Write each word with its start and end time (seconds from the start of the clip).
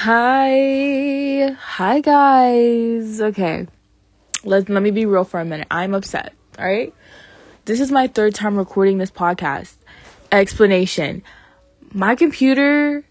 Hi. 0.00 1.56
Hi 1.58 2.00
guys. 2.00 3.20
Okay. 3.20 3.66
Let 4.44 4.68
let 4.68 4.80
me 4.80 4.92
be 4.92 5.06
real 5.06 5.24
for 5.24 5.40
a 5.40 5.44
minute. 5.44 5.66
I'm 5.72 5.92
upset. 5.92 6.34
All 6.56 6.64
right? 6.64 6.94
This 7.64 7.80
is 7.80 7.90
my 7.90 8.06
third 8.06 8.32
time 8.32 8.56
recording 8.56 8.98
this 8.98 9.10
podcast. 9.10 9.74
Explanation. 10.30 11.24
My 11.92 12.14
computer 12.14 13.02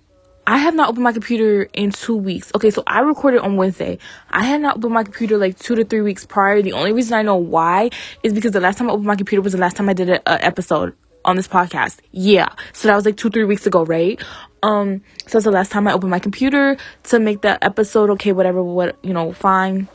I 0.48 0.60
have 0.60 0.76
not 0.76 0.88
opened 0.88 1.04
my 1.04 1.12
computer 1.12 1.64
in 1.74 1.92
2 1.92 2.16
weeks. 2.16 2.54
Okay, 2.56 2.70
so 2.70 2.84
I 2.88 3.02
recorded 3.02 3.42
on 3.42 3.58
Wednesday. 3.58 4.00
I 4.30 4.46
had 4.46 4.62
not 4.62 4.78
opened 4.78 4.94
my 4.94 5.04
computer 5.04 5.38
like 5.38 5.60
2 5.60 5.76
to 5.76 5.84
3 5.84 6.00
weeks 6.00 6.26
prior. 6.26 6.62
The 6.62 6.72
only 6.72 6.94
reason 6.94 7.18
I 7.18 7.22
know 7.22 7.36
why 7.36 7.90
is 8.24 8.32
because 8.32 8.54
the 8.54 8.62
last 8.62 8.78
time 8.78 8.90
I 8.90 8.94
opened 8.94 9.08
my 9.08 9.18
computer 9.18 9.42
was 9.42 9.52
the 9.52 9.60
last 9.60 9.76
time 9.76 9.90
I 9.90 9.94
did 9.94 10.08
an 10.08 10.22
episode 10.26 10.96
on 11.28 11.36
this 11.36 11.48
podcast. 11.48 12.00
Yeah. 12.12 12.50
So 12.74 12.88
that 12.88 12.96
was 12.96 13.06
like 13.06 13.18
two, 13.18 13.30
three 13.30 13.44
weeks 13.44 13.68
ago, 13.68 13.86
right? 13.86 14.20
Um, 14.64 15.04
so 15.28 15.38
that's 15.38 15.46
the 15.46 15.52
last 15.52 15.72
time 15.72 15.88
I 15.88 15.94
opened 15.94 16.10
my 16.10 16.20
computer 16.20 16.78
to 17.04 17.20
make 17.20 17.42
that 17.42 17.64
episode. 17.64 18.10
Okay, 18.12 18.32
whatever, 18.32 18.64
what, 18.64 18.98
you 19.04 19.14
know, 19.14 19.34
fine. 19.34 19.88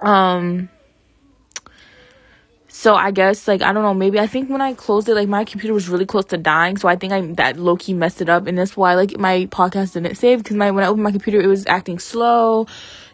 Um, 0.00 0.68
so 2.68 2.94
I 2.94 3.10
guess 3.10 3.46
like 3.46 3.62
I 3.62 3.72
don't 3.72 3.82
know, 3.82 3.92
maybe 3.92 4.18
I 4.18 4.26
think 4.26 4.48
when 4.48 4.62
I 4.62 4.72
closed 4.72 5.08
it, 5.08 5.14
like 5.14 5.28
my 5.28 5.44
computer 5.44 5.74
was 5.74 5.88
really 5.88 6.06
close 6.06 6.24
to 6.26 6.38
dying, 6.38 6.78
so 6.78 6.88
I 6.88 6.96
think 6.96 7.12
I 7.12 7.20
that 7.34 7.58
low 7.58 7.76
key 7.76 7.92
messed 7.92 8.22
it 8.22 8.28
up, 8.28 8.46
and 8.46 8.56
that's 8.56 8.76
why 8.76 8.94
like 8.94 9.18
my 9.18 9.46
podcast 9.46 9.92
didn't 9.92 10.14
save 10.14 10.38
because 10.38 10.56
my 10.56 10.70
when 10.70 10.82
I 10.82 10.86
opened 10.86 11.02
my 11.02 11.10
computer, 11.10 11.40
it 11.40 11.46
was 11.46 11.66
acting 11.66 11.98
slow, 11.98 12.66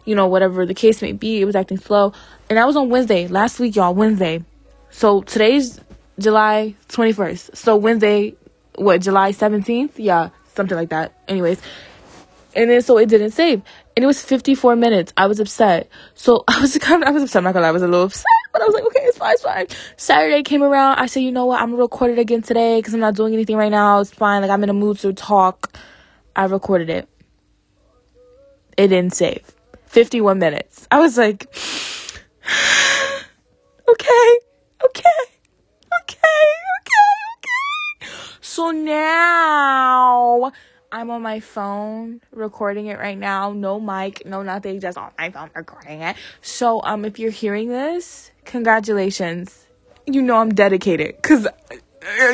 you 0.05 0.15
know, 0.15 0.27
whatever 0.27 0.65
the 0.65 0.73
case 0.73 1.01
may 1.01 1.11
be, 1.11 1.41
it 1.41 1.45
was 1.45 1.55
acting 1.55 1.77
slow, 1.77 2.13
and 2.49 2.57
that 2.57 2.65
was 2.65 2.77
on 2.77 2.89
Wednesday 2.89 3.27
last 3.27 3.59
week, 3.59 3.75
y'all, 3.75 3.93
Wednesday. 3.93 4.45
So 4.89 5.21
today's 5.21 5.81
July 6.19 6.75
21st. 6.89 7.55
So 7.55 7.75
Wednesday, 7.75 8.35
what, 8.75 9.01
July 9.01 9.31
17th? 9.31 9.91
Yeah, 9.97 10.29
something 10.55 10.77
like 10.77 10.89
that. 10.89 11.13
Anyways. 11.27 11.61
And 12.55 12.69
then 12.69 12.81
so 12.81 12.97
it 12.97 13.07
didn't 13.07 13.31
save. 13.31 13.61
And 13.95 14.03
it 14.03 14.07
was 14.07 14.23
54 14.23 14.75
minutes. 14.75 15.13
I 15.15 15.27
was 15.27 15.39
upset. 15.39 15.89
So 16.15 16.43
I 16.47 16.59
was 16.59 16.77
kind 16.79 17.03
of, 17.03 17.09
I 17.09 17.11
was 17.11 17.23
upset. 17.23 17.39
I'm 17.39 17.43
not 17.43 17.53
gonna 17.53 17.63
lie, 17.63 17.69
I 17.69 17.71
was 17.71 17.83
a 17.83 17.87
little 17.87 18.05
upset. 18.05 18.25
But 18.51 18.63
I 18.63 18.65
was 18.65 18.73
like, 18.73 18.85
okay, 18.85 19.01
it's 19.01 19.17
fine, 19.17 19.33
it's 19.33 19.43
fine. 19.43 19.67
Saturday 19.97 20.41
came 20.41 20.63
around. 20.63 20.97
I 20.97 21.05
said, 21.05 21.21
you 21.21 21.31
know 21.31 21.45
what? 21.45 21.61
I'm 21.61 21.69
gonna 21.71 21.81
record 21.81 22.11
it 22.11 22.19
again 22.19 22.41
today 22.41 22.79
because 22.79 22.93
I'm 22.93 22.99
not 22.99 23.15
doing 23.15 23.33
anything 23.33 23.57
right 23.57 23.71
now. 23.71 23.99
It's 23.99 24.11
fine. 24.11 24.41
Like 24.41 24.49
I'm 24.49 24.63
in 24.63 24.69
a 24.69 24.73
mood 24.73 24.97
to 24.99 25.13
talk. 25.13 25.77
I 26.35 26.45
recorded 26.45 26.89
it. 26.89 27.07
It 28.75 28.87
didn't 28.87 29.13
save. 29.13 29.53
51 29.87 30.39
minutes. 30.39 30.87
I 30.89 30.99
was 30.99 31.17
like, 31.17 31.45
okay, 33.89 34.39
okay 34.85 35.36
So 38.57 38.71
now 38.71 40.51
I'm 40.91 41.11
on 41.11 41.21
my 41.21 41.41
phone 41.41 42.21
recording 42.31 42.87
it 42.87 42.97
right 42.97 43.15
now. 43.15 43.53
No 43.53 43.79
mic, 43.79 44.25
no 44.25 44.41
nothing, 44.41 44.79
just 44.79 44.97
on 44.97 45.11
my 45.15 45.29
phone 45.29 45.51
recording 45.53 46.01
it. 46.01 46.15
So 46.41 46.81
um 46.83 47.05
if 47.05 47.19
you're 47.19 47.29
hearing 47.29 47.69
this, 47.69 48.31
congratulations. 48.45 49.67
You 50.07 50.23
know 50.23 50.37
I'm 50.37 50.49
dedicated 50.49 51.21
cuz 51.21 51.45
uh, 51.45 51.51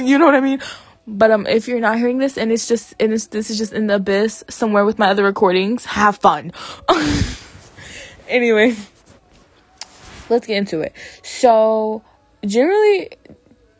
you 0.01 0.17
know 0.17 0.23
what 0.23 0.35
I 0.35 0.39
mean? 0.39 0.61
But 1.05 1.31
um 1.31 1.45
if 1.45 1.67
you're 1.67 1.81
not 1.81 1.97
hearing 1.97 2.19
this 2.19 2.37
and 2.37 2.53
it's 2.53 2.69
just 2.69 2.95
and 3.01 3.11
it's, 3.11 3.27
this 3.27 3.49
is 3.49 3.57
just 3.57 3.73
in 3.73 3.87
the 3.87 3.95
abyss 3.95 4.45
somewhere 4.49 4.85
with 4.85 4.97
my 4.97 5.09
other 5.09 5.25
recordings, 5.25 5.83
have 5.83 6.19
fun. 6.19 6.53
anyway, 8.29 8.77
let's 10.29 10.47
get 10.47 10.55
into 10.55 10.79
it. 10.79 10.93
So 11.21 12.01
generally 12.45 13.09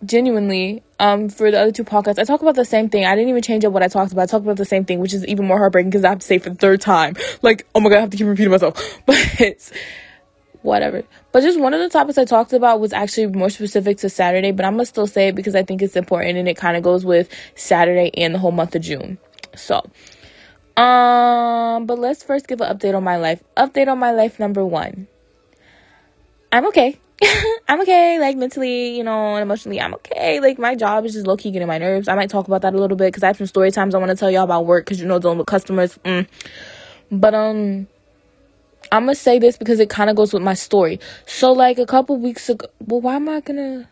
genuinely 0.06 0.84
um 1.00 1.30
for 1.30 1.52
the 1.52 1.60
other 1.60 1.72
two 1.72 1.84
podcasts 1.84 2.20
i 2.20 2.24
talk 2.24 2.42
about 2.42 2.56
the 2.56 2.66
same 2.66 2.90
thing. 2.90 3.06
I 3.06 3.16
didn't 3.16 3.30
even 3.30 3.42
change 3.42 3.66
up 3.66 3.74
what 3.74 3.84
i 3.84 3.88
talked 3.88 4.12
about. 4.12 4.24
I 4.24 4.26
talked 4.26 4.46
about 4.46 4.58
the 4.58 4.66
same 4.66 4.86
thing 4.86 5.00
which 5.00 5.14
is 5.14 5.26
even 5.26 5.46
more 5.46 5.58
heartbreaking 5.58 5.90
because 5.90 6.04
i 6.04 6.10
have 6.10 6.20
to 6.20 6.26
say 6.26 6.38
for 6.40 6.50
the 6.50 6.56
third 6.56 6.82
time. 6.82 7.16
Like 7.42 7.68
oh 7.76 7.80
my 7.80 7.90
god 7.90 7.98
i 7.98 8.02
have 8.02 8.10
to 8.12 8.18
keep 8.18 8.28
repeating 8.28 8.52
myself. 8.52 9.00
But 9.06 9.18
it's 9.40 9.72
whatever. 10.62 11.04
But 11.32 11.42
just 11.42 11.60
one 11.60 11.74
of 11.74 11.80
the 11.80 11.90
topics 11.90 12.18
i 12.18 12.26
talked 12.26 12.54
about 12.54 12.80
was 12.80 12.94
actually 12.94 13.28
more 13.28 13.50
specific 13.50 13.98
to 14.00 14.10
saturday 14.10 14.52
but 14.52 14.66
i'm 14.66 14.74
gonna 14.74 14.86
still 14.86 15.08
say 15.08 15.30
it 15.30 15.36
because 15.36 15.56
i 15.56 15.64
think 15.64 15.82
it's 15.82 15.96
important 15.96 16.38
and 16.38 16.48
it 16.48 16.56
kind 16.56 16.78
of 16.78 16.84
goes 16.84 17.04
with 17.06 17.30
saturday 17.56 18.12
and 18.16 18.34
the 18.36 18.40
whole 18.40 18.52
month 18.52 18.76
of 18.76 18.82
june. 18.82 19.18
So 19.56 19.82
um 20.78 21.86
but 21.86 22.00
let's 22.00 22.24
first 22.24 22.48
give 22.48 22.62
an 22.62 22.76
update 22.76 22.96
on 22.96 23.04
my 23.04 23.18
life. 23.18 23.44
Update 23.58 23.88
on 23.88 24.00
my 24.00 24.12
life 24.12 24.40
number 24.40 24.66
one. 24.66 25.08
I'm 26.52 26.68
okay 26.68 27.00
I'm 27.70 27.82
okay, 27.82 28.20
like 28.20 28.38
mentally, 28.38 28.98
you 28.98 29.04
know, 29.04 29.36
and 29.36 29.44
emotionally, 29.44 29.80
I'm 29.80 29.94
okay. 29.96 30.40
Like 30.40 30.60
my 30.60 30.76
job 30.76 31.06
is 31.06 31.14
just 31.14 31.28
low 31.28 31.38
key 31.38 31.52
getting 31.52 31.68
my 31.68 31.78
nerves. 31.78 32.08
I 32.08 32.16
might 32.16 32.30
talk 32.30 32.48
about 32.48 32.62
that 32.62 32.74
a 32.74 32.78
little 32.78 32.98
bit 32.98 33.08
because 33.08 33.24
I 33.24 33.28
have 33.28 33.38
some 33.38 33.48
story 33.48 33.72
times 33.72 33.96
I 33.96 33.98
want 33.98 34.10
to 34.10 34.16
tell 34.16 34.32
y'all 34.32 34.44
about 34.44 34.66
work 34.66 34.86
because 34.86 35.00
you 35.00 35.08
know 35.08 35.20
dealing 35.20 35.38
with 35.38 35.48
customers. 35.48 35.98
Mm. 36.06 36.28
But 37.12 37.34
um, 37.34 37.88
I'm 38.92 39.04
gonna 39.04 39.16
say 39.16 39.40
this 39.40 39.58
because 39.58 39.80
it 39.80 39.90
kind 39.90 40.10
of 40.10 40.16
goes 40.16 40.34
with 40.34 40.44
my 40.44 40.54
story. 40.54 41.00
So 41.26 41.52
like 41.52 41.78
a 41.78 41.86
couple 41.86 42.18
weeks 42.18 42.50
ago, 42.50 42.68
well, 42.80 43.02
why 43.02 43.16
am 43.16 43.30
I 43.30 43.42
gonna? 43.42 43.90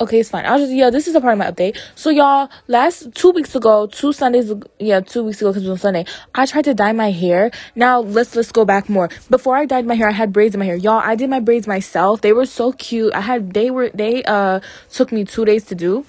Okay, 0.00 0.20
it's 0.20 0.30
fine. 0.30 0.46
I'll 0.46 0.58
just 0.58 0.72
yeah. 0.72 0.88
This 0.88 1.06
is 1.08 1.14
a 1.14 1.20
part 1.20 1.34
of 1.34 1.38
my 1.38 1.50
update. 1.50 1.76
So 1.94 2.08
y'all, 2.08 2.48
last 2.68 3.14
two 3.14 3.32
weeks 3.32 3.54
ago, 3.54 3.86
two 3.86 4.14
Sundays, 4.14 4.50
yeah, 4.78 5.00
two 5.00 5.24
weeks 5.24 5.42
ago 5.42 5.50
because 5.50 5.66
it 5.66 5.70
was 5.70 5.82
Sunday. 5.82 6.06
I 6.34 6.46
tried 6.46 6.64
to 6.64 6.74
dye 6.74 6.92
my 6.92 7.10
hair. 7.10 7.50
Now 7.74 8.00
let's 8.00 8.34
let's 8.34 8.50
go 8.50 8.64
back 8.64 8.88
more. 8.88 9.10
Before 9.28 9.56
I 9.56 9.66
dyed 9.66 9.84
my 9.84 9.94
hair, 9.94 10.08
I 10.08 10.12
had 10.12 10.32
braids 10.32 10.54
in 10.54 10.58
my 10.58 10.64
hair. 10.64 10.76
Y'all, 10.76 11.02
I 11.04 11.16
did 11.16 11.28
my 11.28 11.40
braids 11.40 11.66
myself. 11.66 12.22
They 12.22 12.32
were 12.32 12.46
so 12.46 12.72
cute. 12.72 13.12
I 13.12 13.20
had 13.20 13.52
they 13.52 13.70
were 13.70 13.90
they 13.90 14.22
uh 14.22 14.60
took 14.90 15.12
me 15.12 15.26
two 15.26 15.44
days 15.44 15.64
to 15.66 15.74
do. 15.74 16.06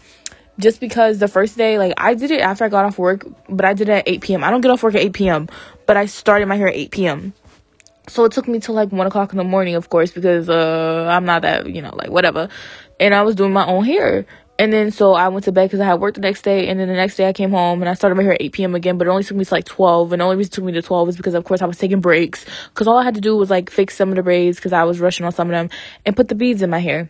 Just 0.57 0.79
because 0.79 1.19
the 1.19 1.27
first 1.27 1.57
day, 1.57 1.77
like 1.77 1.93
I 1.97 2.13
did 2.13 2.31
it 2.31 2.39
after 2.39 2.63
I 2.63 2.69
got 2.69 2.85
off 2.85 2.97
work, 2.97 3.25
but 3.49 3.65
I 3.65 3.73
did 3.73 3.89
it 3.89 3.93
at 3.93 4.03
8 4.07 4.21
p.m. 4.21 4.43
I 4.43 4.51
don't 4.51 4.61
get 4.61 4.71
off 4.71 4.83
work 4.83 4.95
at 4.95 5.01
8 5.01 5.13
p.m., 5.13 5.49
but 5.85 5.97
I 5.97 6.05
started 6.05 6.47
my 6.47 6.55
hair 6.55 6.67
at 6.67 6.75
8 6.75 6.91
p.m 6.91 7.33
so 8.07 8.25
it 8.25 8.31
took 8.31 8.47
me 8.47 8.59
till 8.59 8.75
like 8.75 8.91
one 8.91 9.07
o'clock 9.07 9.31
in 9.31 9.37
the 9.37 9.43
morning 9.43 9.75
of 9.75 9.89
course 9.89 10.11
because 10.11 10.49
uh 10.49 11.07
i'm 11.09 11.25
not 11.25 11.43
that 11.43 11.69
you 11.69 11.81
know 11.81 11.93
like 11.95 12.09
whatever 12.09 12.49
and 13.01 13.15
I 13.15 13.23
was 13.23 13.35
doing 13.35 13.51
my 13.51 13.65
own 13.65 13.83
hair. 13.83 14.25
And 14.59 14.71
then 14.71 14.91
so 14.91 15.13
I 15.13 15.29
went 15.29 15.45
to 15.45 15.51
bed 15.51 15.65
because 15.65 15.79
I 15.79 15.85
had 15.85 15.99
work 15.99 16.13
the 16.13 16.21
next 16.21 16.43
day. 16.43 16.67
And 16.67 16.79
then 16.79 16.87
the 16.87 16.93
next 16.93 17.15
day 17.15 17.27
I 17.27 17.33
came 17.33 17.49
home 17.49 17.81
and 17.81 17.89
I 17.89 17.95
started 17.95 18.13
my 18.13 18.21
hair 18.21 18.33
at 18.33 18.41
8 18.41 18.51
p.m. 18.51 18.75
again. 18.75 18.99
But 18.99 19.07
it 19.07 19.09
only 19.09 19.23
took 19.23 19.35
me 19.35 19.43
to 19.43 19.53
like 19.53 19.65
12. 19.65 20.13
And 20.13 20.21
the 20.21 20.23
only 20.23 20.37
reason 20.37 20.51
it 20.51 20.53
took 20.53 20.63
me 20.63 20.71
to 20.73 20.83
12 20.83 21.09
is 21.09 21.17
because, 21.17 21.33
of 21.33 21.43
course, 21.43 21.63
I 21.63 21.65
was 21.65 21.79
taking 21.79 21.99
breaks. 21.99 22.45
Because 22.69 22.87
all 22.87 22.99
I 22.99 23.03
had 23.03 23.15
to 23.15 23.21
do 23.21 23.35
was 23.35 23.49
like 23.49 23.71
fix 23.71 23.97
some 23.97 24.09
of 24.09 24.15
the 24.15 24.23
braids 24.23 24.57
because 24.57 24.71
I 24.71 24.83
was 24.83 24.99
rushing 24.99 25.25
on 25.25 25.31
some 25.31 25.47
of 25.47 25.51
them 25.51 25.69
and 26.05 26.15
put 26.15 26.27
the 26.27 26.35
beads 26.35 26.61
in 26.61 26.69
my 26.69 26.77
hair. 26.77 27.09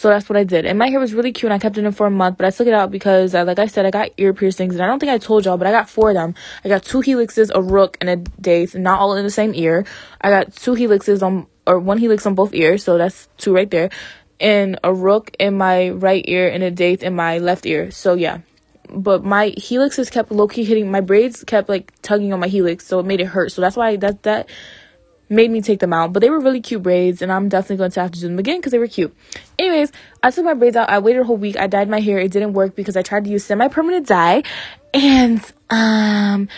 So 0.00 0.08
that's 0.08 0.30
what 0.30 0.38
I 0.38 0.44
did. 0.44 0.64
And 0.64 0.78
my 0.78 0.88
hair 0.88 0.98
was 0.98 1.12
really 1.12 1.30
cute 1.30 1.52
and 1.52 1.54
I 1.54 1.58
kept 1.58 1.76
it 1.76 1.84
in 1.84 1.92
for 1.92 2.06
a 2.06 2.10
month. 2.10 2.38
But 2.38 2.46
I 2.46 2.50
took 2.50 2.66
it 2.66 2.72
out 2.72 2.90
because, 2.90 3.34
I, 3.34 3.42
like 3.42 3.58
I 3.58 3.66
said, 3.66 3.84
I 3.84 3.90
got 3.90 4.08
ear 4.16 4.32
piercings. 4.32 4.72
And 4.72 4.82
I 4.82 4.86
don't 4.86 4.98
think 4.98 5.12
I 5.12 5.18
told 5.18 5.44
y'all, 5.44 5.58
but 5.58 5.66
I 5.66 5.72
got 5.72 5.90
four 5.90 6.08
of 6.08 6.14
them. 6.14 6.34
I 6.64 6.70
got 6.70 6.82
two 6.84 7.02
helixes, 7.02 7.50
a 7.54 7.60
rook, 7.60 7.98
and 8.00 8.08
a 8.08 8.16
daith. 8.16 8.74
Not 8.74 8.98
all 8.98 9.14
in 9.14 9.24
the 9.24 9.30
same 9.30 9.54
ear. 9.54 9.84
I 10.18 10.30
got 10.30 10.56
two 10.56 10.72
helixes 10.72 11.22
on, 11.22 11.46
or 11.66 11.78
one 11.78 11.98
helix 11.98 12.24
on 12.24 12.34
both 12.34 12.54
ears. 12.54 12.82
So 12.82 12.96
that's 12.96 13.28
two 13.36 13.54
right 13.54 13.70
there 13.70 13.90
and 14.40 14.80
a 14.82 14.94
rook 14.94 15.36
in 15.38 15.58
my 15.58 15.90
right 15.90 16.24
ear 16.26 16.48
and 16.48 16.62
a 16.62 16.70
daith 16.70 17.02
in 17.02 17.14
my 17.14 17.36
left 17.36 17.66
ear. 17.66 17.90
So 17.90 18.14
yeah. 18.14 18.38
But 18.88 19.22
my 19.22 19.50
helixes 19.50 20.10
kept 20.10 20.32
low 20.32 20.48
key 20.48 20.64
hitting 20.64 20.90
my 20.90 21.02
braids 21.02 21.44
kept 21.44 21.68
like 21.68 21.92
tugging 22.00 22.32
on 22.32 22.40
my 22.40 22.48
helix, 22.48 22.86
so 22.86 23.00
it 23.00 23.06
made 23.06 23.20
it 23.20 23.26
hurt. 23.26 23.52
So 23.52 23.60
that's 23.60 23.76
why 23.76 23.96
that 23.96 24.22
that 24.22 24.48
made 25.30 25.50
me 25.50 25.62
take 25.62 25.80
them 25.80 25.92
out. 25.92 26.12
But 26.12 26.20
they 26.20 26.28
were 26.28 26.40
really 26.40 26.60
cute 26.60 26.82
braids, 26.82 27.22
and 27.22 27.32
I'm 27.32 27.48
definitely 27.48 27.76
going 27.76 27.92
to 27.92 28.00
have 28.00 28.10
to 28.10 28.20
do 28.20 28.28
them 28.28 28.38
again 28.38 28.58
because 28.58 28.72
they 28.72 28.78
were 28.78 28.88
cute. 28.88 29.16
Anyways, 29.58 29.92
I 30.22 30.30
took 30.30 30.44
my 30.44 30.54
braids 30.54 30.76
out. 30.76 30.90
I 30.90 30.98
waited 30.98 31.22
a 31.22 31.24
whole 31.24 31.36
week. 31.36 31.56
I 31.56 31.66
dyed 31.66 31.88
my 31.88 32.00
hair. 32.00 32.18
It 32.18 32.32
didn't 32.32 32.52
work 32.52 32.74
because 32.74 32.96
I 32.96 33.02
tried 33.02 33.24
to 33.24 33.30
use 33.30 33.44
semi 33.44 33.68
permanent 33.68 34.06
dye, 34.06 34.42
and 34.92 35.40
um, 35.70 36.48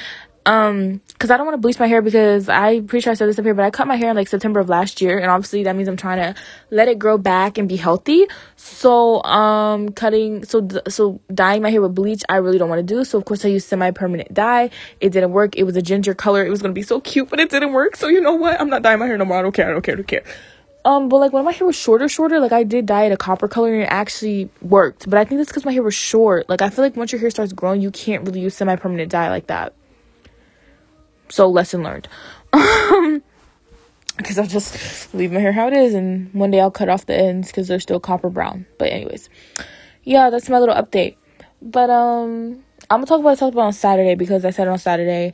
um 0.46 1.00
because 1.08 1.30
i 1.30 1.36
don't 1.36 1.46
want 1.46 1.54
to 1.54 1.60
bleach 1.60 1.78
my 1.78 1.86
hair 1.86 2.02
because 2.02 2.48
i'm 2.48 2.86
pretty 2.86 3.02
sure 3.02 3.12
i 3.12 3.14
said 3.14 3.28
this 3.28 3.38
up 3.38 3.44
here 3.44 3.54
but 3.54 3.64
i 3.64 3.70
cut 3.70 3.86
my 3.86 3.96
hair 3.96 4.10
in 4.10 4.16
like 4.16 4.28
september 4.28 4.60
of 4.60 4.68
last 4.68 5.00
year 5.00 5.18
and 5.18 5.30
obviously 5.30 5.62
that 5.62 5.76
means 5.76 5.88
i'm 5.88 5.96
trying 5.96 6.18
to 6.18 6.40
let 6.70 6.88
it 6.88 6.98
grow 6.98 7.18
back 7.18 7.58
and 7.58 7.68
be 7.68 7.76
healthy. 7.76 8.26
So 8.56 9.22
um 9.24 9.90
cutting 9.90 10.44
so 10.44 10.66
so 10.88 11.20
dyeing 11.32 11.62
my 11.62 11.70
hair 11.70 11.82
with 11.82 11.94
bleach 11.94 12.22
i 12.28 12.36
really 12.36 12.58
don't 12.58 12.68
want 12.68 12.86
to 12.86 12.94
do. 12.94 13.04
So 13.04 13.18
of 13.18 13.24
course 13.24 13.44
i 13.44 13.48
used 13.48 13.68
semi-permanent 13.68 14.32
dye. 14.32 14.70
It 15.00 15.10
didn't 15.10 15.32
work. 15.32 15.56
It 15.56 15.64
was 15.64 15.76
a 15.76 15.82
ginger 15.82 16.14
color. 16.14 16.44
It 16.44 16.50
was 16.50 16.62
to 16.62 16.68
be 16.70 16.82
so 16.82 17.00
cute 17.00 17.28
but 17.30 17.40
it 17.40 17.50
didn't 17.50 17.72
work. 17.72 17.96
So 17.96 18.08
you 18.08 18.20
know 18.20 18.34
what? 18.34 18.60
I'm 18.60 18.70
not 18.70 18.82
dyeing 18.82 18.98
my 18.98 19.06
hair 19.06 19.18
no 19.18 19.24
more. 19.24 19.38
I 19.38 19.42
don't 19.42 19.52
care. 19.52 19.68
I 19.68 19.72
don't 19.72 19.82
care. 19.82 19.94
I 19.94 19.96
don't 19.96 20.08
care. 20.08 20.24
Um, 20.84 21.08
but 21.08 21.18
like 21.18 21.32
when 21.32 21.44
my 21.44 21.52
hair 21.52 21.64
was 21.64 21.76
shorter, 21.76 22.08
shorter, 22.08 22.40
like 22.40 22.50
I 22.50 22.64
did 22.64 22.86
dye 22.86 23.04
it 23.04 23.12
a 23.12 23.16
copper 23.16 23.46
color 23.46 23.72
and 23.72 23.82
it 23.84 23.88
actually 23.88 24.50
worked. 24.60 25.08
But 25.08 25.20
I 25.20 25.24
think 25.24 25.38
that's 25.38 25.48
because 25.48 25.64
my 25.64 25.72
hair 25.72 25.82
was 25.82 25.94
short. 25.94 26.48
Like 26.48 26.60
I 26.60 26.70
feel 26.70 26.84
like 26.84 26.96
once 26.96 27.12
your 27.12 27.20
hair 27.20 27.30
starts 27.30 27.52
growing, 27.52 27.80
you 27.80 27.92
can't 27.92 28.26
really 28.26 28.40
use 28.40 28.56
semi 28.56 28.74
permanent 28.74 29.10
dye 29.10 29.30
like 29.30 29.46
that. 29.46 29.74
So 31.32 31.48
lesson 31.48 31.82
learned. 31.82 32.08
Um, 32.54 33.22
because 34.18 34.38
I'll 34.38 34.46
just 34.46 35.14
leave 35.14 35.32
my 35.32 35.40
hair 35.40 35.52
how 35.52 35.68
it 35.68 35.72
is, 35.72 35.94
and 35.94 36.32
one 36.34 36.50
day 36.50 36.60
I'll 36.60 36.70
cut 36.70 36.90
off 36.90 37.06
the 37.06 37.16
ends 37.16 37.48
because 37.48 37.66
they're 37.66 37.80
still 37.80 37.98
copper 37.98 38.28
brown. 38.28 38.66
But 38.76 38.92
anyways, 38.92 39.30
yeah, 40.04 40.28
that's 40.28 40.50
my 40.50 40.58
little 40.58 40.74
update. 40.74 41.16
But 41.62 41.88
um, 41.88 42.62
I'm 42.90 42.98
gonna 42.98 43.06
talk 43.06 43.20
about 43.20 43.30
I 43.30 43.34
talked 43.36 43.54
about 43.54 43.62
on 43.62 43.72
Saturday 43.72 44.14
because 44.14 44.44
I 44.44 44.50
said 44.50 44.66
it 44.66 44.70
on 44.70 44.78
Saturday. 44.78 45.32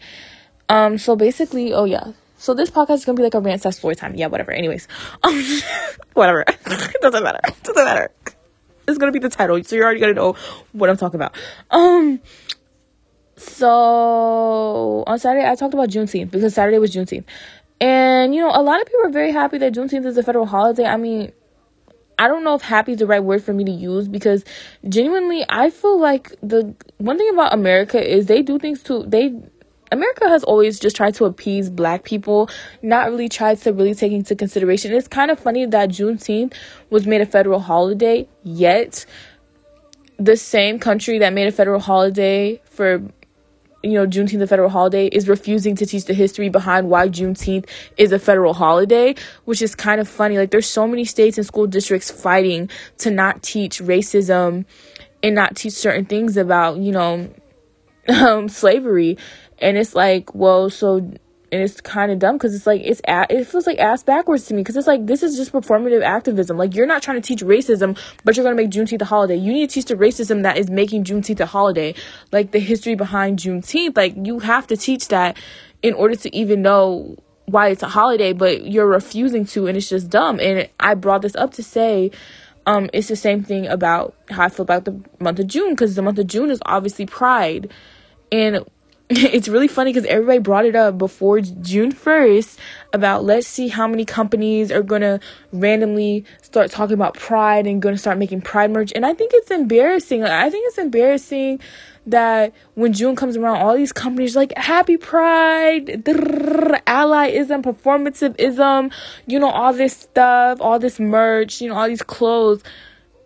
Um, 0.68 0.96
so 0.98 1.16
basically, 1.16 1.72
oh 1.72 1.84
yeah, 1.84 2.12
so 2.36 2.54
this 2.54 2.70
podcast 2.70 2.94
is 2.94 3.04
gonna 3.04 3.16
be 3.16 3.24
like 3.24 3.34
a 3.34 3.40
rant 3.40 3.62
slash 3.62 3.76
story 3.76 3.96
time. 3.96 4.14
Yeah, 4.14 4.28
whatever. 4.28 4.52
Anyways, 4.52 4.86
um, 5.24 5.60
whatever. 6.14 6.44
it 6.46 7.00
doesn't 7.02 7.24
matter. 7.24 7.40
Doesn't 7.64 7.84
matter. 7.84 8.10
It's 8.86 8.98
gonna 8.98 9.12
be 9.12 9.18
the 9.18 9.28
title, 9.28 9.62
so 9.64 9.74
you're 9.74 9.84
already 9.84 10.00
gonna 10.00 10.14
know 10.14 10.36
what 10.72 10.88
I'm 10.88 10.96
talking 10.96 11.16
about. 11.16 11.34
Um, 11.72 12.20
So 13.38 15.04
on 15.06 15.18
Saturday, 15.18 15.48
I 15.48 15.54
talked 15.54 15.74
about 15.74 15.88
Juneteenth 15.90 16.30
because 16.30 16.54
Saturday 16.54 16.78
was 16.78 16.94
Juneteenth. 16.94 17.24
And, 17.80 18.34
you 18.34 18.40
know, 18.40 18.50
a 18.52 18.62
lot 18.62 18.80
of 18.80 18.86
people 18.86 19.06
are 19.06 19.10
very 19.10 19.30
happy 19.30 19.58
that 19.58 19.72
Juneteenth 19.72 20.04
is 20.06 20.16
a 20.16 20.22
federal 20.22 20.46
holiday. 20.46 20.84
I 20.84 20.96
mean, 20.96 21.32
I 22.18 22.26
don't 22.26 22.42
know 22.42 22.56
if 22.56 22.62
happy 22.62 22.92
is 22.92 22.98
the 22.98 23.06
right 23.06 23.22
word 23.22 23.44
for 23.44 23.52
me 23.52 23.64
to 23.64 23.70
use 23.70 24.08
because 24.08 24.44
genuinely, 24.88 25.44
I 25.48 25.70
feel 25.70 26.00
like 26.00 26.34
the 26.42 26.74
one 26.98 27.16
thing 27.16 27.30
about 27.30 27.54
America 27.54 28.04
is 28.04 28.26
they 28.26 28.42
do 28.42 28.58
things 28.58 28.82
to, 28.84 29.04
they, 29.04 29.32
America 29.92 30.28
has 30.28 30.42
always 30.42 30.80
just 30.80 30.96
tried 30.96 31.14
to 31.14 31.24
appease 31.24 31.70
black 31.70 32.02
people, 32.02 32.50
not 32.82 33.08
really 33.08 33.28
tried 33.28 33.58
to 33.58 33.72
really 33.72 33.94
take 33.94 34.10
into 34.10 34.34
consideration. 34.34 34.92
It's 34.92 35.06
kind 35.06 35.30
of 35.30 35.38
funny 35.38 35.64
that 35.64 35.90
Juneteenth 35.90 36.54
was 36.90 37.06
made 37.06 37.20
a 37.20 37.26
federal 37.26 37.60
holiday, 37.60 38.28
yet 38.42 39.06
the 40.18 40.36
same 40.36 40.80
country 40.80 41.20
that 41.20 41.32
made 41.32 41.46
a 41.46 41.52
federal 41.52 41.78
holiday 41.78 42.60
for 42.64 43.00
you 43.82 43.92
know, 43.92 44.06
Juneteenth, 44.06 44.40
the 44.40 44.46
federal 44.46 44.70
holiday, 44.70 45.06
is 45.06 45.28
refusing 45.28 45.76
to 45.76 45.86
teach 45.86 46.04
the 46.06 46.14
history 46.14 46.48
behind 46.48 46.90
why 46.90 47.08
Juneteenth 47.08 47.68
is 47.96 48.12
a 48.12 48.18
federal 48.18 48.54
holiday, 48.54 49.14
which 49.44 49.62
is 49.62 49.74
kind 49.74 50.00
of 50.00 50.08
funny. 50.08 50.36
Like, 50.36 50.50
there's 50.50 50.68
so 50.68 50.86
many 50.88 51.04
states 51.04 51.38
and 51.38 51.46
school 51.46 51.66
districts 51.66 52.10
fighting 52.10 52.70
to 52.98 53.10
not 53.10 53.42
teach 53.42 53.80
racism 53.80 54.64
and 55.22 55.34
not 55.34 55.56
teach 55.56 55.74
certain 55.74 56.06
things 56.06 56.36
about, 56.36 56.78
you 56.78 56.92
know, 56.92 57.32
um, 58.08 58.48
slavery. 58.48 59.16
And 59.58 59.76
it's 59.76 59.94
like, 59.94 60.34
well, 60.34 60.70
so 60.70 61.12
and 61.50 61.62
it's 61.62 61.80
kind 61.80 62.12
of 62.12 62.18
dumb 62.18 62.36
because 62.36 62.54
it's 62.54 62.66
like 62.66 62.82
it's 62.84 63.00
it 63.06 63.44
feels 63.46 63.66
like 63.66 63.78
ass 63.78 64.02
backwards 64.02 64.46
to 64.46 64.54
me 64.54 64.60
because 64.60 64.76
it's 64.76 64.86
like 64.86 65.06
this 65.06 65.22
is 65.22 65.36
just 65.36 65.52
performative 65.52 66.02
activism. 66.02 66.56
Like 66.56 66.74
you're 66.74 66.86
not 66.86 67.02
trying 67.02 67.20
to 67.20 67.26
teach 67.26 67.42
racism, 67.42 67.98
but 68.24 68.36
you're 68.36 68.44
gonna 68.44 68.56
make 68.56 68.70
Juneteenth 68.70 69.00
a 69.00 69.06
holiday. 69.06 69.36
You 69.36 69.52
need 69.52 69.70
to 69.70 69.74
teach 69.74 69.86
the 69.86 69.94
racism 69.94 70.42
that 70.42 70.58
is 70.58 70.70
making 70.70 71.04
Juneteenth 71.04 71.40
a 71.40 71.46
holiday, 71.46 71.94
like 72.32 72.50
the 72.50 72.58
history 72.58 72.94
behind 72.94 73.38
Juneteenth. 73.38 73.96
Like 73.96 74.14
you 74.16 74.40
have 74.40 74.66
to 74.68 74.76
teach 74.76 75.08
that 75.08 75.36
in 75.82 75.94
order 75.94 76.16
to 76.16 76.36
even 76.36 76.62
know 76.62 77.16
why 77.46 77.68
it's 77.68 77.82
a 77.82 77.88
holiday, 77.88 78.32
but 78.34 78.66
you're 78.66 78.86
refusing 78.86 79.46
to, 79.46 79.66
and 79.66 79.76
it's 79.76 79.88
just 79.88 80.10
dumb. 80.10 80.38
And 80.40 80.68
I 80.78 80.94
brought 80.94 81.22
this 81.22 81.36
up 81.36 81.52
to 81.54 81.62
say. 81.62 82.10
Um, 82.66 82.90
it's 82.92 83.08
the 83.08 83.16
same 83.16 83.42
thing 83.42 83.66
about 83.66 84.14
how 84.28 84.42
I 84.42 84.50
feel 84.50 84.62
about 84.62 84.84
the 84.84 85.02
month 85.20 85.38
of 85.38 85.46
June 85.46 85.70
because 85.70 85.94
the 85.94 86.02
month 86.02 86.18
of 86.18 86.26
June 86.26 86.50
is 86.50 86.60
obviously 86.66 87.06
Pride, 87.06 87.72
and 88.30 88.62
it's 89.10 89.48
really 89.48 89.68
funny 89.68 89.90
because 89.90 90.06
everybody 90.06 90.38
brought 90.38 90.66
it 90.66 90.76
up 90.76 90.98
before 90.98 91.40
June 91.40 91.92
1st 91.92 92.58
about 92.92 93.24
let's 93.24 93.46
see 93.46 93.68
how 93.68 93.88
many 93.88 94.04
companies 94.04 94.70
are 94.70 94.82
going 94.82 95.00
to 95.00 95.18
randomly 95.50 96.26
start 96.42 96.70
talking 96.70 96.92
about 96.92 97.14
pride 97.14 97.66
and 97.66 97.80
going 97.80 97.94
to 97.94 97.98
start 97.98 98.18
making 98.18 98.42
pride 98.42 98.70
merch. 98.70 98.92
And 98.94 99.06
I 99.06 99.14
think 99.14 99.30
it's 99.32 99.50
embarrassing. 99.50 100.24
I 100.24 100.50
think 100.50 100.66
it's 100.68 100.76
embarrassing 100.76 101.58
that 102.04 102.52
when 102.74 102.92
June 102.92 103.16
comes 103.16 103.38
around, 103.38 103.56
all 103.56 103.74
these 103.74 103.92
companies 103.92 104.36
like 104.36 104.52
happy 104.58 104.98
pride, 104.98 105.86
allyism, 106.04 107.62
performativism, 107.62 108.92
you 109.26 109.38
know, 109.38 109.48
all 109.50 109.72
this 109.72 109.96
stuff, 109.96 110.60
all 110.60 110.78
this 110.78 111.00
merch, 111.00 111.62
you 111.62 111.70
know, 111.70 111.76
all 111.76 111.88
these 111.88 112.02
clothes 112.02 112.62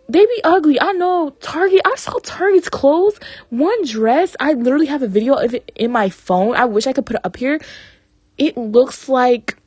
they 0.09 0.25
be 0.25 0.41
ugly. 0.43 0.79
I 0.79 0.91
know 0.93 1.31
Target. 1.41 1.81
I 1.85 1.95
saw 1.95 2.19
Target's 2.19 2.69
clothes. 2.69 3.19
One 3.49 3.85
dress. 3.85 4.35
I 4.39 4.53
literally 4.53 4.87
have 4.87 5.01
a 5.01 5.07
video 5.07 5.35
of 5.35 5.53
it 5.53 5.71
in 5.75 5.91
my 5.91 6.09
phone. 6.09 6.55
I 6.55 6.65
wish 6.65 6.87
I 6.87 6.93
could 6.93 7.05
put 7.05 7.15
it 7.15 7.25
up 7.25 7.37
here. 7.37 7.59
It 8.37 8.57
looks 8.57 9.07
like, 9.07 9.57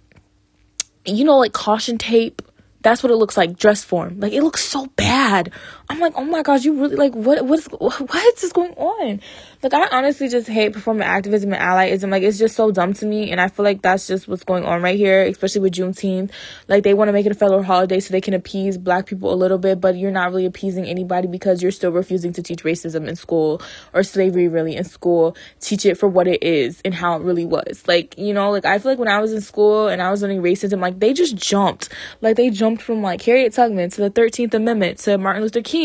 you 1.04 1.24
know, 1.24 1.38
like 1.38 1.52
caution 1.52 1.98
tape 1.98 2.42
that's 2.86 3.02
what 3.02 3.10
it 3.10 3.16
looks 3.16 3.36
like, 3.36 3.58
dress 3.58 3.82
form. 3.82 4.20
Like 4.20 4.32
it 4.32 4.44
looks 4.44 4.64
so 4.64 4.86
bad. 4.94 5.50
I'm 5.88 6.00
like, 6.00 6.14
oh 6.16 6.24
my 6.24 6.42
gosh, 6.42 6.64
you 6.64 6.80
really 6.80 6.96
like 6.96 7.14
what 7.14 7.44
what's 7.46 7.66
what 7.78 8.42
is 8.42 8.52
going 8.52 8.72
on? 8.72 9.20
Like 9.62 9.72
I 9.72 9.96
honestly 9.96 10.28
just 10.28 10.48
hate 10.48 10.72
performing 10.72 11.04
activism 11.04 11.52
and 11.52 11.62
allyism. 11.62 12.10
Like 12.10 12.22
it's 12.22 12.38
just 12.38 12.56
so 12.56 12.70
dumb 12.72 12.92
to 12.94 13.06
me, 13.06 13.30
and 13.30 13.40
I 13.40 13.48
feel 13.48 13.64
like 13.64 13.82
that's 13.82 14.06
just 14.06 14.26
what's 14.26 14.42
going 14.42 14.64
on 14.64 14.82
right 14.82 14.96
here, 14.96 15.22
especially 15.22 15.60
with 15.60 15.74
Juneteenth. 15.74 16.30
Like 16.66 16.82
they 16.82 16.92
want 16.92 17.08
to 17.08 17.12
make 17.12 17.24
it 17.24 17.32
a 17.32 17.36
federal 17.36 17.62
holiday 17.62 18.00
so 18.00 18.12
they 18.12 18.20
can 18.20 18.34
appease 18.34 18.78
Black 18.78 19.06
people 19.06 19.32
a 19.32 19.36
little 19.36 19.58
bit, 19.58 19.80
but 19.80 19.96
you're 19.96 20.10
not 20.10 20.30
really 20.30 20.46
appeasing 20.46 20.86
anybody 20.86 21.28
because 21.28 21.62
you're 21.62 21.72
still 21.72 21.92
refusing 21.92 22.32
to 22.32 22.42
teach 22.42 22.64
racism 22.64 23.06
in 23.06 23.14
school 23.14 23.62
or 23.94 24.02
slavery 24.02 24.48
really 24.48 24.74
in 24.74 24.84
school. 24.84 25.36
Teach 25.60 25.86
it 25.86 25.96
for 25.96 26.08
what 26.08 26.26
it 26.26 26.42
is 26.42 26.80
and 26.84 26.94
how 26.94 27.16
it 27.16 27.22
really 27.22 27.46
was. 27.46 27.84
Like 27.86 28.18
you 28.18 28.34
know, 28.34 28.50
like 28.50 28.64
I 28.64 28.78
feel 28.80 28.92
like 28.92 28.98
when 28.98 29.08
I 29.08 29.20
was 29.20 29.32
in 29.32 29.40
school 29.40 29.86
and 29.86 30.02
I 30.02 30.10
was 30.10 30.20
learning 30.20 30.42
racism, 30.42 30.80
like 30.80 30.98
they 30.98 31.12
just 31.12 31.36
jumped, 31.36 31.90
like 32.20 32.36
they 32.36 32.50
jumped 32.50 32.82
from 32.82 33.02
like 33.02 33.22
Harriet 33.22 33.52
Tubman 33.52 33.90
to 33.90 34.00
the 34.00 34.10
Thirteenth 34.10 34.52
Amendment 34.52 34.98
to 34.98 35.16
Martin 35.16 35.42
Luther 35.42 35.62
King, 35.62 35.75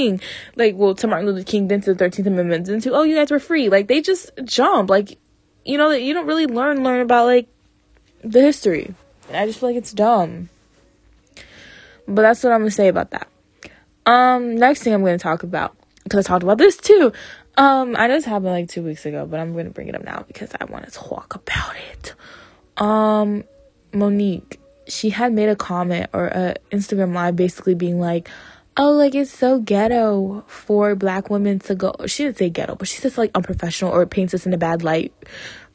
like 0.55 0.75
well 0.75 0.95
to 0.95 1.07
Martin 1.07 1.27
Luther 1.27 1.43
King, 1.43 1.67
then 1.67 1.81
to 1.81 1.93
the 1.93 1.97
Thirteenth 1.97 2.27
Amendment, 2.27 2.65
then 2.65 2.81
to 2.81 2.93
oh 2.93 3.03
you 3.03 3.15
guys 3.15 3.31
were 3.31 3.39
free 3.39 3.69
like 3.69 3.87
they 3.87 4.01
just 4.01 4.31
jump. 4.43 4.89
Like, 4.89 5.17
you 5.65 5.77
know, 5.77 5.89
that 5.89 6.01
you 6.01 6.13
don't 6.13 6.27
really 6.27 6.47
learn 6.47 6.83
learn 6.83 7.01
about 7.01 7.25
like 7.25 7.47
the 8.23 8.41
history. 8.41 8.93
And 9.27 9.37
I 9.37 9.45
just 9.45 9.59
feel 9.59 9.69
like 9.69 9.77
it's 9.77 9.93
dumb. 9.93 10.49
But 12.07 12.23
that's 12.23 12.43
what 12.43 12.51
I'm 12.51 12.61
gonna 12.61 12.71
say 12.71 12.87
about 12.87 13.11
that. 13.11 13.27
Um, 14.05 14.55
next 14.55 14.83
thing 14.83 14.93
I'm 14.93 15.03
gonna 15.03 15.17
talk 15.17 15.43
about 15.43 15.75
because 16.03 16.25
I 16.25 16.27
talked 16.27 16.43
about 16.43 16.57
this 16.57 16.77
too. 16.77 17.13
Um, 17.57 17.95
I 17.97 18.07
know 18.07 18.15
this 18.15 18.25
happened 18.25 18.51
like 18.51 18.69
two 18.69 18.83
weeks 18.83 19.05
ago, 19.05 19.25
but 19.25 19.39
I'm 19.39 19.55
gonna 19.55 19.69
bring 19.69 19.87
it 19.87 19.95
up 19.95 20.03
now 20.03 20.23
because 20.27 20.51
I 20.59 20.65
want 20.65 20.85
to 20.85 20.91
talk 20.91 21.35
about 21.35 21.75
it. 21.91 22.13
Um, 22.77 23.43
Mo'Nique, 23.93 24.57
she 24.87 25.09
had 25.09 25.33
made 25.33 25.49
a 25.49 25.55
comment 25.55 26.09
or 26.13 26.27
a 26.27 26.55
Instagram 26.71 27.13
live 27.13 27.35
basically 27.35 27.75
being 27.75 27.99
like, 27.99 28.29
oh, 28.77 28.91
like 28.91 29.15
it's 29.15 29.31
so 29.31 29.59
ghetto 29.59 30.43
for 30.47 30.95
black 30.95 31.29
women 31.29 31.59
to 31.59 31.75
go. 31.75 31.93
She 32.05 32.23
didn't 32.23 32.37
say 32.37 32.49
ghetto, 32.49 32.75
but 32.75 32.87
she 32.87 32.97
says 32.97 33.17
like 33.17 33.31
unprofessional 33.35 33.91
or 33.91 34.03
it 34.03 34.09
paints 34.09 34.33
us 34.33 34.45
in 34.45 34.53
a 34.53 34.57
bad 34.57 34.83
light 34.83 35.13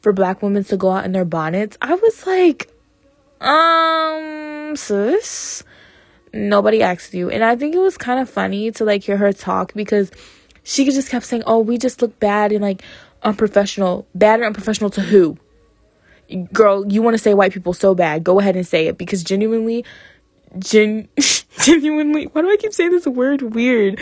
for 0.01 0.13
black 0.13 0.41
women 0.41 0.63
to 0.65 0.77
go 0.77 0.91
out 0.91 1.05
in 1.05 1.11
their 1.11 1.25
bonnets. 1.25 1.77
I 1.81 1.93
was 1.93 2.25
like, 2.25 2.71
um, 3.41 4.75
sis, 4.75 5.63
nobody 6.33 6.81
asked 6.81 7.13
you. 7.13 7.29
And 7.29 7.43
I 7.43 7.55
think 7.55 7.75
it 7.75 7.79
was 7.79 7.97
kind 7.97 8.19
of 8.19 8.29
funny 8.29 8.71
to 8.71 8.85
like 8.85 9.03
hear 9.03 9.17
her 9.17 9.33
talk 9.33 9.73
because 9.73 10.11
she 10.63 10.85
just 10.85 11.09
kept 11.09 11.25
saying, 11.25 11.43
oh, 11.45 11.59
we 11.59 11.77
just 11.77 12.01
look 12.01 12.19
bad 12.19 12.51
and 12.51 12.61
like 12.61 12.81
unprofessional. 13.23 14.07
Bad 14.15 14.39
and 14.39 14.47
unprofessional 14.47 14.89
to 14.91 15.01
who? 15.01 15.37
Girl, 16.51 16.85
you 16.91 17.01
want 17.01 17.13
to 17.13 17.19
say 17.23 17.33
white 17.33 17.53
people 17.53 17.73
so 17.73 17.95
bad. 17.95 18.23
Go 18.23 18.39
ahead 18.39 18.57
and 18.57 18.67
say 18.67 18.87
it 18.87 18.97
because 18.97 19.23
genuinely, 19.23 19.85
gen 20.59 21.07
genuinely 21.59 22.25
why 22.25 22.41
do 22.41 22.49
I 22.49 22.57
keep 22.57 22.73
saying 22.73 22.91
this 22.91 23.07
word 23.07 23.41
weird? 23.41 23.99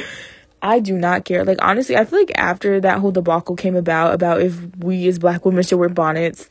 I 0.62 0.80
do 0.80 0.98
not 0.98 1.26
care. 1.26 1.46
Like 1.46 1.60
honestly, 1.62 1.96
I 1.96 2.06
feel 2.06 2.20
like 2.20 2.32
after 2.36 2.80
that 2.82 3.00
whole 3.00 3.12
debacle 3.12 3.56
came 3.56 3.76
about 3.76 4.16
about 4.16 4.42
if 4.42 4.60
we 4.78 5.08
as 5.08 5.20
black 5.20 5.46
women 5.46 5.64
should 5.64 5.78
wear 5.78 5.90
bonnets 5.90 6.50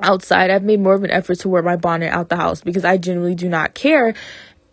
outside, 0.00 0.50
I've 0.50 0.62
made 0.62 0.80
more 0.80 0.94
of 0.94 1.02
an 1.02 1.10
effort 1.10 1.40
to 1.40 1.48
wear 1.48 1.62
my 1.62 1.76
bonnet 1.76 2.12
out 2.12 2.28
the 2.28 2.36
house 2.36 2.60
because 2.60 2.84
I 2.84 2.98
genuinely 2.98 3.34
do 3.34 3.48
not 3.48 3.74
care. 3.74 4.14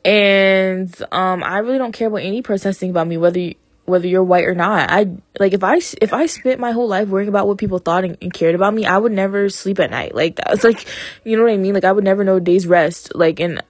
And 0.06 0.94
um 1.12 1.44
I 1.44 1.58
really 1.60 1.80
don't 1.80 1.94
care 1.94 2.10
what 2.10 2.24
any 2.24 2.42
person 2.42 2.74
thinks 2.74 2.92
about 2.92 3.08
me 3.08 3.18
whether 3.18 3.40
you, 3.40 3.56
whether 3.86 4.08
you're 4.08 4.24
white 4.24 4.46
or 4.46 4.54
not. 4.54 4.92
I 4.92 5.08
like 5.40 5.54
if 5.54 5.64
I 5.64 5.78
if 6.02 6.14
I 6.14 6.28
spent 6.28 6.60
my 6.60 6.72
whole 6.72 6.88
life 6.88 7.08
worrying 7.08 7.30
about 7.30 7.48
what 7.48 7.58
people 7.58 7.80
thought 7.80 8.04
and, 8.04 8.18
and, 8.22 8.34
cared 8.34 8.54
about 8.54 8.74
me, 8.74 8.86
I 8.86 8.98
would 8.98 9.14
never 9.14 9.50
sleep 9.50 9.80
at 9.80 9.90
night. 9.90 10.14
Like 10.14 10.36
that's 10.36 10.64
like 10.64 10.86
you 11.24 11.38
know 11.38 11.44
what 11.44 11.54
I 11.54 11.58
mean? 11.58 11.74
Like 11.74 11.86
I 11.86 11.92
would 11.92 12.04
never 12.04 12.24
know 12.24 12.40
days 12.40 12.68
rest. 12.68 13.16
Like 13.16 13.40
and 13.40 13.64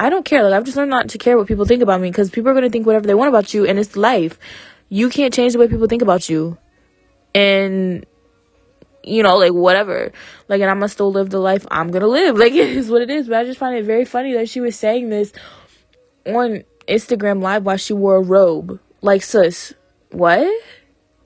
I 0.00 0.10
don't 0.10 0.24
care. 0.24 0.42
Like 0.44 0.54
I've 0.54 0.64
just 0.64 0.76
learned 0.76 0.90
not 0.90 1.08
to 1.10 1.18
care 1.18 1.36
what 1.36 1.48
people 1.48 1.64
think 1.64 1.82
about 1.82 2.00
me 2.00 2.10
because 2.10 2.30
people 2.30 2.50
are 2.50 2.54
gonna 2.54 2.70
think 2.70 2.86
whatever 2.86 3.06
they 3.06 3.14
want 3.14 3.28
about 3.28 3.52
you, 3.52 3.66
and 3.66 3.78
it's 3.78 3.96
life. 3.96 4.38
You 4.88 5.08
can't 5.10 5.34
change 5.34 5.52
the 5.52 5.58
way 5.58 5.68
people 5.68 5.86
think 5.86 6.02
about 6.02 6.28
you, 6.28 6.56
and 7.34 8.06
you 9.02 9.22
know, 9.22 9.36
like 9.36 9.52
whatever. 9.52 10.12
Like, 10.48 10.60
and 10.60 10.70
I'm 10.70 10.78
gonna 10.78 10.88
still 10.88 11.12
live 11.12 11.30
the 11.30 11.40
life 11.40 11.66
I'm 11.70 11.90
gonna 11.90 12.06
live. 12.06 12.36
Like 12.38 12.52
it 12.52 12.70
is 12.70 12.90
what 12.90 13.02
it 13.02 13.10
is. 13.10 13.28
But 13.28 13.38
I 13.38 13.44
just 13.44 13.58
find 13.58 13.76
it 13.76 13.84
very 13.84 14.04
funny 14.04 14.34
that 14.34 14.48
she 14.48 14.60
was 14.60 14.76
saying 14.76 15.08
this 15.08 15.32
on 16.26 16.64
Instagram 16.86 17.42
Live 17.42 17.64
while 17.64 17.76
she 17.76 17.92
wore 17.92 18.16
a 18.16 18.22
robe. 18.22 18.80
Like, 19.00 19.22
sis, 19.22 19.74
what? 20.10 20.48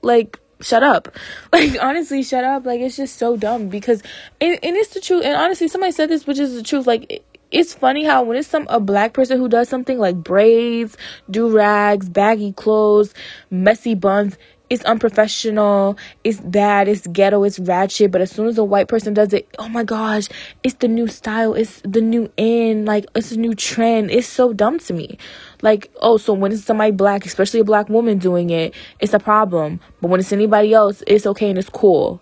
Like, 0.01 0.39
shut 0.61 0.83
up. 0.83 1.15
Like, 1.53 1.75
honestly, 1.81 2.23
shut 2.23 2.43
up. 2.43 2.65
Like, 2.65 2.81
it's 2.81 2.97
just 2.97 3.17
so 3.17 3.37
dumb 3.37 3.69
because, 3.69 4.01
and, 4.41 4.57
and 4.63 4.75
it's 4.75 4.93
the 4.93 4.99
truth. 4.99 5.23
And 5.23 5.35
honestly, 5.35 5.67
somebody 5.67 5.91
said 5.91 6.09
this, 6.09 6.25
which 6.25 6.39
is 6.39 6.55
the 6.55 6.63
truth. 6.63 6.87
Like, 6.87 7.23
it's 7.53 7.75
funny 7.75 8.03
how 8.03 8.23
when 8.23 8.35
it's 8.35 8.47
some 8.47 8.65
a 8.67 8.79
black 8.79 9.13
person 9.13 9.37
who 9.37 9.47
does 9.47 9.69
something 9.69 9.99
like 9.99 10.15
braids, 10.15 10.97
do 11.29 11.55
rags, 11.55 12.09
baggy 12.09 12.51
clothes, 12.51 13.13
messy 13.51 13.93
buns, 13.93 14.39
it's 14.71 14.83
unprofessional, 14.85 15.95
it's 16.23 16.39
bad, 16.39 16.87
it's 16.87 17.05
ghetto, 17.05 17.43
it's 17.43 17.59
ratchet. 17.59 18.09
But 18.09 18.21
as 18.21 18.31
soon 18.31 18.47
as 18.47 18.57
a 18.57 18.63
white 18.63 18.87
person 18.87 19.13
does 19.13 19.33
it, 19.33 19.47
oh 19.59 19.69
my 19.69 19.83
gosh, 19.83 20.29
it's 20.63 20.73
the 20.75 20.87
new 20.87 21.07
style, 21.07 21.53
it's 21.53 21.79
the 21.81 22.01
new 22.01 22.31
in, 22.37 22.85
like 22.85 23.05
it's 23.13 23.31
a 23.31 23.37
new 23.37 23.53
trend. 23.53 24.09
It's 24.09 24.27
so 24.27 24.51
dumb 24.51 24.79
to 24.79 24.93
me. 24.93 25.19
Like, 25.61 25.91
oh, 26.01 26.17
so 26.17 26.33
when 26.33 26.51
it's 26.51 26.63
somebody 26.63 26.91
black, 26.91 27.23
especially 27.23 27.59
a 27.59 27.63
black 27.63 27.87
woman 27.87 28.17
doing 28.17 28.49
it, 28.49 28.73
it's 28.99 29.13
a 29.13 29.19
problem. 29.19 29.79
But 30.01 30.07
when 30.07 30.19
it's 30.19 30.33
anybody 30.33 30.73
else, 30.73 31.03
it's 31.05 31.27
okay 31.27 31.51
and 31.51 31.59
it's 31.59 31.69
cool. 31.69 32.19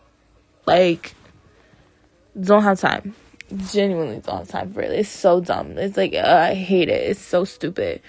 Like, 0.65 1.15
don't 2.37 2.63
have 2.63 2.81
time 2.81 3.15
genuinely 3.57 4.21
have 4.27 4.47
time 4.47 4.73
for 4.73 4.81
it. 4.81 4.91
It's 4.91 5.09
so 5.09 5.41
dumb. 5.41 5.77
It's 5.77 5.97
like 5.97 6.13
uh, 6.13 6.47
I 6.49 6.53
hate 6.53 6.89
it. 6.89 7.09
It's 7.09 7.21
so 7.21 7.43
stupid. 7.45 8.01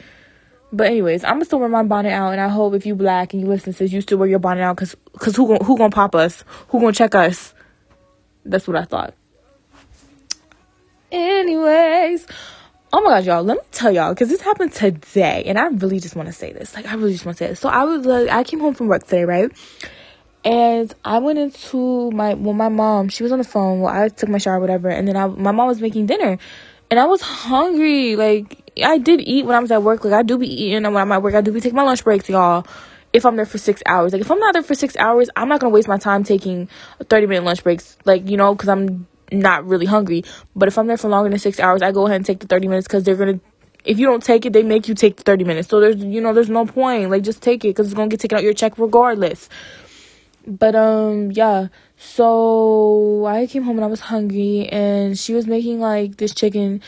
But 0.73 0.87
anyways, 0.87 1.23
I'm 1.23 1.35
gonna 1.35 1.45
still 1.45 1.61
wear 1.61 1.69
my 1.69 1.83
bonnet 1.83 2.13
out, 2.13 2.33
and 2.33 2.41
I 2.41 2.49
hope 2.49 2.73
if 2.75 2.87
you 2.87 2.95
black 2.95 3.35
and 3.35 3.43
you 3.43 3.49
listen, 3.49 3.75
says 3.75 3.93
you 3.93 4.01
still 4.01 4.19
wear 4.19 4.29
your 4.29 4.39
bonnet 4.39 4.63
out, 4.63 4.77
cause, 4.79 4.97
cause 5.19 5.37
who 5.37 5.47
gonna 5.47 5.65
who 5.65 5.77
gonna 5.77 5.91
pop 5.91 6.15
us? 6.15 6.45
Who 6.69 6.81
gonna 6.81 6.93
check 6.93 7.15
us? 7.15 7.53
That's 8.45 8.67
what 8.67 8.77
I 8.77 8.85
thought. 8.85 9.15
Anyways, 11.11 12.27
oh 12.91 13.03
my 13.03 13.11
god, 13.11 13.25
y'all, 13.27 13.43
let 13.43 13.59
me 13.59 13.63
tell 13.71 13.93
y'all, 13.93 14.15
cause 14.15 14.31
this 14.31 14.41
happened 14.41 14.73
today, 14.73 15.43
and 15.45 15.59
I 15.59 15.67
really 15.67 16.01
just 16.01 16.17
want 16.17 16.29
to 16.29 16.33
say 16.33 16.55
this. 16.55 16.75
Like, 16.75 16.87
I 16.87 16.95
really 16.95 17.13
just 17.13 17.27
want 17.27 17.37
to 17.37 17.45
say 17.45 17.49
this. 17.51 17.61
So 17.61 17.69
I 17.69 17.85
was 17.85 18.07
like, 18.07 18.31
I 18.31 18.43
came 18.43 18.61
home 18.61 18.75
from 18.75 18.89
work 18.89 19.05
today, 19.05 19.25
right? 19.25 19.53
And 20.45 20.93
I 21.05 21.19
went 21.19 21.39
into 21.39 22.11
my 22.11 22.35
well, 22.35 22.55
my 22.55 22.69
mom, 22.69 23.09
she 23.09 23.23
was 23.23 23.31
on 23.31 23.39
the 23.39 23.45
phone. 23.45 23.81
Well, 23.81 23.95
I 23.95 24.09
took 24.09 24.29
my 24.29 24.39
shower, 24.39 24.59
whatever, 24.59 24.89
and 24.89 25.07
then 25.07 25.17
I, 25.17 25.27
my 25.27 25.53
mom 25.53 25.69
was 25.69 25.81
making 25.81 26.07
dinner, 26.07 26.37
and 26.91 26.99
I 26.99 27.07
was 27.07 27.21
hungry. 27.21 28.17
Like 28.17 28.73
I 28.85 28.99
did 28.99 29.21
eat 29.21 29.47
when 29.47 29.55
I 29.55 29.61
was 29.61 29.71
at 29.71 29.83
work. 29.83 30.05
Like 30.05 30.15
I 30.15 30.23
do 30.23 30.39
be 30.39 30.49
eating, 30.49 30.83
when 30.83 30.97
I'm 30.97 31.13
at 31.13 31.23
work, 31.23 31.35
I 31.35 31.43
do 31.43 31.53
be 31.53 31.61
taking 31.61 31.77
my 31.77 31.85
lunch 31.85 32.03
breaks, 32.03 32.29
y'all. 32.29 32.67
If 33.13 33.25
I'm 33.25 33.37
there 33.37 33.47
for 33.47 33.59
six 33.59 33.83
hours, 33.87 34.13
like 34.13 34.23
if 34.23 34.31
I'm 34.31 34.41
not 34.41 34.55
there 34.55 34.63
for 34.63 34.75
six 34.75 34.97
hours, 34.97 35.31
I'm 35.37 35.49
not 35.49 35.61
gonna 35.61 35.73
waste 35.73 35.87
my 35.87 35.99
time 35.99 36.25
taking 36.25 36.69
30 37.09 37.27
minute 37.27 37.45
lunch 37.45 37.63
breaks, 37.63 37.97
like 38.05 38.29
you 38.29 38.37
know, 38.37 38.55
because 38.55 38.69
I'm 38.69 39.07
not 39.31 39.65
really 39.67 39.87
hungry. 39.87 40.25
But 40.57 40.67
if 40.67 40.77
I'm 40.77 40.89
there 40.89 40.97
for 40.97 41.09
longer 41.09 41.31
than 41.31 41.39
six 41.39 41.61
hours, 41.61 41.83
I 41.83 41.93
go 41.93 42.07
ahead 42.07 42.17
and 42.17 42.27
take 42.27 42.41
the 42.41 42.47
30 42.49 42.67
minutes 42.67 42.89
because 42.89 43.05
they're 43.05 43.17
gonna 43.17 43.39
if 43.85 43.99
you 43.99 44.07
don't 44.07 44.23
take 44.23 44.47
it, 44.47 44.53
they 44.53 44.63
make 44.63 44.89
you 44.89 44.95
take 44.95 45.17
the 45.17 45.23
30 45.23 45.45
minutes. 45.45 45.69
So 45.69 45.81
there's, 45.81 45.97
you 45.97 46.21
know, 46.21 46.33
there's 46.33 46.49
no 46.49 46.67
point. 46.67 47.11
Like, 47.11 47.23
just 47.23 47.43
take 47.43 47.65
it 47.65 47.69
because 47.69 47.87
it's 47.87 47.95
going 47.95 48.09
to 48.09 48.15
get 48.15 48.21
taken 48.21 48.39
out 48.39 48.45
your 48.45 48.55
check 48.55 48.79
regardless. 48.79 49.49
But 50.47 50.75
um 50.75 51.31
yeah, 51.33 51.69
so 51.97 53.25
I 53.27 53.47
came 53.47 53.63
home 53.63 53.77
and 53.77 53.85
I 53.85 53.89
was 53.89 54.01
hungry 54.01 54.69
and 54.69 55.19
she 55.19 55.35
was 55.35 55.47
making 55.47 55.81
like 55.81 56.17
this 56.17 56.35
chicken 56.35 56.81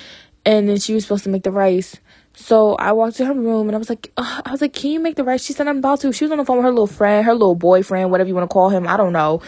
and 0.44 0.68
then 0.68 0.78
she 0.78 0.94
was 0.94 1.04
supposed 1.04 1.24
to 1.24 1.30
make 1.30 1.42
the 1.42 1.52
rice. 1.52 1.96
So 2.34 2.74
I 2.74 2.92
walked 2.92 3.16
to 3.16 3.26
her 3.26 3.34
room 3.34 3.68
and 3.68 3.76
I 3.76 3.78
was 3.78 3.88
like, 3.88 4.12
I 4.16 4.50
was 4.50 4.60
like, 4.60 4.72
can 4.72 4.90
you 4.90 5.00
make 5.00 5.14
the 5.14 5.24
rice? 5.24 5.44
She 5.44 5.52
said 5.52 5.68
I'm 5.68 5.78
about 5.78 6.00
to. 6.00 6.12
She 6.12 6.24
was 6.24 6.32
on 6.32 6.38
the 6.38 6.44
phone 6.44 6.56
with 6.56 6.64
her 6.64 6.70
little 6.70 6.88
friend, 6.88 7.24
her 7.24 7.32
little 7.32 7.54
boyfriend, 7.54 8.10
whatever 8.10 8.28
you 8.28 8.34
want 8.34 8.48
to 8.50 8.52
call 8.52 8.70
him. 8.70 8.88
I 8.88 8.96
don't 8.96 9.12
know. 9.12 9.40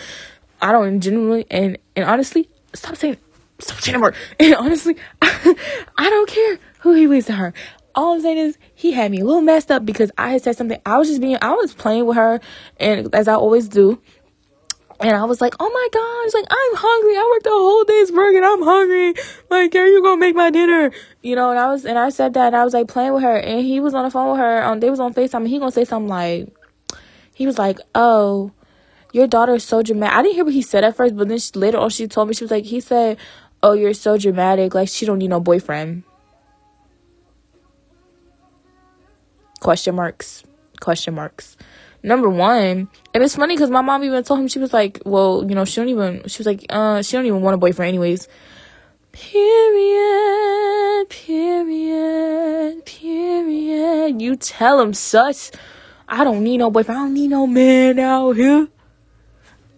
I 0.63 0.73
don't 0.73 1.01
genuinely 1.01 1.47
and 1.51 1.79
and 1.95 2.05
honestly, 2.05 2.49
stop 2.75 2.97
saying 2.97 3.17
stop 3.59 3.81
saying 3.81 3.99
that 3.99 4.03
word. 4.03 4.15
And 4.41 4.55
honestly, 4.55 4.97
I 5.23 5.55
don't 5.99 6.29
care 6.29 6.59
who 6.81 6.95
he 6.95 7.07
was 7.07 7.27
to 7.27 7.33
her. 7.33 7.55
All 7.97 8.13
I'm 8.13 8.21
saying 8.21 8.37
is 8.37 8.59
he 8.75 8.93
had 8.93 9.11
me 9.11 9.21
a 9.21 9.25
little 9.25 9.41
messed 9.41 9.71
up 9.71 9.87
because 9.87 10.13
I 10.19 10.31
had 10.31 10.43
said 10.43 10.57
something. 10.57 10.79
I 10.85 10.99
was 10.99 11.09
just 11.09 11.21
being, 11.21 11.39
I 11.41 11.53
was 11.55 11.73
playing 11.73 12.05
with 12.05 12.17
her, 12.17 12.41
and 12.79 13.13
as 13.15 13.27
I 13.27 13.35
always 13.35 13.69
do. 13.69 14.01
And 15.01 15.15
I 15.15 15.25
was 15.25 15.41
like, 15.41 15.55
oh 15.61 15.69
my 15.69 15.89
gosh, 15.93 16.35
like, 16.35 16.47
I'm 16.51 16.77
hungry. 16.77 17.17
I 17.17 17.31
worked 17.31 17.45
the 17.45 17.51
whole 17.51 17.85
day's 17.85 18.11
work 18.13 18.35
and 18.35 18.45
I'm 18.45 18.63
hungry. 18.63 19.15
Like, 19.51 19.75
are 19.75 19.87
you 19.87 20.03
gonna 20.03 20.19
make 20.19 20.35
my 20.35 20.51
dinner? 20.51 20.91
You 21.23 21.37
know, 21.37 21.51
and 21.51 21.59
I 21.59 21.67
was, 21.69 21.85
and 21.85 21.99
I 21.99 22.09
said 22.09 22.33
that, 22.35 22.49
and 22.49 22.57
I 22.57 22.65
was 22.65 22.73
like 22.73 22.89
playing 22.89 23.13
with 23.13 23.23
her, 23.23 23.37
and 23.37 23.61
he 23.61 23.81
was 23.81 23.93
on 23.93 24.05
the 24.05 24.11
phone 24.11 24.31
with 24.31 24.41
her, 24.41 24.65
um, 24.65 24.81
they 24.81 24.89
was 24.89 25.01
on 25.01 25.13
FaceTime, 25.13 25.35
and 25.35 25.49
he 25.49 25.59
gonna 25.59 25.73
say 25.73 25.85
something 25.85 26.09
like, 26.09 26.49
he 27.35 27.47
was 27.47 27.59
like, 27.59 27.79
oh, 27.95 28.53
your 29.13 29.27
daughter 29.27 29.55
is 29.55 29.65
so 29.65 29.83
dramatic. 29.83 30.17
I 30.17 30.23
didn't 30.23 30.35
hear 30.35 30.45
what 30.45 30.55
he 30.55 30.63
said 30.63 30.83
at 30.83 30.97
first, 30.97 31.15
but 31.15 31.29
then 31.29 31.39
she, 31.39 31.53
later 31.55 31.79
on 31.79 31.91
she 31.91 32.09
told 32.09 32.29
me, 32.29 32.35
she 32.35 32.45
was 32.45 32.51
like, 32.51 32.65
he 32.65 32.81
said, 32.81 33.19
oh, 33.63 33.73
you're 33.73 33.93
so 33.93 34.17
dramatic. 34.17 34.75
Like, 34.75 34.89
she 34.89 35.05
don't 35.05 35.19
need 35.19 35.29
no 35.29 35.41
boyfriend. 35.41 36.05
Question 39.67 39.97
marks. 39.97 40.45
Question 40.79 41.15
marks. 41.15 41.57
Number 42.05 42.31
one 42.31 42.89
and 43.13 43.25
it's 43.25 43.35
funny 43.35 43.57
because 43.57 43.69
my 43.69 43.81
mom 43.81 44.05
even 44.05 44.23
told 44.23 44.39
him 44.39 44.47
she 44.47 44.61
was 44.61 44.73
like 44.73 45.03
well 45.05 45.45
you 45.45 45.57
know 45.57 45.65
she 45.65 45.81
don't 45.81 45.89
even 45.89 46.23
she 46.29 46.39
was 46.39 46.47
like 46.47 46.65
uh 46.71 47.03
she 47.03 47.17
don't 47.17 47.27
even 47.27 47.43
want 47.43 47.55
a 47.55 47.59
boyfriend 47.59 47.89
anyways. 47.89 48.29
Period 49.11 49.49
period 51.09 52.85
period. 52.87 54.23
You 54.23 54.37
tell 54.37 54.79
him 54.79 54.95
such. 54.95 55.51
i 56.07 56.23
don't 56.23 56.45
need 56.45 56.59
no 56.59 56.71
boyfriend. 56.71 57.01
I 57.01 57.03
don't 57.03 57.15
need 57.15 57.31
no 57.31 57.49
man 57.49 57.99
out 57.99 58.37
here. 58.37 58.69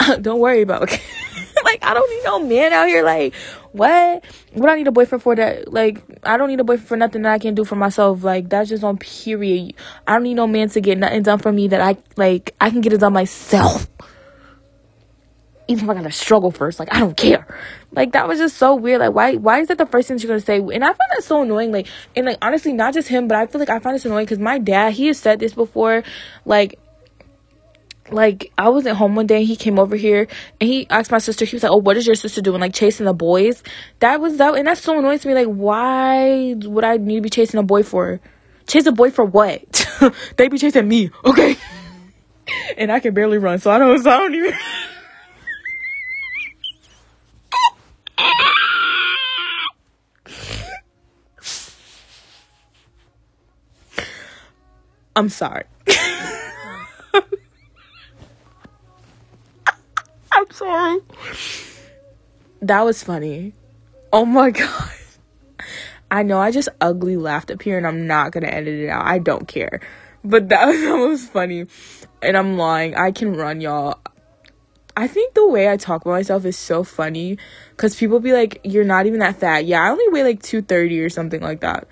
Don't 0.21 0.41
worry 0.41 0.61
about 0.61 0.83
okay 0.83 1.01
like 1.65 1.83
i 1.83 1.93
don't 1.95 2.11
need 2.11 2.25
no 2.25 2.41
man 2.41 2.75
out 2.75 2.89
here. 2.89 3.03
Like 3.03 3.33
what? 3.79 4.25
What 4.53 4.71
I 4.71 4.75
need 4.75 4.89
a 4.89 4.93
boyfriend 4.93 5.23
for 5.23 5.35
that? 5.37 5.73
Like, 5.73 6.03
I 6.25 6.37
don't 6.37 6.49
need 6.49 6.61
a 6.61 6.65
boyfriend 6.65 6.89
for 6.89 6.97
nothing 6.97 7.23
that 7.23 7.33
I 7.33 7.39
can 7.39 7.55
do 7.55 7.65
for 7.65 7.77
myself. 7.77 8.25
Like, 8.25 8.49
that's 8.49 8.69
just 8.69 8.85
on 8.85 8.99
period. 8.99 9.75
I 10.07 10.15
don't 10.15 10.25
need 10.25 10.35
no 10.35 10.47
man 10.47 10.69
to 10.71 10.81
get 10.81 10.99
nothing 10.99 11.23
done 11.23 11.39
for 11.39 11.53
me 11.53 11.69
that 11.69 11.81
I, 11.81 11.97
like, 12.17 12.55
I 12.61 12.71
can 12.71 12.81
get 12.81 12.93
it 12.93 12.99
done 12.99 13.13
myself. 13.13 13.89
Even 15.69 15.85
if 15.85 15.91
I 15.91 15.95
gotta 15.95 16.11
struggle 16.11 16.51
first, 16.51 16.81
like, 16.81 16.93
I 16.95 17.01
don't 17.01 17.17
care. 17.17 17.47
Like, 17.93 18.13
that 18.13 18.27
was 18.27 18.39
just 18.39 18.57
so 18.57 18.75
weird. 18.75 19.01
Like, 19.01 19.13
why, 19.13 19.37
why 19.37 19.61
is 19.61 19.69
that 19.69 19.79
the 19.79 19.87
first 19.87 20.09
thing 20.09 20.19
you're 20.19 20.29
gonna 20.29 20.41
say? 20.41 20.57
And 20.57 20.83
I 20.83 20.89
find 20.89 20.99
that 21.13 21.23
so 21.23 21.43
annoying. 21.43 21.73
Like, 21.73 21.87
and 22.17 22.27
like, 22.27 22.39
honestly, 22.43 22.73
not 22.73 22.95
just 22.95 23.09
him, 23.09 23.29
but 23.29 23.37
I 23.37 23.47
feel 23.47 23.61
like 23.61 23.71
I 23.71 23.79
find 23.79 23.95
this 23.95 24.05
annoying 24.05 24.25
because 24.25 24.39
my 24.39 24.59
dad, 24.59 24.95
he 24.95 25.07
has 25.07 25.19
said 25.19 25.41
this 25.41 25.55
before. 25.55 26.03
Like, 26.45 26.79
like 28.13 28.53
I 28.59 28.69
was 28.69 28.87
at 28.87 28.97
home 28.97 29.15
one 29.15 29.27
day 29.27 29.45
he 29.45 29.57
came 29.57 29.79
over 29.79 29.97
here 29.97 30.29
and 30.61 30.69
he 30.69 30.89
asked 30.91 31.11
my 31.11 31.19
sister, 31.19 31.45
he 31.45 31.57
was 31.57 31.63
like, 31.63 31.73
Oh, 31.73 31.77
what 31.77 31.97
is 31.97 32.07
your 32.07 32.15
sister 32.15 32.41
doing? 32.41 32.61
Like 32.61 32.75
chasing 32.75 33.07
the 33.07 33.13
boys? 33.13 33.63
That 34.01 34.21
was 34.21 34.37
that 34.39 34.55
and 34.55 34.67
that's 34.67 34.81
so 34.81 34.99
annoying 34.99 35.19
to 35.19 35.29
me. 35.29 35.35
Like, 35.35 35.49
why 35.49 36.55
would 36.55 36.85
I 36.85 36.97
need 36.97 37.17
to 37.17 37.23
be 37.23 37.31
chasing 37.31 37.59
a 37.61 37.63
boy 37.63 37.83
for? 37.83 38.21
Chase 38.67 38.87
a 38.87 38.93
boy 38.93 39.11
for 39.11 39.25
what? 39.25 39.87
they 40.37 40.49
be 40.49 40.59
chasing 40.59 40.87
me, 40.87 41.11
okay? 41.25 41.57
and 42.77 42.93
I 42.93 43.01
can 43.01 43.15
barely 43.15 43.39
run, 43.39 43.59
so 43.59 43.71
I 43.71 43.79
don't 43.79 44.03
so 44.03 44.11
I 44.11 44.17
don't 44.19 44.35
even 44.35 44.55
I'm 55.17 55.29
sorry. 55.29 55.65
I'm 60.39 60.51
sorry. 60.53 61.01
That 62.63 62.83
was 62.83 63.03
funny. 63.03 63.55
Oh 64.13 64.25
my 64.25 64.51
god. 64.53 64.93
I 66.13 66.23
know 66.23 66.39
I 66.39 66.53
just 66.53 66.69
ugly 66.81 67.17
laughed 67.17 67.51
up 67.51 67.61
here 67.61 67.77
and 67.77 67.85
I'm 67.85 68.07
not 68.07 68.31
gonna 68.31 68.47
edit 68.47 68.79
it 68.79 68.89
out. 68.89 69.05
I 69.05 69.19
don't 69.19 69.49
care. 69.49 69.81
But 70.23 70.49
that 70.51 70.67
was, 70.67 70.81
that 70.83 70.95
was 70.95 71.29
funny. 71.29 71.67
And 72.23 72.37
I'm 72.37 72.57
lying. 72.57 72.95
I 72.95 73.11
can 73.11 73.35
run, 73.35 73.61
y'all. 73.61 73.99
I 74.97 75.09
think 75.09 75.35
the 75.35 75.49
way 75.49 75.69
I 75.69 75.77
talk 75.77 76.03
about 76.03 76.13
myself 76.13 76.45
is 76.45 76.57
so 76.57 76.85
funny 76.85 77.37
because 77.71 77.97
people 77.97 78.21
be 78.21 78.33
like, 78.33 78.61
You're 78.63 78.85
not 78.85 79.07
even 79.07 79.19
that 79.19 79.41
fat. 79.41 79.65
Yeah, 79.65 79.83
I 79.83 79.91
only 79.91 80.09
weigh 80.11 80.23
like 80.23 80.41
230 80.41 81.01
or 81.01 81.11
something 81.11 81.41
like 81.41 81.63
that 81.63 81.89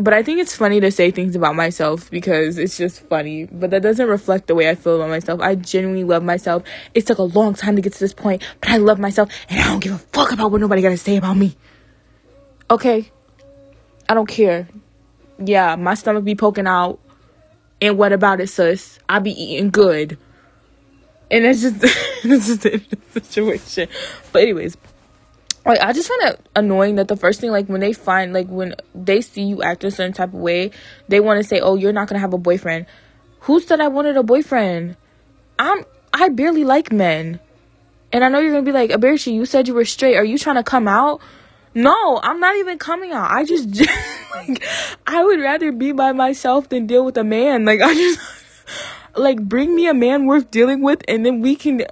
but 0.00 0.14
I 0.14 0.22
think 0.22 0.40
it's 0.40 0.56
funny 0.56 0.80
to 0.80 0.90
say 0.90 1.10
things 1.10 1.36
about 1.36 1.54
myself 1.54 2.10
because 2.10 2.56
it's 2.56 2.78
just 2.78 3.02
funny. 3.08 3.44
But 3.44 3.70
that 3.70 3.82
doesn't 3.82 4.08
reflect 4.08 4.46
the 4.46 4.54
way 4.54 4.70
I 4.70 4.74
feel 4.74 4.96
about 4.96 5.10
myself. 5.10 5.40
I 5.40 5.54
genuinely 5.56 6.04
love 6.04 6.22
myself. 6.22 6.62
It 6.94 7.06
took 7.06 7.18
a 7.18 7.22
long 7.22 7.52
time 7.54 7.76
to 7.76 7.82
get 7.82 7.92
to 7.92 8.00
this 8.00 8.14
point, 8.14 8.42
but 8.60 8.70
I 8.70 8.78
love 8.78 8.98
myself 8.98 9.30
and 9.50 9.60
I 9.60 9.64
don't 9.64 9.80
give 9.80 9.92
a 9.92 9.98
fuck 9.98 10.32
about 10.32 10.52
what 10.52 10.60
nobody 10.60 10.80
got 10.80 10.90
to 10.90 10.96
say 10.96 11.16
about 11.16 11.36
me. 11.36 11.54
Okay? 12.70 13.10
I 14.08 14.14
don't 14.14 14.28
care. 14.28 14.68
Yeah, 15.38 15.76
my 15.76 15.94
stomach 15.94 16.24
be 16.24 16.34
poking 16.34 16.66
out. 16.66 16.98
And 17.82 17.98
what 17.98 18.12
about 18.12 18.40
it, 18.40 18.48
sis? 18.48 18.98
I 19.08 19.18
be 19.18 19.32
eating 19.32 19.70
good. 19.70 20.18
And 21.30 21.44
it's 21.44 21.60
just, 21.60 21.76
it's 22.24 22.46
just 22.46 22.64
a 22.64 23.20
situation. 23.20 23.88
But 24.32 24.42
anyways, 24.42 24.76
like 25.66 25.80
I 25.80 25.92
just 25.92 26.08
find 26.08 26.34
it 26.34 26.40
annoying 26.56 26.96
that 26.96 27.08
the 27.08 27.16
first 27.16 27.40
thing 27.40 27.50
like 27.50 27.66
when 27.66 27.80
they 27.80 27.92
find 27.92 28.32
like 28.32 28.48
when 28.48 28.74
they 28.94 29.20
see 29.20 29.42
you 29.42 29.62
act 29.62 29.84
a 29.84 29.90
certain 29.90 30.12
type 30.12 30.30
of 30.32 30.40
way, 30.40 30.70
they 31.08 31.20
want 31.20 31.38
to 31.38 31.44
say, 31.44 31.60
"Oh, 31.60 31.74
you're 31.74 31.92
not 31.92 32.08
gonna 32.08 32.20
have 32.20 32.32
a 32.32 32.38
boyfriend." 32.38 32.86
Who 33.40 33.60
said 33.60 33.80
I 33.80 33.88
wanted 33.88 34.16
a 34.16 34.22
boyfriend? 34.22 34.96
I'm 35.58 35.84
I 36.14 36.28
barely 36.30 36.64
like 36.64 36.92
men, 36.92 37.40
and 38.12 38.24
I 38.24 38.28
know 38.28 38.38
you're 38.38 38.52
gonna 38.52 38.62
be 38.62 38.72
like, 38.72 38.90
"Aberishi, 38.90 39.32
you 39.32 39.44
said 39.44 39.68
you 39.68 39.74
were 39.74 39.84
straight. 39.84 40.16
Are 40.16 40.24
you 40.24 40.38
trying 40.38 40.56
to 40.56 40.62
come 40.62 40.88
out?" 40.88 41.20
No, 41.74 42.18
I'm 42.22 42.40
not 42.40 42.56
even 42.56 42.78
coming 42.78 43.12
out. 43.12 43.30
I 43.30 43.44
just 43.44 43.68
like 44.34 44.64
I 45.06 45.22
would 45.22 45.40
rather 45.40 45.72
be 45.72 45.92
by 45.92 46.12
myself 46.12 46.68
than 46.68 46.86
deal 46.86 47.04
with 47.04 47.16
a 47.16 47.24
man. 47.24 47.64
Like 47.64 47.80
I 47.84 47.92
just 47.94 48.20
like 49.14 49.40
bring 49.42 49.74
me 49.76 49.86
a 49.86 49.94
man 49.94 50.26
worth 50.26 50.50
dealing 50.50 50.80
with, 50.80 51.02
and 51.06 51.24
then 51.24 51.40
we 51.40 51.54
can 51.54 51.84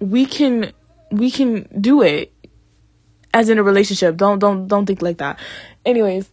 we 0.00 0.26
can 0.26 0.72
we 1.10 1.30
can 1.30 1.66
do 1.80 2.02
it 2.02 2.32
as 3.34 3.48
in 3.48 3.58
a 3.58 3.62
relationship. 3.62 4.16
Don't 4.16 4.38
don't 4.38 4.66
don't 4.66 4.86
think 4.86 5.02
like 5.02 5.18
that. 5.18 5.38
Anyways. 5.84 6.30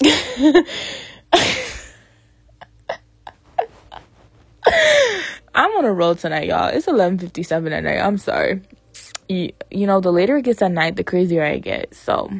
I'm 5.54 5.70
on 5.72 5.84
a 5.84 5.92
roll 5.92 6.14
tonight, 6.14 6.48
y'all. 6.48 6.68
It's 6.68 6.86
11:57 6.86 7.72
at 7.72 7.82
night. 7.82 7.98
I'm 7.98 8.18
sorry. 8.18 8.62
You, 9.28 9.50
you 9.70 9.86
know, 9.86 10.00
the 10.00 10.12
later 10.12 10.36
it 10.36 10.42
gets 10.42 10.62
at 10.62 10.72
night, 10.72 10.96
the 10.96 11.04
crazier 11.04 11.42
I 11.42 11.58
get. 11.58 11.94
So, 11.94 12.30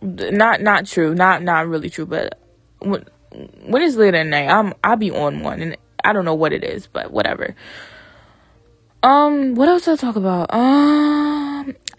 not 0.00 0.60
not 0.60 0.86
true, 0.86 1.14
not 1.14 1.42
not 1.42 1.68
really 1.68 1.90
true, 1.90 2.06
but 2.06 2.38
when 2.80 3.04
when 3.64 3.82
it's 3.82 3.96
late 3.96 4.14
at 4.14 4.26
night, 4.26 4.48
I'm 4.48 4.74
I'll 4.82 4.96
be 4.96 5.10
on 5.10 5.40
one, 5.40 5.62
and 5.62 5.76
I 6.04 6.12
don't 6.12 6.24
know 6.24 6.34
what 6.34 6.52
it 6.52 6.64
is, 6.64 6.86
but 6.86 7.12
whatever. 7.12 7.54
Um, 9.02 9.54
what 9.54 9.68
else 9.68 9.88
I 9.88 9.96
talk 9.96 10.16
about? 10.16 10.52
Um, 10.52 11.31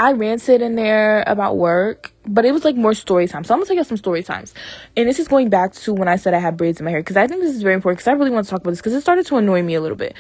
I 0.04 0.12
ranted 0.12 0.62
in 0.62 0.76
there 0.76 1.24
about 1.28 1.56
work, 1.56 2.12
but 2.26 2.44
it 2.44 2.52
was 2.52 2.66
like 2.66 2.76
more 2.76 2.94
story 2.94 3.26
time. 3.26 3.46
So 3.46 3.54
I'm 3.54 3.62
gonna 3.62 3.68
tell 3.68 3.78
you 3.78 3.86
some 3.86 3.96
story 3.96 4.22
times. 4.22 4.54
And 4.98 5.08
this 5.08 5.18
is 5.18 5.30
going 5.30 5.50
back 5.50 5.72
to 5.76 5.94
when 5.94 6.10
I 6.10 6.18
said 6.18 6.34
I 6.34 6.40
had 6.40 6.58
braids 6.58 6.82
in 6.82 6.84
my 6.84 6.92
hair 6.92 7.00
because 7.00 7.16
I 7.16 7.26
think 7.26 7.40
this 7.40 7.56
is 7.56 7.62
very 7.62 7.74
important 7.74 8.00
because 8.00 8.10
I 8.10 8.12
really 8.12 8.30
want 8.30 8.46
to 8.46 8.50
talk 8.50 8.60
about 8.60 8.72
this 8.72 8.80
because 8.80 8.92
it 8.92 9.00
started 9.00 9.26
to 9.28 9.38
annoy 9.38 9.64
me 9.64 9.76
a 9.76 9.82
little 9.82 9.96
bit. 9.96 10.14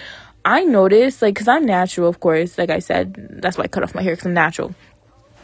I 0.45 0.63
noticed, 0.63 1.21
like, 1.21 1.33
because 1.33 1.49
I'm 1.49 1.65
natural, 1.65 2.07
of 2.07 2.21
course, 2.21 2.57
like 2.57 2.69
I 2.69 2.79
said, 2.79 3.41
that's 3.41 3.57
why 3.57 3.65
I 3.65 3.67
cut 3.67 3.83
off 3.83 3.93
my 3.93 4.01
hair 4.01 4.13
because 4.13 4.25
I'm 4.25 4.33
natural. 4.33 4.73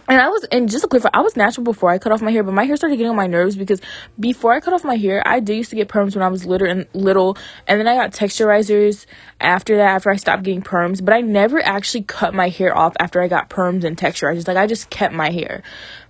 And 0.10 0.20
I 0.20 0.28
was, 0.30 0.44
and 0.46 0.68
just 0.68 0.84
a 0.84 0.88
quick, 0.88 1.04
I 1.14 1.22
was 1.22 1.38
natural 1.38 1.64
before 1.64 1.92
I 1.92 2.00
cut 2.00 2.12
off 2.12 2.20
my 2.20 2.32
hair, 2.32 2.42
but 2.42 2.56
my 2.56 2.66
hair 2.66 2.76
started 2.76 2.96
getting 2.98 3.12
on 3.12 3.16
my 3.16 3.28
nerves 3.28 3.56
because 3.56 3.80
before 4.20 4.54
I 4.54 4.60
cut 4.60 4.74
off 4.74 4.84
my 4.84 4.96
hair, 4.96 5.22
I 5.24 5.40
did 5.40 5.56
used 5.56 5.70
to 5.70 5.76
get 5.76 5.88
perms 5.88 6.16
when 6.16 6.24
I 6.24 6.30
was 6.30 6.48
little 6.48 6.68
and 6.68 6.88
little, 6.94 7.38
and 7.68 7.80
then 7.80 7.88
I 7.88 7.96
got 7.96 8.12
texturizers 8.12 9.06
after 9.40 9.78
that, 9.78 9.92
after 9.92 10.10
I 10.10 10.16
stopped 10.16 10.42
getting 10.42 10.64
perms. 10.64 11.06
But 11.06 11.14
I 11.14 11.22
never 11.22 11.64
actually 11.64 12.06
cut 12.06 12.34
my 12.34 12.50
hair 12.50 12.76
off 12.76 12.96
after 13.00 13.22
I 13.22 13.28
got 13.28 13.52
perms 13.52 13.84
and 13.84 13.96
texturizers. 13.96 14.48
Like 14.48 14.58
I 14.58 14.66
just 14.66 14.90
kept 14.90 15.14
my 15.14 15.30
hair 15.30 15.62